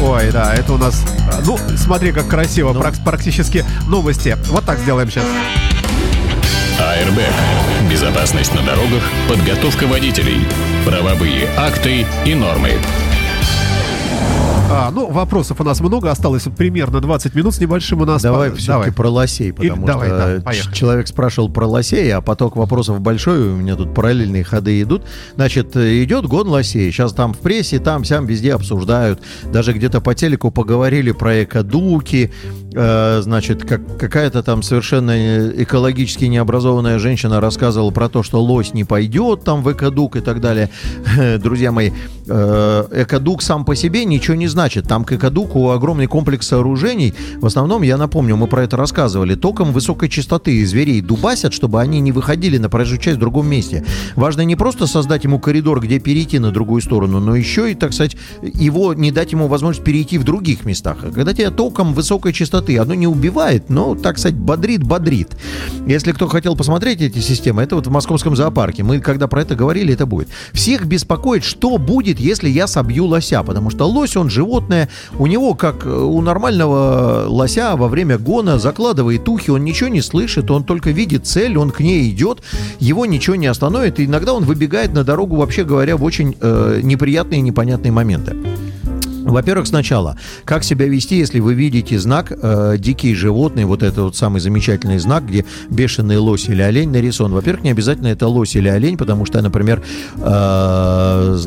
Ой, 0.00 0.30
да, 0.30 0.54
это 0.54 0.74
у 0.74 0.78
нас... 0.78 1.02
э, 1.32 1.42
Ну, 1.44 1.58
смотри, 1.76 2.12
как 2.12 2.28
красиво, 2.28 2.72
прак- 2.72 3.02
практически 3.04 3.64
новости. 3.88 4.36
Вот 4.50 4.64
так 4.64 4.78
сделаем 4.78 5.10
сейчас. 5.10 5.24
АРБ. 6.78 7.18
Безопасность 7.90 8.54
на 8.54 8.62
дорогах, 8.62 9.02
подготовка 9.28 9.88
водителей, 9.88 10.46
правовые 10.84 11.48
акты 11.56 12.06
и 12.24 12.34
нормы. 12.36 12.74
А, 14.74 14.90
ну, 14.90 15.10
вопросов 15.10 15.60
у 15.60 15.64
нас 15.64 15.80
много, 15.80 16.10
осталось 16.10 16.44
примерно 16.56 17.00
20 17.00 17.34
минут 17.34 17.54
с 17.54 17.60
небольшим 17.60 18.00
у 18.00 18.06
нас. 18.06 18.22
Давай 18.22 18.50
По- 18.50 18.56
все-таки 18.56 18.90
про 18.90 19.10
лосей, 19.10 19.52
потому 19.52 19.86
давай, 19.86 20.08
что 20.08 20.16
да, 20.38 20.42
поехали. 20.42 20.74
человек 20.74 21.08
спрашивал 21.08 21.50
про 21.50 21.66
лосей, 21.66 22.10
а 22.14 22.22
поток 22.22 22.56
вопросов 22.56 23.00
большой, 23.00 23.52
у 23.52 23.56
меня 23.56 23.76
тут 23.76 23.94
параллельные 23.94 24.44
ходы 24.44 24.80
идут. 24.80 25.02
Значит, 25.34 25.76
идет 25.76 26.24
гон 26.26 26.48
лосей, 26.48 26.90
сейчас 26.90 27.12
там 27.12 27.34
в 27.34 27.38
прессе, 27.38 27.80
там, 27.80 28.02
сям, 28.04 28.24
везде 28.24 28.54
обсуждают, 28.54 29.20
даже 29.44 29.74
где-то 29.74 30.00
по 30.00 30.14
телеку 30.14 30.50
поговорили 30.50 31.12
про 31.12 31.44
экодуки, 31.44 32.32
э, 32.74 33.20
значит, 33.22 33.64
как, 33.64 33.98
какая-то 33.98 34.42
там 34.42 34.62
совершенно 34.62 35.50
экологически 35.50 36.24
необразованная 36.24 36.98
женщина 36.98 37.42
рассказывала 37.42 37.90
про 37.90 38.08
то, 38.08 38.22
что 38.22 38.42
лось 38.42 38.72
не 38.72 38.84
пойдет 38.84 39.44
там 39.44 39.62
в 39.62 39.70
экодук 39.70 40.16
и 40.16 40.20
так 40.20 40.40
далее. 40.40 40.70
Друзья 41.38 41.72
мои, 41.72 41.90
э, 42.26 42.84
экодук 42.92 43.42
сам 43.42 43.66
по 43.66 43.76
себе 43.76 44.06
ничего 44.06 44.34
не 44.34 44.48
значит. 44.62 44.86
Там 44.86 45.04
к 45.04 45.12
экодуку 45.12 45.70
огромный 45.70 46.06
комплекс 46.06 46.46
сооружений. 46.46 47.14
В 47.40 47.46
основном, 47.46 47.82
я 47.82 47.96
напомню, 47.96 48.36
мы 48.36 48.46
про 48.46 48.62
это 48.62 48.76
рассказывали, 48.76 49.34
током 49.34 49.72
высокой 49.72 50.08
частоты 50.08 50.64
зверей 50.64 51.00
дубасят, 51.00 51.52
чтобы 51.52 51.80
они 51.80 51.98
не 51.98 52.12
выходили 52.12 52.58
на 52.58 52.68
проезжую 52.68 53.00
часть 53.00 53.16
в 53.16 53.20
другом 53.20 53.48
месте. 53.48 53.84
Важно 54.14 54.42
не 54.42 54.54
просто 54.54 54.86
создать 54.86 55.24
ему 55.24 55.40
коридор, 55.40 55.80
где 55.80 55.98
перейти 55.98 56.38
на 56.38 56.52
другую 56.52 56.80
сторону, 56.80 57.18
но 57.18 57.34
еще 57.34 57.72
и, 57.72 57.74
так 57.74 57.92
сказать, 57.92 58.16
его 58.40 58.94
не 58.94 59.10
дать 59.10 59.32
ему 59.32 59.48
возможность 59.48 59.84
перейти 59.84 60.16
в 60.16 60.22
других 60.22 60.64
местах. 60.64 60.98
А 61.02 61.10
Когда 61.10 61.34
тебя 61.34 61.50
током 61.50 61.92
высокой 61.92 62.32
частоты, 62.32 62.78
оно 62.78 62.94
не 62.94 63.08
убивает, 63.08 63.68
но, 63.68 63.96
так 63.96 64.18
сказать, 64.18 64.38
бодрит, 64.38 64.84
бодрит. 64.84 65.28
Если 65.88 66.12
кто 66.12 66.28
хотел 66.28 66.54
посмотреть 66.54 67.00
эти 67.00 67.18
системы, 67.18 67.62
это 67.62 67.74
вот 67.74 67.88
в 67.88 67.90
московском 67.90 68.36
зоопарке. 68.36 68.84
Мы, 68.84 69.00
когда 69.00 69.26
про 69.26 69.42
это 69.42 69.56
говорили, 69.56 69.92
это 69.92 70.06
будет. 70.06 70.28
Всех 70.52 70.86
беспокоит, 70.86 71.42
что 71.42 71.78
будет, 71.78 72.20
если 72.20 72.48
я 72.48 72.68
собью 72.68 73.06
лося, 73.06 73.42
потому 73.42 73.70
что 73.70 73.88
лось, 73.88 74.16
он 74.16 74.30
животное, 74.52 74.88
у 75.18 75.26
него, 75.26 75.54
как 75.54 75.86
э, 75.86 75.88
у 75.88 76.20
нормального 76.20 77.24
лося 77.26 77.76
во 77.76 77.88
время 77.88 78.18
гона, 78.18 78.58
закладывает 78.58 79.28
ухи, 79.28 79.50
он 79.50 79.64
ничего 79.64 79.88
не 79.88 80.02
слышит, 80.02 80.50
он 80.50 80.64
только 80.64 80.90
видит 80.90 81.26
цель, 81.26 81.56
он 81.56 81.70
к 81.70 81.80
ней 81.80 82.10
идет, 82.10 82.42
его 82.78 83.06
ничего 83.06 83.36
не 83.36 83.46
остановит, 83.46 83.98
и 84.00 84.04
иногда 84.04 84.34
он 84.34 84.44
выбегает 84.44 84.92
на 84.92 85.04
дорогу, 85.04 85.36
вообще 85.36 85.64
говоря, 85.64 85.96
в 85.96 86.04
очень 86.04 86.36
э, 86.40 86.80
неприятные 86.82 87.38
и 87.38 87.42
непонятные 87.42 87.92
моменты. 87.92 88.36
Во-первых, 89.32 89.66
сначала, 89.66 90.16
как 90.44 90.64
себя 90.64 90.86
вести, 90.86 91.16
если 91.16 91.40
вы 91.40 91.54
видите 91.54 91.98
знак 91.98 92.30
э, 92.30 92.76
«дикие 92.78 93.14
животные», 93.14 93.66
вот 93.66 93.82
это 93.82 94.02
вот 94.02 94.16
самый 94.16 94.40
замечательный 94.40 94.98
знак, 94.98 95.26
где 95.26 95.44
бешеный 95.70 96.18
лось 96.18 96.48
или 96.48 96.62
олень 96.62 96.90
нарисован. 96.90 97.32
Во-первых, 97.32 97.64
не 97.64 97.70
обязательно 97.70 98.08
это 98.08 98.28
лось 98.28 98.56
или 98.56 98.68
олень, 98.68 98.96
потому 98.96 99.24
что, 99.26 99.40
например, 99.40 99.82
э, 100.18 101.38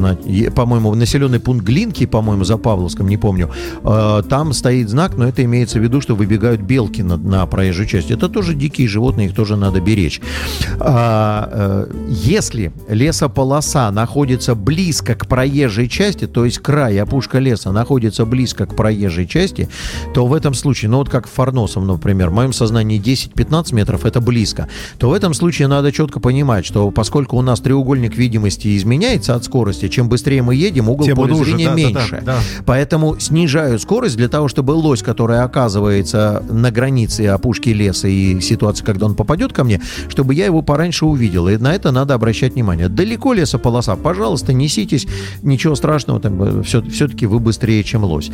по-моему, 0.55 0.95
населенный 0.95 1.39
пункт 1.39 1.65
Глинки, 1.65 2.05
по-моему, 2.05 2.43
за 2.43 2.57
Павловском, 2.57 3.07
не 3.07 3.17
помню, 3.17 3.51
э, 3.83 4.23
там 4.27 4.53
стоит 4.53 4.89
знак, 4.89 5.15
но 5.17 5.27
это 5.27 5.43
имеется 5.43 5.79
в 5.79 5.83
виду, 5.83 6.01
что 6.01 6.15
выбегают 6.15 6.61
белки 6.61 7.01
на, 7.03 7.17
на 7.17 7.45
проезжую 7.45 7.87
часть. 7.87 8.11
Это 8.11 8.29
тоже 8.29 8.53
дикие 8.53 8.87
животные, 8.87 9.27
их 9.27 9.35
тоже 9.35 9.55
надо 9.55 9.79
беречь. 9.81 10.21
А, 10.79 11.49
э, 11.51 11.93
если 12.09 12.71
лесополоса 12.89 13.91
находится 13.91 14.55
близко 14.55 15.15
к 15.15 15.27
проезжей 15.27 15.87
части, 15.87 16.27
то 16.27 16.45
есть 16.45 16.59
край, 16.59 16.99
опушка 16.99 17.39
леса 17.39 17.71
находится 17.75 18.25
близко 18.25 18.65
к 18.65 18.75
проезжей 18.75 19.27
части, 19.27 19.69
то 20.15 20.25
в 20.25 20.33
этом 20.33 20.55
случае, 20.55 20.89
ну 20.89 20.97
вот 20.97 21.09
как 21.09 21.27
Фарносом, 21.27 21.85
например, 21.85 22.31
в 22.31 22.33
моем 22.33 22.53
сознании 22.53 22.99
10-15 22.99 23.75
метров 23.75 24.05
это 24.05 24.21
близко, 24.21 24.67
то 24.97 25.09
в 25.09 25.13
этом 25.13 25.35
случае 25.35 25.67
надо 25.67 25.91
четко 25.91 26.19
понимать, 26.19 26.65
что 26.65 26.89
поскольку 26.89 27.37
у 27.37 27.41
нас 27.41 27.59
треугольник 27.59 28.17
видимости 28.17 28.75
изменяется 28.75 29.35
от 29.35 29.43
скорости, 29.43 29.87
чем 29.89 30.09
быстрее 30.09 30.41
мы 30.41 30.55
едем, 30.55 30.89
угол 30.89 31.05
Тем 31.05 31.15
поля 31.15 31.35
уже, 31.35 31.51
зрения 31.51 31.65
да, 31.65 31.71
да, 31.71 31.75
меньше. 31.75 32.21
да, 32.25 32.35
да. 32.35 32.39
Поэтому 32.65 33.19
снижаю 33.19 33.77
скорость 33.79 34.17
для 34.17 34.29
того, 34.29 34.47
чтобы 34.47 34.71
лось, 34.71 35.03
который 35.03 35.41
оказывается 35.41 36.43
на 36.49 36.71
границе 36.71 37.27
опушки 37.27 37.69
леса 37.69 38.07
и 38.07 38.39
ситуации, 38.39 38.83
когда 38.83 39.05
он 39.05 39.15
попадет 39.15 39.53
ко 39.53 39.63
мне, 39.63 39.81
чтобы 40.07 40.33
я 40.33 40.45
его 40.45 40.61
пораньше 40.61 41.05
увидел. 41.05 41.47
И 41.47 41.57
на 41.57 41.73
это 41.75 41.91
надо 41.91 42.13
обращать 42.13 42.53
внимание. 42.53 42.89
Далеко 42.89 43.33
лесополоса, 43.33 43.95
пожалуйста, 43.95 44.53
неситесь, 44.53 45.07
ничего 45.41 45.75
страшного, 45.75 46.19
там, 46.19 46.63
все, 46.63 46.81
все-таки 46.83 47.25
вы 47.25 47.39
быстрее, 47.39 47.64
чем 47.83 48.03
лось. 48.03 48.31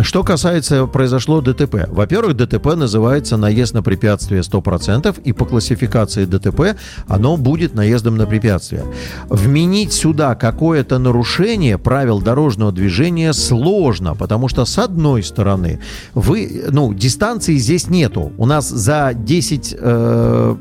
Что 0.00 0.22
касается 0.22 0.86
произошло 0.86 1.40
ДТП. 1.40 1.88
Во-первых, 1.88 2.36
ДТП 2.36 2.74
называется 2.74 3.36
наезд 3.36 3.74
на 3.74 3.82
препятствие 3.82 4.42
100%, 4.42 5.20
и 5.22 5.32
по 5.32 5.44
классификации 5.44 6.24
ДТП 6.24 6.76
оно 7.06 7.36
будет 7.36 7.74
наездом 7.74 8.16
на 8.16 8.26
препятствие. 8.26 8.84
Вменить 9.28 9.92
сюда 9.92 10.34
какое-то 10.34 10.98
нарушение 10.98 11.78
правил 11.78 12.20
дорожного 12.20 12.72
движения 12.72 13.32
сложно, 13.32 14.14
потому 14.14 14.48
что 14.48 14.64
с 14.64 14.78
одной 14.78 15.22
стороны, 15.22 15.80
вы, 16.14 16.64
ну, 16.70 16.92
дистанции 16.94 17.56
здесь 17.56 17.88
нету. 17.88 18.32
У 18.38 18.46
нас 18.46 18.68
за 18.68 19.12
10, 19.14 19.76
э, 19.78 20.56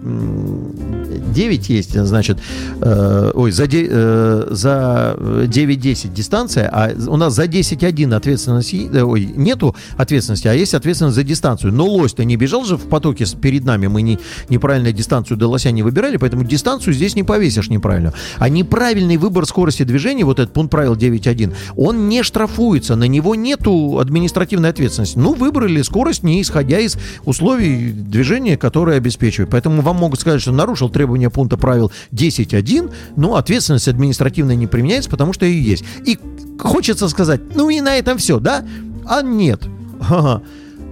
9 1.09 1.69
есть, 1.69 1.99
значит, 1.99 2.39
э, 2.81 3.31
ой, 3.33 3.51
за, 3.51 3.65
э, 3.71 4.47
за 4.51 5.17
9-10 5.19 6.13
дистанция, 6.13 6.69
а 6.71 6.91
у 7.07 7.17
нас 7.17 7.33
за 7.33 7.45
10-1 7.45 8.13
ответственности, 8.13 8.89
э, 8.91 9.01
ой, 9.01 9.25
нету 9.35 9.75
ответственности, 9.97 10.47
а 10.47 10.53
есть 10.53 10.73
ответственность 10.73 11.15
за 11.15 11.23
дистанцию. 11.23 11.73
Но 11.73 11.85
лось-то 11.85 12.23
не 12.23 12.35
бежал 12.35 12.65
же 12.65 12.77
в 12.77 12.87
потоке 12.87 13.25
перед 13.41 13.65
нами, 13.65 13.87
мы 13.87 14.01
не, 14.01 14.19
неправильно 14.49 14.91
дистанцию 14.91 15.37
до 15.37 15.47
лося 15.47 15.71
не 15.71 15.83
выбирали, 15.83 16.17
поэтому 16.17 16.43
дистанцию 16.43 16.93
здесь 16.93 17.15
не 17.15 17.23
повесишь 17.23 17.69
неправильно. 17.69 18.13
А 18.37 18.49
неправильный 18.49 19.17
выбор 19.17 19.45
скорости 19.45 19.83
движения, 19.83 20.25
вот 20.25 20.39
этот 20.39 20.53
пункт 20.53 20.71
правил 20.71 20.95
9.1, 20.95 21.53
он 21.75 22.09
не 22.09 22.23
штрафуется, 22.23 22.95
на 22.95 23.05
него 23.05 23.35
нету 23.35 23.99
административной 23.99 24.69
ответственности. 24.69 25.17
Ну, 25.17 25.33
выбрали 25.33 25.81
скорость, 25.81 26.23
не 26.23 26.41
исходя 26.41 26.79
из 26.79 26.97
условий 27.25 27.91
движения, 27.91 28.57
которые 28.57 28.97
обеспечивают. 28.97 29.51
Поэтому 29.51 29.81
вам 29.81 29.97
могут 29.97 30.19
сказать, 30.19 30.41
что 30.41 30.51
нарушил 30.51 30.89
требования 30.99 31.29
пункта 31.29 31.55
правил 31.55 31.93
10.1, 32.11 32.91
но 33.15 33.35
ответственность 33.37 33.87
административная 33.87 34.55
не 34.55 34.67
применяется, 34.67 35.09
потому 35.09 35.31
что 35.31 35.45
и 35.45 35.53
есть. 35.53 35.85
И 36.05 36.19
хочется 36.59 37.07
сказать, 37.07 37.39
ну 37.55 37.69
и 37.69 37.79
на 37.79 37.95
этом 37.95 38.17
все, 38.17 38.39
да? 38.39 38.65
А 39.05 39.21
нет. 39.21 39.61
Ага. 40.01 40.43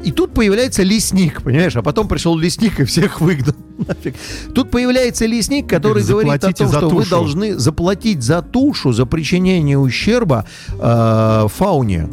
И 0.06 0.12
тут 0.14 0.34
появляется 0.34 0.84
лесник, 0.84 1.42
понимаешь? 1.42 1.76
А 1.76 1.82
потом 1.82 2.08
пришел 2.08 2.38
лесник 2.38 2.80
и 2.80 2.86
всех 2.86 3.20
выгнал. 3.20 3.56
нафиг. 3.88 4.16
Тут 4.56 4.72
появляется 4.72 5.26
лесник, 5.26 5.68
который 5.68 6.04
говорит 6.04 6.44
о 6.44 6.54
том, 6.54 6.68
что 6.70 6.90
вы 6.90 7.00
тушу. 7.02 7.10
должны 7.10 7.58
заплатить 7.58 8.24
за 8.24 8.42
тушу, 8.42 8.94
за 8.94 9.06
причинение 9.06 9.78
ущерба 9.78 10.46
э, 10.80 11.48
фауне. 11.54 12.10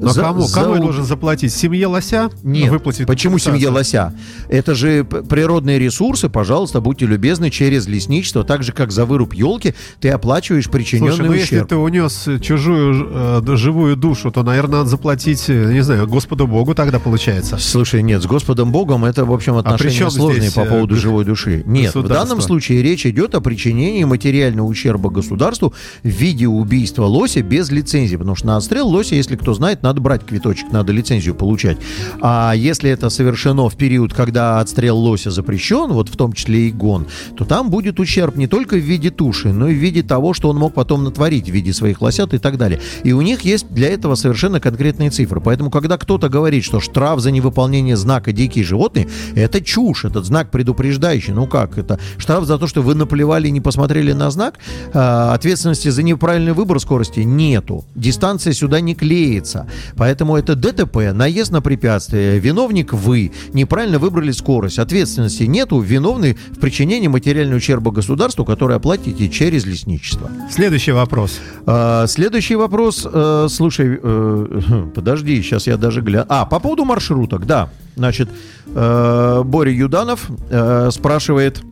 Но 0.00 0.08
За- 0.10 0.22
кому? 0.22 0.42
за 0.42 0.60
Кому 0.60 0.74
я 0.76 0.80
должен 0.80 1.04
заплатить? 1.04 1.52
Семье 1.52 1.86
лося? 1.88 2.30
Нет, 2.42 2.70
Выплатить 2.70 3.06
почему 3.06 3.38
семье 3.38 3.68
лося? 3.68 4.14
Это 4.48 4.74
же 4.74 5.04
природные 5.04 5.78
ресурсы, 5.78 6.28
пожалуйста, 6.28 6.80
будьте 6.80 7.04
любезны, 7.06 7.50
через 7.50 7.86
лесничество, 7.88 8.44
так 8.44 8.62
же, 8.62 8.72
как 8.72 8.92
за 8.92 9.04
выруб 9.04 9.34
елки, 9.34 9.74
ты 10.00 10.10
оплачиваешь 10.10 10.70
причиненный 10.70 11.12
Слушай, 11.12 11.26
ну 11.26 11.32
если 11.32 11.56
ущерб. 11.56 11.68
ты 11.68 11.76
унес 11.76 12.28
чужую 12.40 13.08
э, 13.44 13.56
живую 13.56 13.96
душу, 13.96 14.30
то, 14.30 14.42
наверное, 14.42 14.78
надо 14.78 14.90
заплатить, 14.90 15.44
э, 15.48 15.72
не 15.72 15.80
знаю, 15.82 16.06
Господу 16.06 16.46
Богу 16.46 16.74
тогда 16.74 16.98
получается. 17.00 17.56
Слушай, 17.58 18.02
нет, 18.02 18.22
с 18.22 18.26
Господом 18.26 18.70
Богом 18.70 19.04
это, 19.04 19.24
в 19.24 19.32
общем, 19.32 19.56
отношения 19.56 19.90
при 19.90 19.96
чем 19.98 20.10
сложные 20.10 20.40
здесь, 20.42 20.52
по 20.54 20.60
э, 20.60 20.68
поводу 20.68 20.94
г- 20.94 21.00
живой 21.00 21.24
души. 21.24 21.62
Нет, 21.66 21.94
в 21.94 22.06
данном 22.06 22.40
случае 22.40 22.82
речь 22.82 23.04
идет 23.06 23.34
о 23.34 23.40
причинении 23.40 24.04
материального 24.04 24.66
ущерба 24.66 25.10
государству 25.10 25.74
в 26.02 26.08
виде 26.08 26.46
убийства 26.46 27.04
лося 27.04 27.42
без 27.42 27.70
лицензии. 27.70 28.16
Потому 28.16 28.36
что 28.36 28.46
на 28.46 28.56
отстрел 28.56 28.86
лося, 28.88 29.14
если 29.14 29.36
кто 29.36 29.54
знает, 29.54 29.82
надо 29.88 30.02
брать 30.02 30.26
квиточек, 30.26 30.70
надо 30.70 30.92
лицензию 30.92 31.34
получать. 31.34 31.78
А 32.20 32.52
если 32.54 32.90
это 32.90 33.08
совершено 33.08 33.70
в 33.70 33.76
период, 33.76 34.12
когда 34.12 34.60
отстрел 34.60 34.98
лося 34.98 35.30
запрещен, 35.30 35.92
вот 35.92 36.10
в 36.10 36.16
том 36.16 36.34
числе 36.34 36.68
и 36.68 36.70
гон, 36.70 37.06
то 37.36 37.46
там 37.46 37.70
будет 37.70 37.98
ущерб 37.98 38.36
не 38.36 38.46
только 38.46 38.76
в 38.76 38.80
виде 38.80 39.10
туши, 39.10 39.50
но 39.50 39.68
и 39.68 39.74
в 39.74 39.78
виде 39.78 40.02
того, 40.02 40.34
что 40.34 40.50
он 40.50 40.58
мог 40.58 40.74
потом 40.74 41.04
натворить 41.04 41.48
в 41.48 41.52
виде 41.52 41.72
своих 41.72 42.02
лосят 42.02 42.34
и 42.34 42.38
так 42.38 42.58
далее. 42.58 42.80
И 43.02 43.12
у 43.12 43.22
них 43.22 43.42
есть 43.42 43.70
для 43.70 43.88
этого 43.88 44.14
совершенно 44.14 44.60
конкретные 44.60 45.08
цифры. 45.08 45.40
Поэтому, 45.40 45.70
когда 45.70 45.96
кто-то 45.96 46.28
говорит, 46.28 46.64
что 46.64 46.80
штраф 46.80 47.20
за 47.20 47.30
невыполнение 47.30 47.96
знака 47.96 48.32
«дикие 48.32 48.64
животные», 48.64 49.08
это 49.34 49.62
чушь, 49.62 50.04
этот 50.04 50.26
знак 50.26 50.50
предупреждающий. 50.50 51.32
Ну 51.32 51.46
как 51.46 51.78
это? 51.78 51.98
Штраф 52.18 52.44
за 52.44 52.58
то, 52.58 52.66
что 52.66 52.82
вы 52.82 52.94
наплевали 52.94 53.48
и 53.48 53.50
не 53.50 53.62
посмотрели 53.62 54.12
на 54.12 54.30
знак? 54.30 54.58
А, 54.92 55.32
ответственности 55.32 55.88
за 55.88 56.02
неправильный 56.02 56.52
выбор 56.52 56.78
скорости 56.78 57.20
нету. 57.20 57.86
Дистанция 57.94 58.52
сюда 58.52 58.80
не 58.80 58.94
клеится. 58.94 59.66
Поэтому 59.96 60.36
это 60.36 60.54
ДТП, 60.54 61.12
наезд 61.12 61.52
на 61.52 61.60
препятствие. 61.60 62.38
Виновник 62.38 62.92
вы. 62.92 63.32
Неправильно 63.52 63.98
выбрали 63.98 64.30
скорость. 64.30 64.78
Ответственности 64.78 65.44
нету. 65.44 65.80
Виновны 65.80 66.36
в 66.50 66.58
причинении 66.58 67.08
материального 67.08 67.58
ущерба 67.58 67.90
государству, 67.90 68.44
который 68.44 68.76
оплатите 68.76 69.28
через 69.28 69.66
лесничество. 69.66 70.30
Следующий 70.50 70.92
вопрос. 70.92 71.40
А, 71.66 72.06
следующий 72.06 72.56
вопрос. 72.56 73.06
э, 73.10 73.46
слушай, 73.50 73.98
э, 74.02 74.88
подожди, 74.94 75.42
сейчас 75.42 75.66
я 75.66 75.76
даже 75.76 76.00
гляну. 76.00 76.26
А, 76.28 76.44
по 76.46 76.60
поводу 76.60 76.84
маршруток, 76.84 77.46
да. 77.46 77.70
Значит, 77.96 78.28
э, 78.66 79.42
Боря 79.44 79.72
Юданов 79.72 80.28
э, 80.50 80.90
спрашивает. 80.92 81.62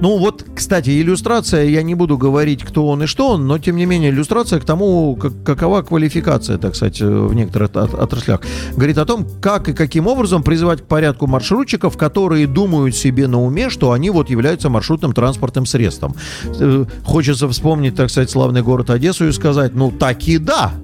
Ну 0.00 0.16
вот, 0.16 0.44
кстати, 0.54 0.90
иллюстрация, 1.02 1.64
я 1.64 1.82
не 1.82 1.96
буду 1.96 2.16
говорить, 2.16 2.62
кто 2.62 2.86
он 2.86 3.02
и 3.02 3.06
что 3.06 3.30
он, 3.30 3.48
но 3.48 3.58
тем 3.58 3.74
не 3.74 3.84
менее 3.84 4.10
иллюстрация 4.10 4.60
к 4.60 4.64
тому, 4.64 5.16
как- 5.16 5.42
какова 5.44 5.82
квалификация, 5.82 6.56
так 6.56 6.76
сказать, 6.76 7.00
в 7.00 7.34
некоторых 7.34 7.70
от- 7.74 7.94
отраслях. 7.94 8.40
Говорит 8.76 8.96
о 8.98 9.04
том, 9.04 9.26
как 9.40 9.68
и 9.68 9.72
каким 9.72 10.06
образом 10.06 10.44
призывать 10.44 10.82
к 10.82 10.84
порядку 10.84 11.26
маршрутчиков, 11.26 11.96
которые 11.96 12.46
думают 12.46 12.94
себе 12.94 13.26
на 13.26 13.42
уме, 13.42 13.70
что 13.70 13.90
они 13.90 14.10
вот 14.10 14.30
являются 14.30 14.68
маршрутным 14.70 15.12
транспортным 15.12 15.66
средством. 15.66 16.14
Э, 16.60 16.84
Хочется 17.04 17.48
вспомнить, 17.48 17.96
так 17.96 18.08
сказать, 18.10 18.30
славный 18.30 18.62
город 18.62 18.90
Одессу 18.90 19.26
и 19.26 19.32
сказать, 19.32 19.74
ну 19.74 19.90
так 19.90 20.22
и 20.28 20.38
да, 20.38 20.74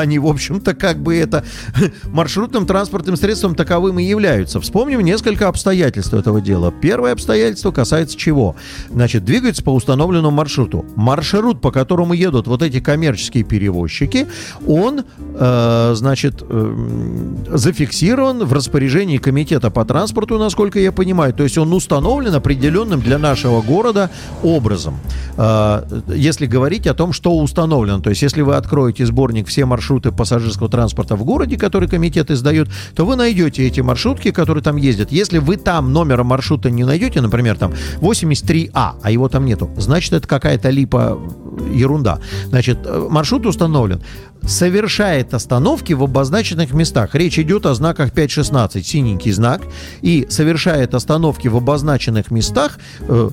они, 0.00 0.18
в 0.18 0.26
общем-то, 0.26 0.74
как 0.74 0.98
бы 0.98 1.16
это 1.16 1.44
маршрутным 2.04 2.66
транспортным 2.66 3.16
средством 3.16 3.54
таковым 3.54 3.98
и 3.98 4.04
являются. 4.04 4.60
Вспомним 4.60 5.00
несколько 5.00 5.48
обстоятельств 5.48 6.14
этого 6.14 6.40
дела. 6.40 6.72
Первое 6.72 7.12
обстоятельство 7.12 7.70
касается 7.70 8.16
чего? 8.16 8.56
Значит, 8.90 9.24
двигаются 9.24 9.62
по 9.62 9.70
установленному 9.70 10.34
маршруту. 10.34 10.84
Маршрут, 10.96 11.60
по 11.60 11.70
которому 11.70 12.14
едут 12.14 12.46
вот 12.46 12.62
эти 12.62 12.80
коммерческие 12.80 13.44
перевозчики, 13.44 14.28
он, 14.66 15.04
э, 15.34 15.92
значит, 15.94 16.42
э, 16.48 17.46
зафиксирован 17.50 18.44
в 18.44 18.52
распоряжении 18.52 19.18
комитета 19.18 19.70
по 19.70 19.84
транспорту, 19.84 20.38
насколько 20.38 20.78
я 20.78 20.92
понимаю. 20.92 21.34
То 21.34 21.44
есть 21.44 21.58
он 21.58 21.72
установлен 21.72 22.34
определенным 22.34 23.00
для 23.00 23.18
нашего 23.18 23.60
города 23.62 24.10
образом. 24.42 24.98
Э, 25.36 25.82
Если 26.14 26.46
говорить 26.46 26.86
о 26.86 26.94
том, 26.94 27.12
что 27.12 27.36
установлено, 27.36 28.00
то 28.00 28.10
есть 28.10 28.22
если 28.22 28.42
вы 28.42 28.54
откроете 28.56 29.06
сборник 29.06 29.48
все 29.48 29.64
маршруты 29.64 29.81
пассажирского 30.16 30.68
транспорта 30.68 31.16
в 31.16 31.24
городе, 31.24 31.56
который 31.56 31.88
комитет 31.88 32.30
издает, 32.30 32.68
то 32.94 33.04
вы 33.04 33.16
найдете 33.16 33.66
эти 33.66 33.80
маршрутки, 33.80 34.30
которые 34.30 34.62
там 34.62 34.76
ездят. 34.76 35.12
Если 35.12 35.38
вы 35.38 35.56
там 35.56 35.92
номера 35.92 36.24
маршрута 36.24 36.70
не 36.70 36.84
найдете, 36.84 37.20
например, 37.20 37.56
там 37.56 37.72
83А, 38.00 38.92
а 39.02 39.10
его 39.10 39.28
там 39.28 39.44
нету, 39.44 39.70
значит, 39.76 40.12
это 40.12 40.28
какая-то 40.28 40.70
липа 40.70 41.18
э, 41.58 41.74
ерунда. 41.74 42.18
Значит, 42.46 42.78
э, 42.84 43.08
маршрут 43.10 43.46
установлен 43.46 44.02
совершает 44.46 45.34
остановки 45.34 45.92
в 45.92 46.02
обозначенных 46.02 46.72
местах. 46.72 47.14
Речь 47.14 47.38
идет 47.38 47.66
о 47.66 47.74
знаках 47.74 48.12
5.16, 48.12 48.82
синенький 48.82 49.32
знак, 49.32 49.62
и 50.00 50.26
совершает 50.28 50.94
остановки 50.94 51.48
в 51.48 51.56
обозначенных 51.56 52.30
местах. 52.30 52.78
Э, 53.00 53.30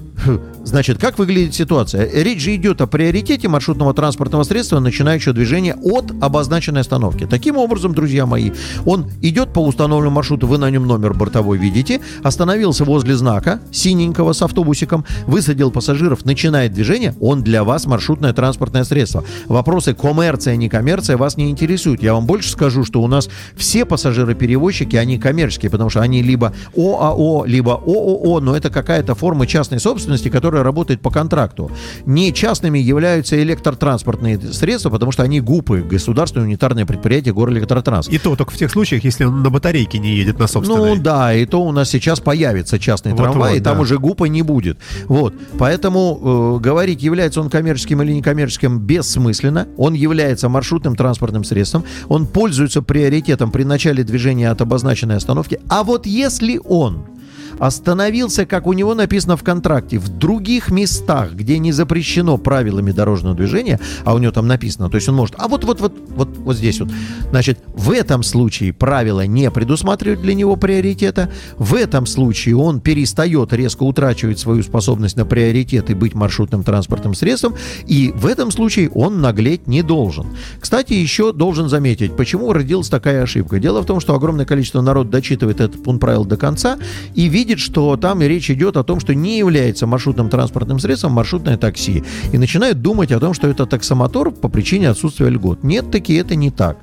значит, 0.63 0.99
как 0.99 1.17
выглядит 1.19 1.55
ситуация? 1.55 2.09
Речь 2.11 2.41
же 2.41 2.55
идет 2.55 2.81
о 2.81 2.87
приоритете 2.87 3.47
маршрутного 3.47 3.93
транспортного 3.93 4.43
средства, 4.43 4.79
начинающего 4.79 5.33
движение 5.33 5.75
от 5.75 6.11
обозначенной 6.21 6.81
остановки. 6.81 7.25
Таким 7.25 7.57
образом, 7.57 7.93
друзья 7.93 8.25
мои, 8.25 8.51
он 8.85 9.09
идет 9.21 9.53
по 9.53 9.59
установленному 9.59 10.15
маршруту, 10.15 10.47
вы 10.47 10.57
на 10.57 10.69
нем 10.69 10.87
номер 10.87 11.13
бортовой 11.13 11.57
видите, 11.57 12.01
остановился 12.23 12.85
возле 12.85 13.15
знака 13.15 13.61
синенького 13.71 14.33
с 14.33 14.41
автобусиком, 14.41 15.05
высадил 15.25 15.71
пассажиров, 15.71 16.25
начинает 16.25 16.73
движение, 16.73 17.15
он 17.19 17.43
для 17.43 17.63
вас 17.63 17.85
маршрутное 17.85 18.33
транспортное 18.33 18.83
средство. 18.83 19.23
Вопросы 19.47 19.93
коммерция, 19.93 20.55
не 20.55 20.69
коммерция 20.69 20.98
вас 21.07 21.37
не 21.37 21.49
интересуют. 21.49 22.03
Я 22.03 22.13
вам 22.13 22.25
больше 22.25 22.51
скажу, 22.51 22.83
что 22.83 23.01
у 23.01 23.07
нас 23.07 23.29
все 23.55 23.85
пассажиры-перевозчики, 23.85 24.95
они 24.95 25.17
коммерческие, 25.17 25.71
потому 25.71 25.89
что 25.89 26.01
они 26.01 26.21
либо 26.21 26.53
ОАО, 26.75 27.45
либо 27.45 27.73
ООО, 27.73 28.39
но 28.39 28.55
это 28.55 28.69
какая-то 28.69 29.15
форма 29.15 29.47
частной 29.47 29.79
собственности, 29.79 30.29
которая 30.29 30.63
работает 30.63 31.01
по 31.01 31.11
контракту. 31.11 31.71
Не 32.05 32.33
частными 32.33 32.79
являются 32.79 33.41
электротранспортные 33.41 34.39
средства, 34.39 34.89
потому 34.89 35.11
что 35.11 35.23
они 35.23 35.41
ГУПы, 35.41 35.81
государственное 35.81 36.45
унитарное 36.45 36.85
предприятие 36.85 37.33
Горэлектротранс. 37.33 38.09
И 38.09 38.17
то 38.17 38.35
только 38.35 38.51
в 38.51 38.57
тех 38.57 38.71
случаях, 38.71 39.03
если 39.03 39.25
он 39.25 39.43
на 39.43 39.49
батарейке 39.49 39.99
не 39.99 40.15
едет 40.15 40.39
на 40.39 40.47
собственной. 40.47 40.95
Ну 40.95 41.01
да, 41.01 41.33
и 41.33 41.45
то 41.45 41.61
у 41.63 41.71
нас 41.71 41.89
сейчас 41.89 42.19
появится 42.19 42.79
частный 42.79 43.11
Вот-вот, 43.11 43.31
трамвай, 43.31 43.57
и 43.57 43.59
там 43.59 43.75
да. 43.75 43.81
уже 43.81 43.97
ГУПа 43.97 44.25
не 44.25 44.41
будет. 44.41 44.77
Вот, 45.07 45.33
поэтому 45.57 46.57
э, 46.57 46.63
говорить, 46.63 47.01
является 47.01 47.41
он 47.41 47.49
коммерческим 47.49 48.01
или 48.01 48.13
некоммерческим, 48.13 48.79
бессмысленно. 48.79 49.67
Он 49.77 49.93
является 49.93 50.49
маршрутным 50.49 50.88
транспортным 50.95 51.43
средством, 51.43 51.83
он 52.07 52.25
пользуется 52.25 52.81
приоритетом 52.81 53.51
при 53.51 53.63
начале 53.63 54.03
движения 54.03 54.49
от 54.49 54.61
обозначенной 54.61 55.17
остановки. 55.17 55.59
А 55.69 55.83
вот 55.83 56.05
если 56.05 56.59
он 56.63 57.05
остановился, 57.59 58.45
как 58.45 58.67
у 58.67 58.73
него 58.73 58.95
написано 58.95 59.37
в 59.37 59.43
контракте, 59.43 59.99
в 59.99 60.07
других 60.09 60.71
местах, 60.71 61.33
где 61.33 61.59
не 61.59 61.71
запрещено 61.71 62.37
правилами 62.37 62.91
дорожного 62.91 63.35
движения, 63.35 63.79
а 64.05 64.13
у 64.13 64.17
него 64.17 64.31
там 64.31 64.47
написано, 64.47 64.89
то 64.89 64.95
есть 64.95 65.09
он 65.09 65.15
может, 65.15 65.35
а 65.37 65.47
вот 65.47 65.63
вот 65.65 65.81
вот 65.81 65.93
вот 66.09 66.29
вот 66.37 66.55
здесь 66.55 66.79
вот, 66.79 66.89
значит, 67.29 67.59
в 67.73 67.91
этом 67.91 68.23
случае 68.23 68.73
правила 68.73 69.25
не 69.25 69.51
предусматривают 69.51 70.21
для 70.21 70.33
него 70.33 70.55
приоритета, 70.55 71.31
в 71.57 71.75
этом 71.75 72.05
случае 72.05 72.55
он 72.55 72.79
перестает 72.79 73.53
резко 73.53 73.83
утрачивать 73.83 74.39
свою 74.39 74.63
способность 74.63 75.17
на 75.17 75.25
приоритет 75.25 75.89
и 75.89 75.93
быть 75.93 76.13
маршрутным 76.13 76.63
транспортным 76.63 77.13
средством, 77.13 77.55
и 77.85 78.11
в 78.15 78.25
этом 78.25 78.51
случае 78.51 78.89
он 78.91 79.21
наглеть 79.21 79.67
не 79.67 79.81
должен. 79.81 80.27
Кстати, 80.59 80.93
еще 80.93 81.33
должен 81.33 81.69
заметить, 81.69 82.15
почему 82.15 82.53
родилась 82.53 82.89
такая 82.89 83.23
ошибка. 83.23 83.59
Дело 83.59 83.81
в 83.81 83.85
том, 83.85 83.99
что 83.99 84.13
огромное 84.15 84.45
количество 84.45 84.81
народ 84.81 85.09
дочитывает 85.09 85.59
этот 85.59 85.83
пункт 85.83 85.99
правил 85.99 86.23
до 86.25 86.37
конца 86.37 86.77
и 87.15 87.27
верит 87.27 87.48
видит, 87.49 87.63
что 87.63 87.97
там 87.97 88.21
речь 88.21 88.51
идет 88.51 88.77
о 88.77 88.83
том, 88.83 88.99
что 88.99 89.15
не 89.15 89.39
является 89.39 89.87
маршрутным 89.87 90.29
транспортным 90.29 90.77
средством 90.77 91.13
маршрутное 91.13 91.57
такси. 91.57 92.03
И 92.31 92.37
начинает 92.37 92.81
думать 92.81 93.11
о 93.11 93.19
том, 93.19 93.33
что 93.33 93.47
это 93.47 93.65
таксомотор 93.65 94.29
по 94.31 94.49
причине 94.49 94.89
отсутствия 94.89 95.29
льгот. 95.29 95.63
Нет, 95.63 95.89
таки 95.89 96.13
это 96.13 96.35
не 96.35 96.51
так. 96.51 96.77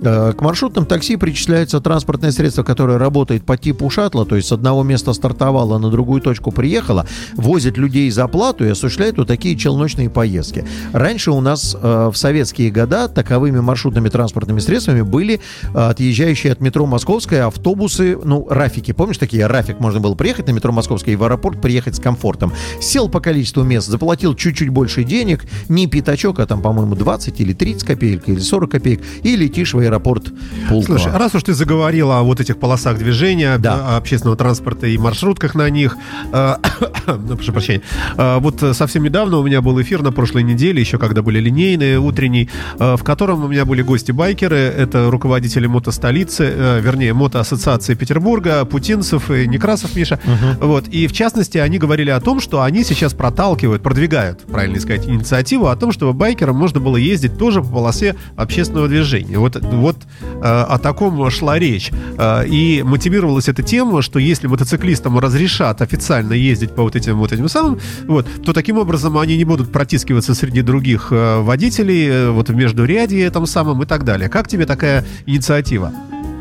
Э, 0.00 0.32
к 0.32 0.40
маршрутным 0.40 0.86
такси 0.86 1.16
причисляется 1.16 1.80
транспортное 1.80 2.30
средство, 2.30 2.62
которое 2.62 2.98
работает 2.98 3.44
по 3.44 3.56
типу 3.56 3.90
шаттла, 3.90 4.24
то 4.24 4.36
есть 4.36 4.46
с 4.46 4.52
одного 4.52 4.84
места 4.84 5.12
стартовало, 5.12 5.78
на 5.78 5.90
другую 5.90 6.20
точку 6.20 6.52
приехало, 6.52 7.06
возит 7.34 7.76
людей 7.76 8.08
за 8.10 8.28
плату 8.28 8.64
и 8.64 8.68
осуществляет 8.68 9.18
вот 9.18 9.26
такие 9.26 9.56
челночные 9.56 10.08
поездки. 10.08 10.64
Раньше 10.92 11.32
у 11.32 11.40
нас 11.40 11.76
э, 11.80 12.10
в 12.12 12.16
советские 12.16 12.70
года 12.70 13.08
таковыми 13.08 13.58
маршрутными 13.58 14.08
транспортными 14.08 14.60
средствами 14.60 15.02
были 15.02 15.40
э, 15.74 15.78
отъезжающие 15.78 16.52
от 16.52 16.60
метро 16.60 16.86
Московская 16.86 17.46
автобусы, 17.46 18.16
ну, 18.22 18.46
рафики. 18.48 18.92
Помнишь 18.92 19.18
такие? 19.18 19.46
Рафик 19.48 19.80
можно 19.80 19.98
было 19.98 20.11
приехать 20.14 20.46
на 20.46 20.52
метро 20.52 20.72
Московская 20.72 21.12
и 21.12 21.16
в 21.16 21.24
аэропорт 21.24 21.60
приехать 21.60 21.96
с 21.96 22.00
комфортом. 22.00 22.52
Сел 22.80 23.08
по 23.08 23.20
количеству 23.20 23.62
мест, 23.62 23.88
заплатил 23.88 24.34
чуть-чуть 24.34 24.68
больше 24.70 25.04
денег, 25.04 25.44
не 25.68 25.86
пятачок, 25.86 26.38
а 26.40 26.46
там, 26.46 26.62
по-моему, 26.62 26.94
20 26.94 27.40
или 27.40 27.52
30 27.52 27.84
копеек, 27.84 28.28
или 28.28 28.38
40 28.38 28.70
копеек, 28.70 29.02
и 29.22 29.36
летишь 29.36 29.74
в 29.74 29.78
аэропорт 29.78 30.32
Пулково. 30.68 30.98
Слушай, 30.98 31.16
раз 31.16 31.34
уж 31.34 31.42
ты 31.42 31.54
заговорила 31.54 32.18
о 32.20 32.22
вот 32.22 32.40
этих 32.40 32.58
полосах 32.58 32.98
движения, 32.98 33.58
Да. 33.58 33.96
общественного 33.96 34.36
транспорта 34.36 34.86
и 34.86 34.98
маршрутках 34.98 35.54
на 35.54 35.68
них, 35.70 35.96
э, 36.32 36.56
ну, 37.06 37.36
прошу 37.36 37.52
прощения, 37.52 37.82
э, 38.16 38.38
вот 38.40 38.62
совсем 38.72 39.02
недавно 39.02 39.38
у 39.38 39.42
меня 39.44 39.60
был 39.62 39.80
эфир 39.80 40.02
на 40.02 40.12
прошлой 40.12 40.42
неделе, 40.42 40.80
еще 40.80 40.98
когда 40.98 41.22
были 41.22 41.40
линейные, 41.40 41.98
утренний, 41.98 42.48
э, 42.78 42.96
в 42.96 43.04
котором 43.04 43.44
у 43.44 43.48
меня 43.48 43.64
были 43.64 43.82
гости-байкеры, 43.82 44.56
это 44.56 45.10
руководители 45.10 45.66
мотостолицы, 45.66 46.44
э, 46.44 46.80
вернее, 46.80 47.12
мотоассоциации 47.12 47.94
Петербурга, 47.94 48.64
Путинцев 48.64 49.30
и 49.30 49.46
Некрасов 49.46 49.94
Миша, 50.02 50.20
вот, 50.60 50.88
и 50.88 51.06
в 51.06 51.12
частности 51.12 51.58
они 51.58 51.78
говорили 51.78 52.10
о 52.10 52.20
том, 52.20 52.40
что 52.40 52.62
они 52.62 52.84
сейчас 52.84 53.14
проталкивают, 53.14 53.82
продвигают, 53.82 54.40
правильно 54.42 54.80
сказать, 54.80 55.06
инициативу 55.08 55.68
о 55.68 55.76
том, 55.76 55.92
чтобы 55.92 56.12
байкерам 56.12 56.56
можно 56.56 56.80
было 56.80 56.96
ездить 56.96 57.38
тоже 57.38 57.62
по 57.62 57.68
полосе 57.68 58.16
общественного 58.36 58.88
движения. 58.88 59.38
Вот, 59.38 59.56
вот 59.62 59.96
э, 60.22 60.38
о 60.42 60.78
таком 60.78 61.30
шла 61.30 61.58
речь. 61.58 61.90
Э, 62.18 62.46
и 62.46 62.82
мотивировалось 62.82 63.48
это 63.48 63.62
тем, 63.62 64.02
что 64.02 64.18
если 64.18 64.46
мотоциклистам 64.46 65.18
разрешат 65.18 65.82
официально 65.82 66.32
ездить 66.32 66.72
по 66.74 66.82
вот 66.82 66.96
этим 66.96 67.18
вот 67.18 67.32
этим 67.32 67.48
самым, 67.48 67.78
вот, 68.06 68.26
то 68.44 68.52
таким 68.52 68.78
образом 68.78 69.18
они 69.18 69.36
не 69.36 69.44
будут 69.44 69.70
протискиваться 69.72 70.34
среди 70.34 70.62
других 70.62 71.08
э, 71.10 71.40
водителей, 71.40 72.08
э, 72.08 72.30
вот 72.30 72.48
в 72.48 72.54
междурядье 72.54 73.30
там 73.30 73.46
самым 73.46 73.82
и 73.82 73.86
так 73.86 74.04
далее. 74.04 74.28
Как 74.28 74.48
тебе 74.48 74.66
такая 74.66 75.04
инициатива? 75.26 75.92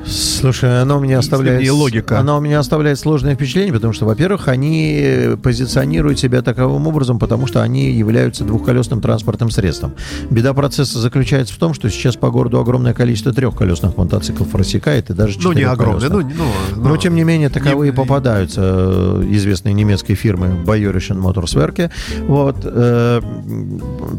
Слушай, 0.05 0.81
она 0.81 0.97
у 0.97 0.99
меня 0.99 1.19
оставляет... 1.19 1.59
вернее, 1.59 1.71
логика. 1.71 2.19
Она 2.19 2.35
у 2.37 2.41
меня 2.41 2.59
оставляет 2.59 2.99
сложное 2.99 3.35
впечатление, 3.35 3.73
потому 3.73 3.93
что, 3.93 4.05
во-первых, 4.05 4.47
они 4.47 5.35
позиционируют 5.41 6.19
себя 6.19 6.41
таковым 6.41 6.87
образом, 6.87 7.19
потому 7.19 7.47
что 7.47 7.61
они 7.61 7.91
являются 7.91 8.43
двухколесным 8.43 9.01
транспортным 9.01 9.51
средством. 9.51 9.93
Беда 10.29 10.53
процесса 10.53 10.99
заключается 10.99 11.53
в 11.53 11.57
том, 11.57 11.73
что 11.73 11.89
сейчас 11.89 12.15
по 12.15 12.31
городу 12.31 12.59
огромное 12.59 12.93
количество 12.93 13.31
трехколесных 13.31 13.95
мотоциклов 13.97 14.53
рассекает, 14.55 15.09
и 15.11 15.13
даже 15.13 15.39
Ну, 15.39 15.53
не 15.53 15.63
огромное, 15.63 16.01
четырехколесных. 16.01 16.37
ну, 16.75 16.81
ну, 16.83 16.89
Но, 16.89 16.97
тем 16.97 17.15
не 17.15 17.23
менее, 17.23 17.49
таковые 17.49 17.91
не- 17.91 17.95
попадаются 17.95 18.61
э, 18.63 19.23
известной 19.31 19.73
немецкой 19.73 20.15
фирмы 20.15 20.57
Bayerische 20.65 21.15
Motorswerke. 21.15 21.91
Вот, 22.27 22.57
э, 22.63 23.21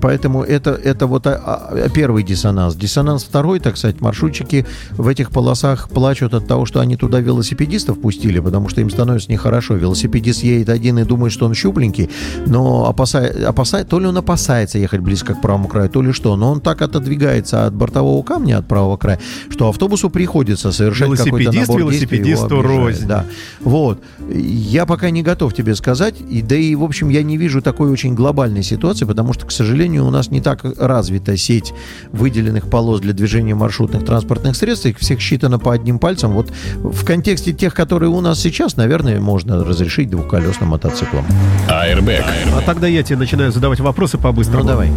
поэтому 0.01 0.43
это, 0.43 0.70
это 0.70 1.07
вот 1.07 1.26
а, 1.26 1.35
а, 1.35 1.89
первый 1.89 2.22
диссонанс. 2.22 2.76
Диссонанс 2.76 3.24
второй, 3.24 3.59
так 3.61 3.76
сказать, 3.76 4.01
маршрутчики 4.01 4.66
в 4.93 5.09
этих 5.09 5.30
полосах 5.30 5.72
плачут 5.89 6.35
от 6.35 6.47
того, 6.47 6.66
что 6.66 6.81
они 6.81 6.97
туда 6.97 7.20
велосипедистов 7.20 8.01
пустили, 8.01 8.41
потому 8.41 8.68
что 8.68 8.81
им 8.81 8.91
становится 8.91 9.31
нехорошо. 9.31 9.75
Велосипедист 9.75 10.43
едет 10.43 10.68
один 10.68 10.99
и 10.99 11.05
думает, 11.05 11.33
что 11.33 11.47
он 11.47 11.55
щупленький, 11.55 12.11
но 12.47 12.89
опасает, 12.89 13.45
опасает, 13.45 13.89
то 13.89 13.99
ли 13.99 14.07
он 14.07 14.16
опасается 14.16 14.79
ехать 14.79 15.01
близко 15.01 15.35
к 15.35 15.41
правому 15.41 15.68
краю, 15.68 15.89
то 15.89 16.03
ли 16.03 16.12
что. 16.12 16.37
Но 16.37 16.53
он 16.53 16.61
так 16.61 16.83
отодвигается 16.83 17.66
от 17.66 17.75
бортового 17.75 18.23
камня, 18.23 18.59
от 18.59 18.66
правого 18.66 18.97
края, 18.97 19.20
что 19.51 19.68
автобусу 19.68 20.11
приходится 20.11 20.73
совершать 20.73 21.11
какой-то 21.16 21.53
набор 21.53 21.79
велосипедисту 21.81 22.62
рознь. 22.62 23.07
Да. 23.07 23.27
Вот. 23.61 24.01
Я 24.29 24.87
пока 24.87 25.11
не 25.11 25.23
готов 25.23 25.55
тебе 25.55 25.75
сказать, 25.75 26.14
и 26.31 26.43
да 26.43 26.57
и, 26.57 26.75
в 26.75 26.83
общем, 26.83 27.09
я 27.09 27.23
не 27.23 27.37
вижу 27.37 27.62
такой 27.62 27.91
очень 27.91 28.14
глобальной 28.14 28.62
ситуации, 28.62 29.05
потому 29.05 29.33
что, 29.33 29.47
к 29.47 29.53
сожалению, 29.53 30.07
у 30.07 30.11
нас 30.11 30.31
не 30.31 30.41
так 30.41 30.64
развита 30.79 31.37
сеть 31.37 31.73
выделенных 32.12 32.68
полос 32.68 33.01
для 33.01 33.12
движения 33.12 33.55
маршрутных 33.55 34.05
транспортных 34.05 34.57
средств, 34.57 34.87
их 34.87 34.99
всех 34.99 35.20
считано 35.20 35.59
по 35.63 35.73
одним 35.73 35.99
пальцам. 35.99 36.33
Вот 36.33 36.51
в 36.77 37.05
контексте 37.05 37.53
тех, 37.53 37.75
которые 37.75 38.11
у 38.11 38.21
нас 38.21 38.41
сейчас, 38.41 38.77
наверное, 38.77 39.21
можно 39.21 39.65
разрешить 39.65 40.11
двухколесным 40.11 40.71
мотоциклам. 40.71 41.25
Airbag. 41.69 42.25
А 42.57 42.61
тогда 42.63 42.87
я 42.87 43.03
тебе 43.03 43.19
начинаю 43.19 43.53
задавать 43.53 43.81
вопросы 43.81 44.19
по-быстрому. 44.19 44.63
Ну, 44.65 44.69
давай. 44.69 44.91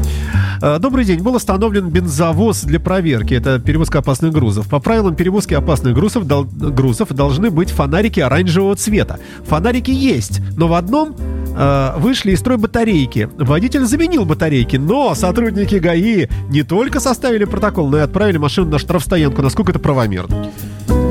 Э, 0.61 0.79
Добрый 0.79 1.05
день. 1.05 1.21
Был 1.21 1.35
установлен 1.35 1.89
бензовоз 1.89 2.63
для 2.63 2.79
проверки. 2.79 3.33
Это 3.33 3.59
перевозка 3.59 3.99
опасных 3.99 4.31
грузов. 4.33 4.67
По 4.69 4.79
правилам 4.79 5.15
перевозки 5.15 5.53
опасных 5.53 5.93
грузов, 5.93 6.25
дол- 6.25 6.45
грузов 6.45 7.09
должны 7.13 7.49
быть 7.49 7.69
фонарики 7.71 8.19
оранжевого 8.19 8.75
цвета. 8.75 9.19
Фонарики 9.47 9.91
есть, 9.91 10.41
но 10.57 10.67
в 10.67 10.73
одном 10.73 11.15
э, 11.57 11.93
вышли 11.97 12.31
из 12.31 12.39
строя 12.39 12.57
батарейки. 12.57 13.29
Водитель 13.37 13.85
заменил 13.85 14.25
батарейки, 14.25 14.77
но 14.77 15.13
сотрудники 15.15 15.75
ГАИ 15.75 16.27
не 16.49 16.63
только 16.63 16.99
составили 16.99 17.45
протокол, 17.45 17.89
но 17.89 17.97
и 17.97 18.01
отправили 18.01 18.37
машину 18.37 18.71
на 18.71 18.79
штрафстоянку. 18.79 19.41
Насколько 19.41 19.71
это 19.71 19.79
правомерно? 19.79 20.47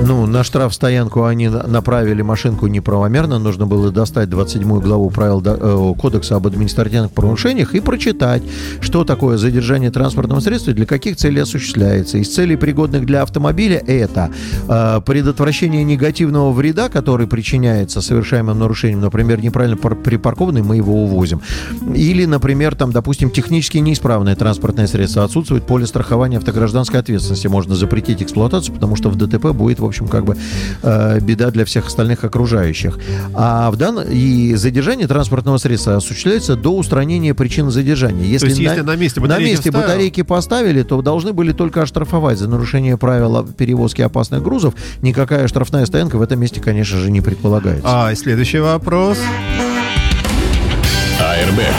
Ну, 0.07 0.27
на 0.27 0.45
штрафстоянку 0.45 1.25
они 1.25 1.49
на- 1.49 1.67
направили 1.67 2.21
машинку 2.21 2.67
неправомерно. 2.67 3.39
Нужно 3.39 3.67
было 3.67 3.91
достать 3.91 4.29
27 4.29 4.81
главу 4.81 5.09
правил 5.09 5.43
э, 5.45 5.95
Кодекса 5.99 6.37
об 6.37 6.47
административных 6.47 7.11
правонарушениях 7.11 7.75
и 7.75 7.81
прочитать, 7.81 8.43
что 8.81 9.05
такое 9.05 9.39
задержание 9.39 9.91
транспортного 9.91 10.41
средства 10.41 10.73
и 10.73 10.75
для 10.75 10.85
каких 10.85 11.17
целей 11.17 11.41
осуществляется. 11.41 12.19
Из 12.19 12.29
целей, 12.35 12.57
пригодных 12.57 13.07
для 13.07 13.23
автомобиля, 13.23 13.79
это 13.79 14.31
э, 14.69 15.01
предотвращение 15.07 15.85
негативного 15.85 16.53
вреда, 16.53 16.91
который 16.91 17.27
причиняется 17.27 18.03
совершаемым 18.03 18.59
нарушением, 18.59 19.01
например, 19.01 19.41
неправильно 19.43 19.79
пар- 19.79 19.97
припаркованный, 19.97 20.63
мы 20.63 20.77
его 20.77 21.03
увозим. 21.05 21.41
Или, 21.95 22.27
например, 22.27 22.75
там, 22.75 22.93
допустим, 22.93 23.31
технически 23.31 23.79
неисправное 23.79 24.37
транспортное 24.37 24.87
средство, 24.87 25.25
отсутствует 25.25 25.65
поле 25.67 25.87
страхования 25.87 26.37
автогражданской 26.37 27.01
ответственности, 27.01 27.47
можно 27.47 27.75
запретить 27.75 28.23
эксплуатацию, 28.23 28.75
потому 28.75 28.97
что 28.97 29.09
в 29.09 29.17
ДТП 29.17 29.53
будет, 29.53 29.81
в 29.81 29.85
общем, 29.85 29.94
как 30.09 30.25
бы 30.25 30.37
э, 30.83 31.21
беда 31.21 31.51
для 31.51 31.65
всех 31.65 31.87
остальных 31.87 32.25
окружающих. 32.25 32.99
А 33.35 33.71
в 33.71 33.77
данном 33.77 34.05
и 34.09 34.55
задержание 34.55 35.07
транспортного 35.07 35.59
средства 35.59 35.97
осуществляется 35.97 36.57
до 36.57 36.77
устранения 36.77 37.35
причин 37.35 37.71
задержания. 37.71 38.25
Если, 38.25 38.49
есть, 38.49 38.59
если 38.61 38.81
на 38.81 38.97
месте 38.97 39.21
батарейки 39.21 39.51
месте 39.51 39.71
вставил- 39.71 39.87
батарейки 39.87 40.23
поставили, 40.23 40.83
то 40.83 41.01
должны 41.03 41.33
были 41.33 41.53
только 41.53 41.83
оштрафовать 41.83 42.39
за 42.39 42.49
нарушение 42.49 42.97
правил 42.97 43.45
перевозки 43.45 44.03
опасных 44.03 44.43
грузов. 44.43 44.75
Никакая 45.03 45.49
штрафная 45.49 45.87
стоянка 45.87 46.17
в 46.17 46.23
этом 46.23 46.41
месте, 46.41 46.61
конечно 46.61 46.99
же, 46.99 47.11
не 47.11 47.21
предполагается. 47.21 47.85
А, 47.85 48.13
и 48.13 48.15
следующий 48.15 48.59
вопрос. 48.59 49.19
Airbag. 51.21 51.75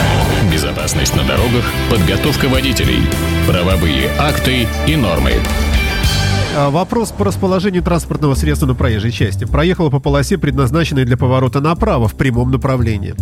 Безопасность 0.51 1.16
на 1.16 1.24
дорогах, 1.24 1.66
подготовка 1.89 2.47
водителей, 2.47 3.01
правовые 3.47 4.09
акты 4.18 4.68
и 4.88 4.95
нормы. 4.95 5.34
А, 6.58 6.70
Вопрос 6.70 7.12
по 7.12 7.26
расположению 7.26 7.84
транспортного 7.84 8.34
средства 8.36 8.66
на 8.66 8.76
проезжей 8.76 9.12
части. 9.12 9.43
Проехала 9.45 9.89
по 9.89 9.99
полосе, 9.99 10.38
предназначенной 10.38 11.03
для 11.06 11.18
поворота 11.18 11.60
направо 11.60 12.08
в 12.08 12.16
прямом 12.16 12.49
направлении. 12.51 13.14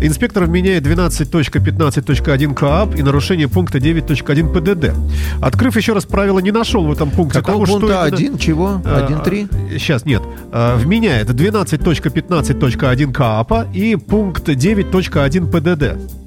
Инспектор 0.00 0.44
вменяет 0.44 0.84
12.15.1 0.86 2.54
КАП 2.54 2.96
и 2.96 3.02
нарушение 3.02 3.48
пункта 3.48 3.78
9.1 3.78 4.52
ПДД. 4.52 4.94
Открыв 5.40 5.76
еще 5.76 5.92
раз 5.92 6.04
правила, 6.04 6.40
не 6.40 6.50
нашел 6.50 6.84
в 6.84 6.90
этом 6.92 7.10
пункте 7.10 7.38
Какого 7.40 7.66
того, 7.66 7.66
что 7.66 7.78
пункта? 7.80 7.94
именно- 8.06 8.16
Один 8.16 8.38
чего? 8.38 8.82
А, 8.84 9.04
Один 9.04 9.20
три? 9.20 9.46
Сейчас, 9.70 10.04
нет. 10.04 10.22
А, 10.52 10.76
Вменяет 10.76 11.30
12.15.1 11.30 13.12
КАПа 13.12 13.66
и 13.72 13.94
пункт 13.96 14.48
9.1 14.48 15.46
ПДД. 15.50 16.19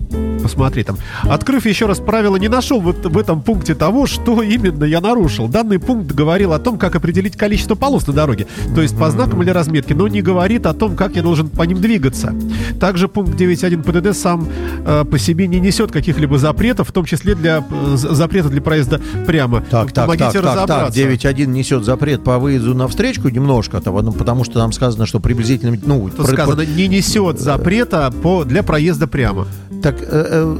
Посмотри 0.43 0.83
там. 0.83 0.97
Открыв 1.23 1.65
еще 1.65 1.85
раз 1.85 1.99
правила, 1.99 2.35
не 2.35 2.49
нашел 2.49 2.81
вот 2.81 3.05
в 3.05 3.17
этом 3.17 3.41
пункте 3.41 3.75
того, 3.75 4.05
что 4.07 4.41
именно 4.43 4.83
я 4.83 4.99
нарушил. 4.99 5.47
Данный 5.47 5.79
пункт 5.79 6.11
говорил 6.11 6.51
о 6.51 6.59
том, 6.59 6.77
как 6.77 6.95
определить 6.95 7.37
количество 7.37 7.75
полос 7.75 8.05
на 8.07 8.13
дороге, 8.13 8.47
то 8.75 8.81
есть 8.81 8.97
по 8.97 9.09
знакам 9.09 9.41
или 9.41 9.49
разметке, 9.49 9.95
но 9.95 10.07
не 10.09 10.21
говорит 10.21 10.65
о 10.65 10.73
том, 10.73 10.97
как 10.97 11.15
я 11.15 11.21
должен 11.21 11.47
по 11.47 11.63
ним 11.63 11.79
двигаться. 11.79 12.35
Также 12.79 13.07
пункт 13.07 13.39
9.1 13.39 13.83
ПДД 13.83 14.17
сам 14.17 14.47
э, 14.85 15.05
по 15.05 15.17
себе 15.17 15.47
не 15.47 15.61
несет 15.61 15.91
каких-либо 15.91 16.37
запретов, 16.37 16.89
в 16.89 16.91
том 16.91 17.05
числе 17.05 17.35
для 17.35 17.63
э, 17.69 17.95
запрета 17.95 18.49
для 18.49 18.61
проезда 18.61 18.99
прямо. 19.25 19.61
Так, 19.61 19.93
так, 19.93 20.05
Помогите 20.05 20.41
так, 20.41 20.43
так, 20.43 20.67
так. 20.67 20.69
разобраться. 20.69 20.99
9.1 20.99 21.45
несет 21.45 21.85
запрет 21.85 22.23
по 22.23 22.37
выезду 22.37 22.75
на 22.75 22.89
встречку 22.89 23.29
немножко, 23.29 23.81
ну, 23.85 24.11
потому 24.11 24.43
что 24.43 24.55
там 24.55 24.73
сказано, 24.73 25.05
что 25.05 25.19
приблизительно... 25.19 25.77
Ну, 25.85 26.09
Тут 26.09 26.27
про- 26.27 26.35
сказано, 26.35 26.61
не 26.61 26.87
несет 26.87 27.39
запрета 27.39 28.13
по, 28.21 28.43
для 28.43 28.61
проезда 28.61 29.07
прямо. 29.07 29.47
Так, 29.81 30.01
э, 30.01 30.05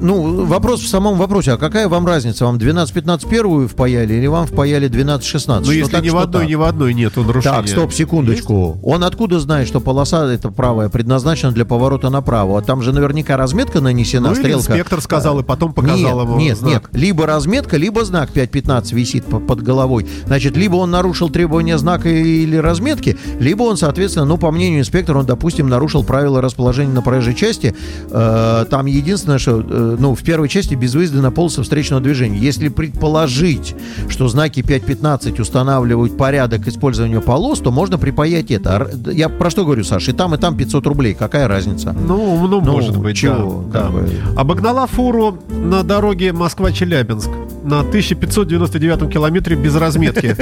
ну, 0.02 0.46
вопрос 0.46 0.82
в 0.82 0.88
самом 0.88 1.18
вопросе. 1.18 1.54
А 1.54 1.58
какая 1.58 1.88
вам 1.88 2.06
разница? 2.06 2.46
Вам 2.46 2.58
12-15 2.58 3.30
первую 3.30 3.68
впаяли 3.68 4.14
или 4.14 4.28
вам 4.28 4.48
впаяли 4.48 4.90
12-16? 4.90 5.64
Ну, 5.66 5.72
если 5.72 5.92
так, 5.92 6.04
ни 6.04 6.10
в 6.10 6.18
одной, 6.18 6.42
так? 6.44 6.50
ни 6.50 6.56
в 6.56 6.64
одной 6.64 6.94
нету 6.94 7.24
нарушения. 7.24 7.56
Так, 7.58 7.68
стоп, 7.68 7.94
секундочку. 7.94 8.78
Он 8.84 9.04
откуда 9.04 9.40
знает, 9.40 9.68
что 9.68 9.80
полоса 9.80 10.26
эта 10.32 10.50
правая 10.52 10.90
предназначена 10.90 11.52
для 11.52 11.66
поворота 11.66 12.10
направо? 12.10 12.60
А 12.60 12.62
там 12.62 12.82
же 12.82 12.92
наверняка 12.94 13.38
разметка 13.38 13.82
нанесена, 13.82 14.30
Ну, 14.30 14.36
стрелка. 14.36 14.60
инспектор 14.60 15.02
сказал, 15.02 15.40
и 15.40 15.44
потом 15.44 15.74
показал 15.74 16.20
нет, 16.20 16.28
ему 16.30 16.38
Нет, 16.40 16.58
знак. 16.58 16.72
нет. 16.72 16.84
Либо 16.92 17.26
разметка, 17.26 17.78
либо 17.78 18.06
знак 18.06 18.30
5.15 18.34 18.94
висит 18.94 19.26
по- 19.26 19.40
под 19.40 19.62
головой. 19.62 20.08
Значит, 20.26 20.56
либо 20.58 20.76
он 20.76 20.92
нарушил 20.92 21.30
требования 21.30 21.78
знака 21.78 22.10
или 22.10 22.56
разметки, 22.58 23.18
либо 23.40 23.64
он, 23.64 23.78
соответственно, 23.78 24.26
ну, 24.26 24.38
по 24.38 24.52
мнению 24.52 24.82
инспектора, 24.82 25.20
он, 25.20 25.26
допустим, 25.26 25.68
нарушил 25.68 26.04
правила 26.04 26.42
расположения 26.42 26.94
на 26.94 27.02
проезжей 27.02 27.34
части. 27.36 27.76
Э, 28.10 28.66
там 28.70 28.86
единственное, 28.86 29.38
что, 29.40 29.62
э, 29.62 29.63
ну, 29.68 30.16
в 30.16 30.24
первой 30.24 30.50
части 30.50 30.76
без 30.76 30.96
выезда 30.96 31.22
на 31.22 31.32
полосу 31.32 31.64
встречного 31.64 32.02
движения. 32.02 32.38
Если 32.38 32.70
предположить, 32.70 33.76
что 34.10 34.28
знаки 34.28 34.62
5.15 34.62 35.42
устанавливают 35.42 36.18
порядок 36.18 36.68
использования 36.68 37.22
полос, 37.22 37.60
то 37.60 37.72
можно 37.72 37.98
припаять 37.98 38.52
это. 38.52 38.76
А 38.78 39.12
Я 39.12 39.30
про 39.30 39.50
что 39.50 39.66
говорю, 39.66 39.84
Саша? 39.84 40.12
И 40.12 40.14
там, 40.14 40.36
и 40.36 40.38
там 40.38 40.58
500 40.58 40.86
рублей. 40.88 41.14
Какая 41.14 41.48
разница? 41.48 41.94
Ну, 41.94 42.48
ну, 42.48 42.62
Ну, 42.62 42.72
может 42.72 42.98
быть, 42.98 43.18
чего, 43.18 43.64
да. 43.72 43.90
да. 43.90 44.40
Обогнала 44.40 44.88
фуру 44.88 45.40
на 45.50 45.84
дороге 45.84 46.34
Москва-Челябинск 46.34 47.30
на 47.64 47.80
1599 47.80 49.12
километре 49.12 49.56
без 49.56 49.76
разметки. 49.76 50.36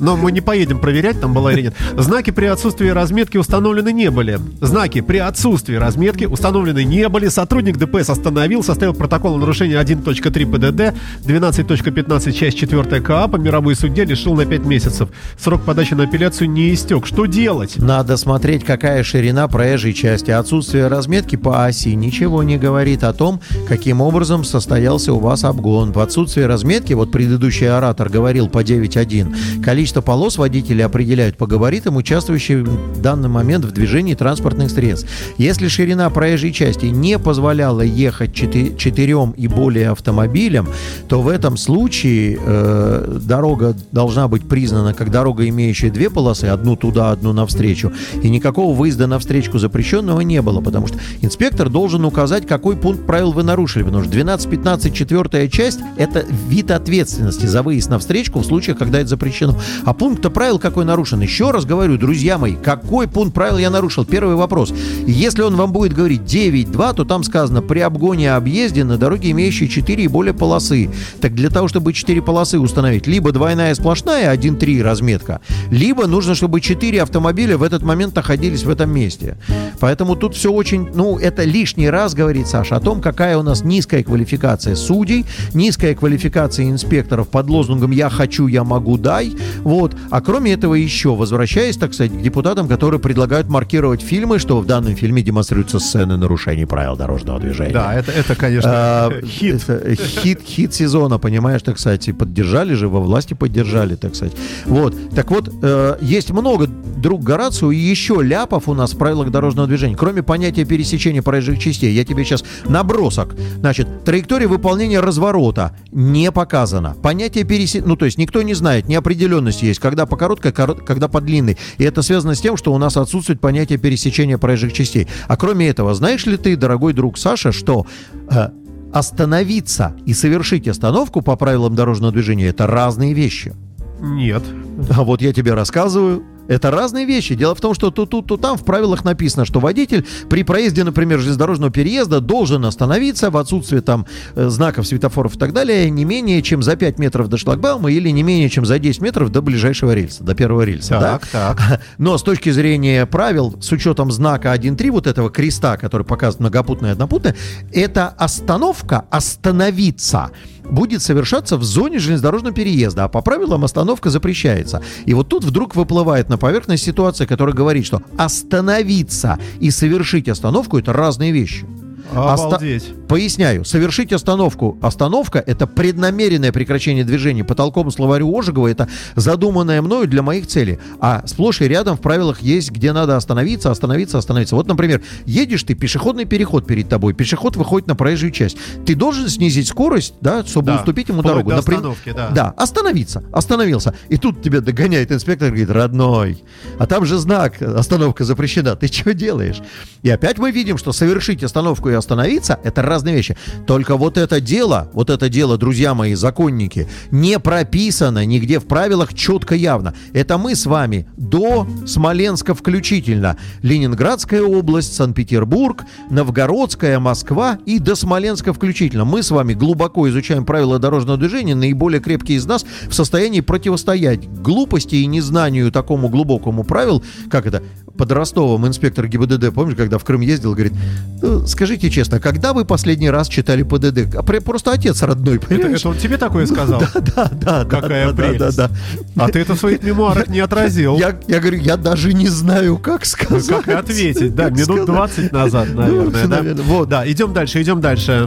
Но 0.00 0.16
мы 0.16 0.32
не 0.32 0.40
поедем 0.40 0.78
проверять, 0.78 1.20
там 1.20 1.34
была 1.34 1.52
или 1.52 1.62
нет. 1.62 1.74
Знаки 1.96 2.30
при 2.30 2.46
отсутствии 2.46 2.88
разметки 2.88 3.36
установлены 3.36 3.92
не 3.92 4.10
были. 4.10 4.40
Знаки 4.60 5.02
при 5.02 5.18
отсутствии 5.18 5.74
разметки 5.74 6.24
установлены 6.24 6.84
не 6.84 7.06
были. 7.10 7.28
Сотрудник 7.28 7.76
ДПС 7.76 8.08
остановил, 8.08 8.62
составил 8.62 8.94
протокол 8.94 9.34
о 9.34 9.38
нарушении 9.38 9.78
1.3 9.78 10.46
ПДД, 10.46 10.96
12.15 11.28 12.32
часть 12.32 12.58
4 12.58 13.00
КАПа. 13.02 13.36
Мировой 13.36 13.76
судья 13.76 14.04
лишил 14.04 14.34
на 14.34 14.46
5 14.46 14.64
месяцев. 14.64 15.10
Срок 15.38 15.62
подачи 15.62 15.92
на 15.92 16.04
апелляцию 16.04 16.50
не 16.50 16.72
истек. 16.72 17.06
Что 17.06 17.26
делать? 17.26 17.76
Надо 17.76 18.16
смотреть, 18.16 18.64
какая 18.64 19.02
ширина 19.04 19.48
проезжей 19.48 19.92
части. 19.92 20.30
Отсутствие 20.30 20.88
разметки 20.88 21.36
по 21.36 21.66
оси 21.66 21.94
ничего 21.94 22.42
не 22.42 22.56
говорит 22.56 23.04
о 23.04 23.12
том, 23.12 23.40
каким 23.68 24.00
образом 24.00 24.44
состоялся 24.44 25.12
у 25.12 25.18
вас 25.18 25.44
обгон. 25.44 25.92
В 25.92 26.00
отсутствии 26.00 26.39
разметки, 26.46 26.92
вот 26.92 27.12
предыдущий 27.12 27.68
оратор 27.68 28.08
говорил 28.08 28.48
по 28.48 28.62
9.1, 28.62 29.62
количество 29.62 30.00
полос 30.00 30.38
водители 30.38 30.82
определяют 30.82 31.36
по 31.36 31.46
габаритам, 31.46 31.96
участвующим 31.96 32.64
в 32.64 33.00
данный 33.00 33.28
момент 33.28 33.64
в 33.64 33.72
движении 33.72 34.14
транспортных 34.14 34.70
средств. 34.70 35.08
Если 35.38 35.68
ширина 35.68 36.10
проезжей 36.10 36.52
части 36.52 36.86
не 36.86 37.18
позволяла 37.18 37.82
ехать 37.82 38.32
четы- 38.32 38.76
четырем 38.76 39.32
и 39.36 39.46
более 39.46 39.90
автомобилям, 39.90 40.68
то 41.08 41.22
в 41.22 41.28
этом 41.28 41.56
случае 41.56 42.38
э, 42.40 43.18
дорога 43.22 43.76
должна 43.92 44.28
быть 44.28 44.48
признана 44.48 44.94
как 44.94 45.10
дорога, 45.10 45.48
имеющая 45.48 45.90
две 45.90 46.10
полосы, 46.10 46.46
одну 46.46 46.76
туда, 46.76 47.10
одну 47.10 47.32
навстречу, 47.32 47.92
и 48.22 48.28
никакого 48.28 48.74
выезда 48.74 49.06
навстречу 49.06 49.58
запрещенного 49.58 50.20
не 50.20 50.42
было, 50.42 50.60
потому 50.60 50.86
что 50.86 50.98
инспектор 51.20 51.68
должен 51.68 52.04
указать, 52.04 52.46
какой 52.46 52.76
пункт 52.76 53.06
правил 53.06 53.32
вы 53.32 53.42
нарушили, 53.42 53.82
потому 53.82 54.04
что 54.04 54.12
12-15 54.12 54.92
четвертая 54.92 55.48
часть– 55.48 55.80
это 55.96 56.24
вид 56.30 56.70
ответственности 56.70 57.46
за 57.46 57.62
выезд 57.62 57.90
навстречку 57.90 58.40
в 58.40 58.44
случаях, 58.44 58.78
когда 58.78 59.00
это 59.00 59.08
запрещено. 59.08 59.58
А 59.84 59.92
пункт 59.94 60.30
правил 60.32 60.58
какой 60.58 60.84
нарушен? 60.84 61.20
Еще 61.20 61.50
раз 61.50 61.64
говорю, 61.64 61.98
друзья 61.98 62.38
мои, 62.38 62.54
какой 62.54 63.08
пункт 63.08 63.34
правил 63.34 63.58
я 63.58 63.70
нарушил? 63.70 64.04
Первый 64.04 64.36
вопрос. 64.36 64.72
Если 65.06 65.42
он 65.42 65.56
вам 65.56 65.72
будет 65.72 65.92
говорить 65.92 66.22
9.2, 66.22 66.94
то 66.94 67.04
там 67.04 67.24
сказано 67.24 67.62
при 67.62 67.80
обгоне 67.80 68.32
объезде 68.32 68.84
на 68.84 68.96
дороге, 68.96 69.30
имеющей 69.30 69.68
4 69.68 70.04
и 70.04 70.08
более 70.08 70.34
полосы. 70.34 70.90
Так 71.20 71.34
для 71.34 71.50
того, 71.50 71.68
чтобы 71.68 71.92
4 71.92 72.22
полосы 72.22 72.58
установить, 72.58 73.06
либо 73.06 73.32
двойная 73.32 73.74
сплошная 73.74 74.34
1.3 74.34 74.82
разметка, 74.82 75.40
либо 75.70 76.06
нужно, 76.06 76.34
чтобы 76.34 76.60
4 76.60 77.02
автомобиля 77.02 77.56
в 77.58 77.62
этот 77.62 77.82
момент 77.82 78.14
находились 78.14 78.64
в 78.64 78.70
этом 78.70 78.90
месте. 78.90 79.36
Поэтому 79.80 80.16
тут 80.16 80.34
все 80.34 80.52
очень, 80.52 80.88
ну, 80.94 81.18
это 81.18 81.44
лишний 81.44 81.90
раз 81.90 82.14
говорит 82.14 82.46
Саша 82.46 82.76
о 82.76 82.80
том, 82.80 83.00
какая 83.00 83.36
у 83.36 83.42
нас 83.42 83.64
низкая 83.64 84.02
квалификация 84.02 84.76
судей, 84.76 85.26
низкая 85.54 85.94
квалификация 85.94 86.19
инспекторов 86.26 87.28
под 87.28 87.48
лозунгом 87.48 87.90
«я 87.90 88.10
хочу, 88.10 88.46
я 88.46 88.64
могу, 88.64 88.98
дай». 88.98 89.34
Вот. 89.58 89.94
А 90.10 90.20
кроме 90.20 90.52
этого 90.52 90.74
еще, 90.74 91.14
возвращаясь, 91.14 91.76
так 91.76 91.94
сказать, 91.94 92.12
к 92.12 92.20
депутатам, 92.22 92.68
которые 92.68 93.00
предлагают 93.00 93.48
маркировать 93.48 94.02
фильмы, 94.02 94.38
что 94.38 94.60
в 94.60 94.66
данном 94.66 94.94
фильме 94.96 95.22
демонстрируются 95.22 95.78
сцены 95.78 96.16
нарушений 96.16 96.66
правил 96.66 96.96
дорожного 96.96 97.40
движения. 97.40 97.72
Да, 97.72 97.94
это, 97.94 98.12
это 98.12 98.34
конечно, 98.34 98.70
А, 98.72 99.10
хит. 99.24 99.68
это 99.68 99.96
хит, 99.96 100.40
хит 100.44 100.74
сезона, 100.74 101.18
понимаешь, 101.18 101.62
так 101.62 101.78
сказать, 101.78 102.10
поддержали 102.18 102.74
же, 102.74 102.88
во 102.88 103.00
власти 103.00 103.34
поддержали, 103.34 103.96
так 103.96 104.14
сказать. 104.14 104.34
Вот, 104.66 104.94
так 105.14 105.30
вот, 105.30 105.52
э, 105.62 105.96
есть 106.00 106.30
много, 106.30 106.68
друг 107.00 107.22
Горацио, 107.22 107.72
и 107.72 107.78
еще 107.78 108.18
ляпов 108.22 108.68
у 108.68 108.74
нас 108.74 108.92
в 108.92 108.98
правилах 108.98 109.30
дорожного 109.30 109.66
движения. 109.66 109.96
Кроме 109.96 110.22
понятия 110.22 110.64
пересечения 110.64 111.22
проезжих 111.22 111.58
частей, 111.58 111.92
я 111.92 112.04
тебе 112.04 112.24
сейчас 112.24 112.44
набросок. 112.66 113.34
Значит, 113.58 114.04
траектория 114.04 114.46
выполнения 114.46 115.00
разворота 115.00 115.74
не 116.12 116.32
показана. 116.32 116.96
Понятие 117.02 117.44
пересечения, 117.44 117.86
ну, 117.86 117.96
то 117.96 118.04
есть 118.04 118.18
никто 118.18 118.42
не 118.42 118.54
знает, 118.54 118.88
неопределенность 118.88 119.62
есть, 119.62 119.80
когда 119.80 120.06
по 120.06 120.16
короткой, 120.16 120.52
коро- 120.52 120.84
когда 120.84 121.08
по 121.08 121.20
длинной. 121.20 121.56
И 121.78 121.84
это 121.84 122.02
связано 122.02 122.34
с 122.34 122.40
тем, 122.40 122.56
что 122.56 122.72
у 122.72 122.78
нас 122.78 122.96
отсутствует 122.96 123.40
понятие 123.40 123.78
пересечения 123.78 124.38
проезжих 124.38 124.72
частей. 124.72 125.08
А 125.28 125.36
кроме 125.36 125.68
этого, 125.68 125.94
знаешь 125.94 126.26
ли 126.26 126.36
ты, 126.36 126.56
дорогой 126.56 126.92
друг 126.92 127.18
Саша, 127.18 127.52
что 127.52 127.86
э, 128.30 128.48
остановиться 128.92 129.94
и 130.06 130.14
совершить 130.14 130.68
остановку 130.68 131.22
по 131.22 131.36
правилам 131.36 131.74
дорожного 131.74 132.12
движения 132.12 132.48
это 132.48 132.66
разные 132.66 133.14
вещи. 133.14 133.54
Нет. 134.00 134.42
А 134.90 135.02
вот 135.02 135.20
я 135.22 135.32
тебе 135.32 135.54
рассказываю. 135.54 136.24
Это 136.50 136.72
разные 136.72 137.06
вещи. 137.06 137.36
Дело 137.36 137.54
в 137.54 137.60
том, 137.60 137.74
что 137.74 137.92
тут, 137.92 138.10
тут, 138.10 138.26
тут 138.26 138.40
там 138.40 138.58
в 138.58 138.64
правилах 138.64 139.04
написано, 139.04 139.44
что 139.44 139.60
водитель 139.60 140.04
при 140.28 140.42
проезде, 140.42 140.82
например, 140.82 141.20
железнодорожного 141.20 141.70
переезда 141.70 142.20
должен 142.20 142.64
остановиться 142.64 143.30
в 143.30 143.36
отсутствии 143.36 143.78
там 143.78 144.04
э, 144.34 144.48
знаков, 144.48 144.88
светофоров 144.88 145.36
и 145.36 145.38
так 145.38 145.52
далее 145.52 145.88
не 145.90 146.04
менее 146.04 146.42
чем 146.42 146.62
за 146.64 146.74
5 146.74 146.98
метров 146.98 147.28
до 147.28 147.36
шлагбаума 147.36 147.92
или 147.92 148.10
не 148.10 148.24
менее 148.24 148.48
чем 148.48 148.66
за 148.66 148.80
10 148.80 149.00
метров 149.00 149.30
до 149.30 149.42
ближайшего 149.42 149.94
рельса, 149.94 150.24
до 150.24 150.34
первого 150.34 150.62
рельса. 150.62 150.98
да? 150.98 151.18
Так, 151.18 151.26
так. 151.28 151.80
Но 151.98 152.18
с 152.18 152.24
точки 152.24 152.50
зрения 152.50 153.06
правил, 153.06 153.56
с 153.60 153.70
учетом 153.70 154.10
знака 154.10 154.52
1.3, 154.52 154.90
вот 154.90 155.06
этого 155.06 155.30
креста, 155.30 155.76
который 155.76 156.04
показывает 156.04 156.40
многопутное 156.40 156.90
и 156.90 156.92
однопутное, 156.94 157.36
эта 157.72 158.08
остановка, 158.08 159.04
остановиться, 159.10 160.32
будет 160.64 161.02
совершаться 161.02 161.56
в 161.56 161.64
зоне 161.64 161.98
железнодорожного 161.98 162.54
переезда, 162.54 163.04
а 163.04 163.08
по 163.08 163.22
правилам 163.22 163.64
остановка 163.64 164.10
запрещается. 164.10 164.82
И 165.06 165.14
вот 165.14 165.28
тут 165.28 165.44
вдруг 165.44 165.76
выплывает 165.76 166.28
на 166.28 166.38
поверхность 166.38 166.84
ситуация, 166.84 167.26
которая 167.26 167.54
говорит, 167.54 167.86
что 167.86 168.02
остановиться 168.16 169.38
и 169.60 169.70
совершить 169.70 170.28
остановку– 170.28 170.78
это 170.78 170.92
разные 170.92 171.32
вещи. 171.32 171.66
Оста- 172.14 172.46
Обалдеть. 172.46 172.92
Поясняю. 173.08 173.64
Совершить 173.64 174.12
остановку. 174.12 174.78
Остановка– 174.82 175.42
это 175.46 175.66
преднамеренное 175.66 176.52
прекращение 176.52 177.04
движения. 177.04 177.44
По 177.44 177.54
толковому 177.54 177.90
словарю 177.90 178.36
Ожегова 178.36 178.68
это 178.68 178.88
задуманное 179.16 179.82
мною 179.82 180.06
для 180.08 180.22
моих 180.22 180.46
целей. 180.46 180.78
А 181.00 181.22
сплошь 181.26 181.60
и 181.60 181.68
рядом 181.68 181.96
в 181.96 182.00
правилах 182.00 182.40
есть, 182.42 182.70
где 182.70 182.92
надо 182.92 183.16
остановиться, 183.16 183.70
остановиться, 183.70 184.18
остановиться. 184.18 184.54
Вот, 184.56 184.66
например, 184.68 185.02
едешь 185.26 185.62
ты, 185.64 185.74
пешеходный 185.74 186.24
переход 186.24 186.66
перед 186.66 186.88
тобой, 186.88 187.14
пешеход 187.14 187.56
выходит 187.56 187.88
на 187.88 187.94
проезжую 187.96 188.32
часть. 188.32 188.56
Ты 188.86 188.94
должен 188.94 189.28
снизить 189.28 189.68
скорость, 189.68 190.14
да, 190.20 190.44
чтобы 190.44 190.68
Да, 190.68 190.76
уступить 190.76 191.08
ему 191.08 191.20
вплоть 191.20 191.32
дорогу. 191.34 191.50
до 191.50 191.56
Например- 191.56 191.78
остановки, 191.80 192.12
да. 192.14 192.30
Да, 192.30 192.50
остановиться, 192.56 193.24
остановился. 193.32 193.94
И 194.08 194.16
тут 194.16 194.42
тебя 194.42 194.60
догоняет 194.60 195.10
инспектор 195.12 195.48
и 195.48 195.50
говорит, 195.50 195.70
родной, 195.70 196.42
а 196.78 196.86
там 196.86 197.04
же 197.04 197.18
знак, 197.18 197.60
остановка 197.62 198.24
запрещена, 198.24 198.76
ты 198.76 198.86
что 198.88 199.14
делаешь? 199.14 199.60
И 200.02 200.10
опять 200.10 200.38
мы 200.38 200.50
видим, 200.50 200.78
что 200.78 200.92
совершить 200.92 201.42
остановку 201.42 201.88
и 201.90 201.94
остановиться– 202.00 202.58
это 202.64 202.82
разные 202.82 203.14
вещи. 203.14 203.36
Только 203.66 203.96
вот 203.96 204.18
это 204.18 204.40
дело, 204.40 204.90
вот 204.92 205.10
это 205.10 205.28
дело, 205.28 205.56
друзья 205.56 205.94
мои, 205.94 206.14
законники, 206.14 206.88
не 207.12 207.38
прописано 207.38 208.26
нигде 208.26 208.58
в 208.58 208.66
правилах 208.66 209.14
четко 209.14 209.54
явно. 209.54 209.94
Это 210.12 210.36
мы 210.38 210.56
с 210.56 210.66
вами 210.66 211.06
до 211.16 211.66
Смоленска 211.86 212.54
включительно. 212.54 213.36
Ленинградская 213.62 214.42
область, 214.42 214.94
Санкт-Петербург, 214.94 215.84
Новгородская, 216.10 216.98
Москва 216.98 217.58
и 217.66 217.78
до 217.78 217.94
Смоленска 217.94 218.52
включительно. 218.52 219.04
Мы 219.04 219.22
с 219.22 219.30
вами 219.30 219.54
глубоко 219.54 220.08
изучаем 220.08 220.44
правила 220.44 220.78
дорожного 220.78 221.18
движения, 221.18 221.54
наиболее 221.54 222.00
крепкие 222.00 222.38
из 222.38 222.46
нас 222.46 222.64
в 222.88 222.94
состоянии 222.94 223.40
противостоять 223.40 224.28
глупости 224.28 224.96
и 224.96 225.06
незнанию 225.06 225.70
такому 225.70 226.08
глубокому 226.08 226.64
правил, 226.64 227.04
как 227.30 227.46
это, 227.46 227.62
под 228.00 228.12
Ростовом 228.12 228.66
инспектор 228.66 229.06
ГИБДД, 229.06 229.52
помнишь, 229.52 229.76
когда 229.76 229.98
в 229.98 230.04
Крым 230.04 230.22
ездил, 230.22 230.54
говорит, 230.54 230.72
«Ну, 231.20 231.46
скажите 231.46 231.90
честно, 231.90 232.18
когда 232.18 232.54
вы 232.54 232.64
последний 232.64 233.10
раз 233.10 233.28
читали 233.28 233.62
ПДД? 233.62 234.16
А 234.16 234.22
просто 234.22 234.72
отец 234.72 235.02
родной, 235.02 235.36
Это, 235.36 235.46
понимаешь? 235.48 235.80
это 235.80 235.88
он 235.90 235.98
тебе 235.98 236.16
такое 236.16 236.46
сказал? 236.46 236.80
Да, 236.80 237.02
да, 237.14 237.30
да. 237.30 237.64
Какая 237.66 238.06
да, 238.06 238.12
да, 238.12 238.16
прелесть. 238.22 238.56
да, 238.56 238.68
да. 238.68 239.22
А 239.22 239.28
ты 239.28 239.40
это 239.40 239.54
в 239.54 239.58
своих 239.58 239.82
мемуарах 239.82 240.28
не 240.28 240.40
отразил. 240.40 240.96
Я, 240.96 241.14
я 241.28 241.40
говорю, 241.40 241.58
я 241.58 241.76
даже 241.76 242.14
не 242.14 242.28
знаю, 242.28 242.78
как 242.78 243.04
сказать. 243.04 243.64
Как 243.64 243.68
ответить? 243.68 244.34
Да, 244.34 244.44
Как 244.44 244.52
минут 244.52 244.64
сказать. 244.64 244.86
20 244.86 245.32
назад, 245.32 245.68
наверное. 245.74 246.04
Ну, 246.04 246.10
да? 246.10 246.26
наверное, 246.26 246.64
вот. 246.64 246.88
Да, 246.88 247.06
идем 247.06 247.34
дальше, 247.34 247.60
идем 247.60 247.82
дальше. 247.82 248.26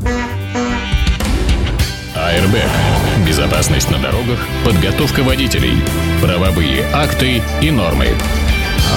АРБ. 2.16 3.28
Безопасность 3.28 3.90
на 3.90 3.98
дорогах, 3.98 4.38
подготовка 4.64 5.24
водителей, 5.24 5.82
правовые 6.22 6.86
акты 6.94 7.42
и 7.60 7.72
нормы. 7.72 8.10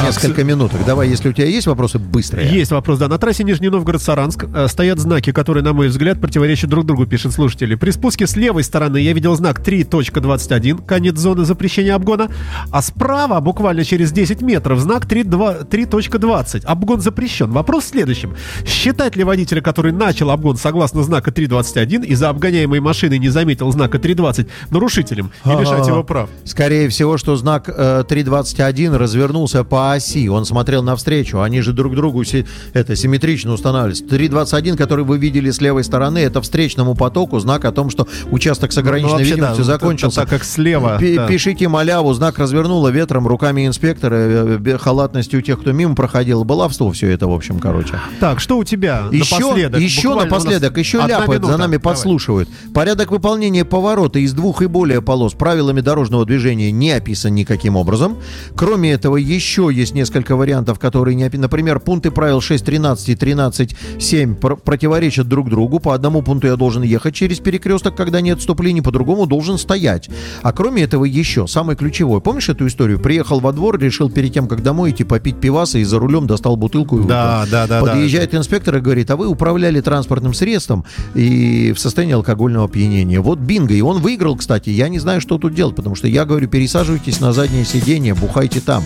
Несколько 0.05 0.45
минуток. 0.45 0.85
Давай, 0.87 1.09
если 1.09 1.29
у 1.29 1.33
тебя 1.33 1.47
есть 1.47 1.67
вопросы, 1.67 1.99
быстрые. 1.99 2.49
Есть 2.49 2.71
вопрос, 2.71 2.99
да. 2.99 3.09
На 3.09 3.19
трассе 3.19 3.45
Нижний 3.45 3.69
Новгород-Саранск 3.69 4.47
э, 4.55 4.69
стоят 4.69 4.99
знаки, 4.99 5.33
которые, 5.33 5.65
на 5.65 5.73
мой 5.73 5.89
взгляд, 5.89 6.21
противоречат 6.21 6.71
друг 6.71 6.87
другу, 6.87 7.07
пишет 7.07 7.33
слушатели. 7.33 7.75
При 7.75 7.91
спуске 7.91 8.27
с 8.27 8.37
левой 8.37 8.63
стороны 8.63 8.99
я 8.99 9.13
видел 9.13 9.35
знак 9.35 9.61
3.21, 9.61 10.85
конец 10.85 11.19
зоны 11.19 11.45
запрещения 11.45 11.95
обгона, 11.95 12.31
а 12.71 12.83
справа, 12.83 13.41
буквально 13.41 13.85
через 13.85 14.13
10 14.13 14.43
метров, 14.43 14.79
знак 14.81 15.07
3.2 15.07 15.69
3.20. 15.69 16.65
Обгон 16.65 17.01
запрещен. 17.01 17.51
Вопрос 17.51 17.85
в 17.85 17.89
следующем. 17.89 18.37
Считать 18.67 19.17
ли 19.17 19.25
водителя, 19.25 19.61
который 19.61 19.93
начал 19.93 20.31
обгон 20.31 20.57
согласно 20.57 21.03
знака 21.03 21.31
3.21 21.31 22.05
и 22.05 22.15
за 22.15 22.29
обгоняемой 22.29 22.81
машиной 22.81 23.19
не 23.19 23.29
заметил 23.29 23.71
знака 23.73 23.99
3.20, 23.99 24.49
нарушителем 24.71 25.33
и 25.45 25.49
лишать 25.49 25.87
его 25.87 26.05
прав? 26.05 26.31
Скорее 26.45 26.89
всего, 26.89 27.17
что 27.17 27.37
знак 27.37 27.69
э, 27.69 28.05
321 28.07 28.95
развернулся 28.95 29.65
по 29.65 29.86
оси. 29.93 30.29
Он 30.29 30.45
смотрел 30.45 30.83
навстречу. 30.83 31.41
Они 31.41 31.61
же 31.61 31.73
друг 31.73 31.95
другу 31.95 32.25
это 32.73 32.97
симметрично 32.97 33.53
устанавливались. 33.53 34.03
321, 34.03 34.77
который 34.77 35.05
вы 35.05 35.19
видели 35.19 35.51
с 35.51 35.61
левой 35.61 35.85
стороны, 35.85 36.19
это 36.19 36.41
встречному 36.41 36.95
потоку 36.95 37.39
знак 37.39 37.65
о 37.65 37.73
том, 37.73 37.91
что 37.91 38.07
участок 38.31 38.73
с 38.73 38.79
ограниченной 38.79 39.13
Ну, 39.13 39.19
вообще, 39.19 39.31
видимостью 39.35 39.65
да, 39.65 39.73
закончился. 39.73 40.21
так 40.21 40.31
как 40.31 40.45
слева, 40.45 40.97
Пи- 40.99 41.17
да. 41.17 41.27
Пишите 41.27 41.69
маляву, 41.69 42.13
знак 42.15 42.39
развернуло 42.39 42.89
ветром, 42.89 43.27
руками 43.27 43.67
инспектора, 43.67 44.15
э, 44.17 44.59
э, 44.65 44.79
халатностью 44.79 45.43
тех, 45.43 45.61
кто 45.61 45.73
мимо 45.73 45.95
проходил. 45.95 46.45
Баловство 46.45 46.91
все 46.93 47.09
это, 47.11 47.27
в 47.29 47.33
общем, 47.33 47.59
короче. 47.59 47.95
Так, 48.21 48.41
что 48.41 48.59
у 48.59 48.65
тебя 48.65 49.05
Еще, 49.13 49.39
напоследок? 49.39 49.81
еще 49.81 50.15
напоследок, 50.15 50.79
еще 50.79 51.03
одна 51.03 51.21
ляпают, 51.21 51.45
за 51.45 51.57
нами 51.57 51.77
Давай. 51.77 51.79
подслушивают. 51.81 52.49
Порядок 52.75 53.11
выполнения 53.11 53.65
поворота 53.65 54.19
из 54.19 54.33
двух 54.33 54.63
и 54.63 54.67
более 54.67 55.03
полос 55.03 55.35
правилами 55.35 55.81
дорожного 55.81 56.25
движения 56.25 56.71
не 56.73 56.93
описан 56.93 57.35
никаким 57.35 57.77
образом. 57.77 58.17
Кроме 58.55 58.93
этого, 58.93 59.17
еще 59.17 59.66
есть 59.71 59.95
несколько 59.95 60.37
вариантов, 60.37 60.79
которые 60.79 61.15
не. 61.15 61.29
Например, 61.29 61.81
пункты 61.81 62.11
правил 62.11 62.39
6.13 62.39 63.13
и 63.13 63.15
13.7 63.15 64.35
пр- 64.37 64.57
противоречат 64.57 65.29
друг 65.29 65.49
другу. 65.51 65.81
По 65.81 65.95
одному 65.95 66.23
пункту 66.23 66.47
я 66.47 66.57
должен 66.57 66.83
ехать 66.83 67.15
через 67.15 67.39
перекресток, 67.41 67.97
когда 67.97 68.21
нет 68.21 68.39
вступлений, 68.41 68.81
по 68.81 68.91
другому 68.93 69.27
должен 69.27 69.59
стоять. 69.59 70.09
А 70.43 70.53
кроме 70.53 70.83
этого 70.83 71.05
еще, 71.05 71.47
самое 71.47 71.77
ключевое. 71.77 72.21
Помнишь 72.21 72.49
эту 72.49 72.67
историю? 72.67 73.01
Приехал 73.01 73.41
во 73.41 73.53
двор, 73.53 73.79
решил 73.79 74.11
перед 74.11 74.33
тем, 74.33 74.49
как 74.49 74.63
домой 74.63 74.91
идти 74.91 75.05
попить 75.05 75.41
пиваса 75.41 75.79
и 75.79 75.85
за 75.85 75.99
рулем 75.99 76.27
достал 76.27 76.57
бутылку 76.57 76.99
и 77.01 77.07
Да, 77.07 77.41
выпил. 77.41 77.51
да, 77.53 77.67
да, 77.67 77.81
да. 77.81 77.87
Подъезжает 77.93 78.35
инспектор 78.35 78.77
и 78.77 78.81
говорит, 78.81 79.11
а 79.11 79.17
вы 79.17 79.27
управляли 79.29 79.81
транспортным 79.81 80.35
средством 80.35 80.85
и 81.15 81.73
в 81.75 81.81
состоянии 81.81 82.15
алкогольного 82.15 82.67
опьянения. 82.67 83.21
Вот 83.21 83.39
бинго. 83.39 83.75
И 83.75 83.81
он 83.81 84.01
выиграл, 84.01 84.37
кстати. 84.37 84.71
Я 84.71 84.89
не 84.89 84.99
знаю, 84.99 85.21
что 85.21 85.39
тут 85.39 85.55
делать, 85.55 85.75
потому 85.77 85.95
что 85.95 86.09
я 86.09 86.25
говорю, 86.25 86.49
пересаживайтесь 86.49 87.21
на 87.21 87.33
заднее 87.33 87.65
сиденье, 87.65 88.15
бухайте 88.15 88.61
там. 88.61 88.83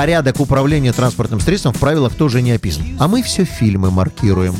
Порядок 0.00 0.40
управления 0.40 0.94
транспортным 0.94 1.40
средством 1.40 1.74
в 1.74 1.78
правилах 1.78 2.14
тоже 2.14 2.40
не 2.40 2.52
описан. 2.52 2.96
А 2.98 3.06
мы 3.06 3.22
все 3.22 3.44
фильмы 3.44 3.90
маркируем. 3.90 4.56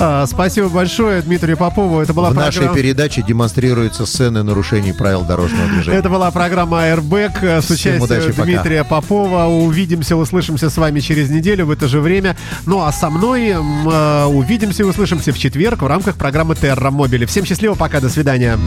А, 0.00 0.24
спасибо 0.26 0.70
большое 0.70 1.20
Дмитрию 1.20 1.58
Попову. 1.58 2.00
Это 2.00 2.14
была 2.14 2.30
в 2.30 2.34
нашей 2.34 2.60
программа... 2.60 2.78
передаче 2.78 3.20
демонстрируются 3.20 4.06
сцены 4.06 4.42
нарушений 4.42 4.94
правил 4.94 5.24
дорожного 5.26 5.68
движения. 5.68 5.98
Это 5.98 6.08
была 6.08 6.30
программа 6.30 6.86
Airbag 6.86 7.32
э, 7.42 7.60
с 7.60 7.64
Всем 7.66 7.74
участием 7.74 8.02
удачи, 8.02 8.28
пока. 8.30 8.44
Дмитрия 8.44 8.84
Попова. 8.84 9.44
Увидимся, 9.44 10.16
услышимся 10.16 10.70
с 10.70 10.76
вами 10.78 11.00
через 11.00 11.28
неделю 11.28 11.66
в 11.66 11.70
это 11.70 11.86
же 11.86 12.00
время. 12.00 12.34
Ну 12.64 12.80
а 12.82 12.92
со 12.92 13.10
мной 13.10 13.50
э, 13.50 14.24
увидимся 14.24 14.84
и 14.84 14.86
услышимся 14.86 15.34
в 15.34 15.38
четверг 15.38 15.82
в 15.82 15.86
рамках 15.86 16.16
программы 16.16 16.54
Терра 16.54 16.90
Мобили. 16.90 17.26
Всем 17.26 17.44
счастливо, 17.44 17.74
пока, 17.74 18.00
до 18.00 18.08
свидания. 18.08 18.58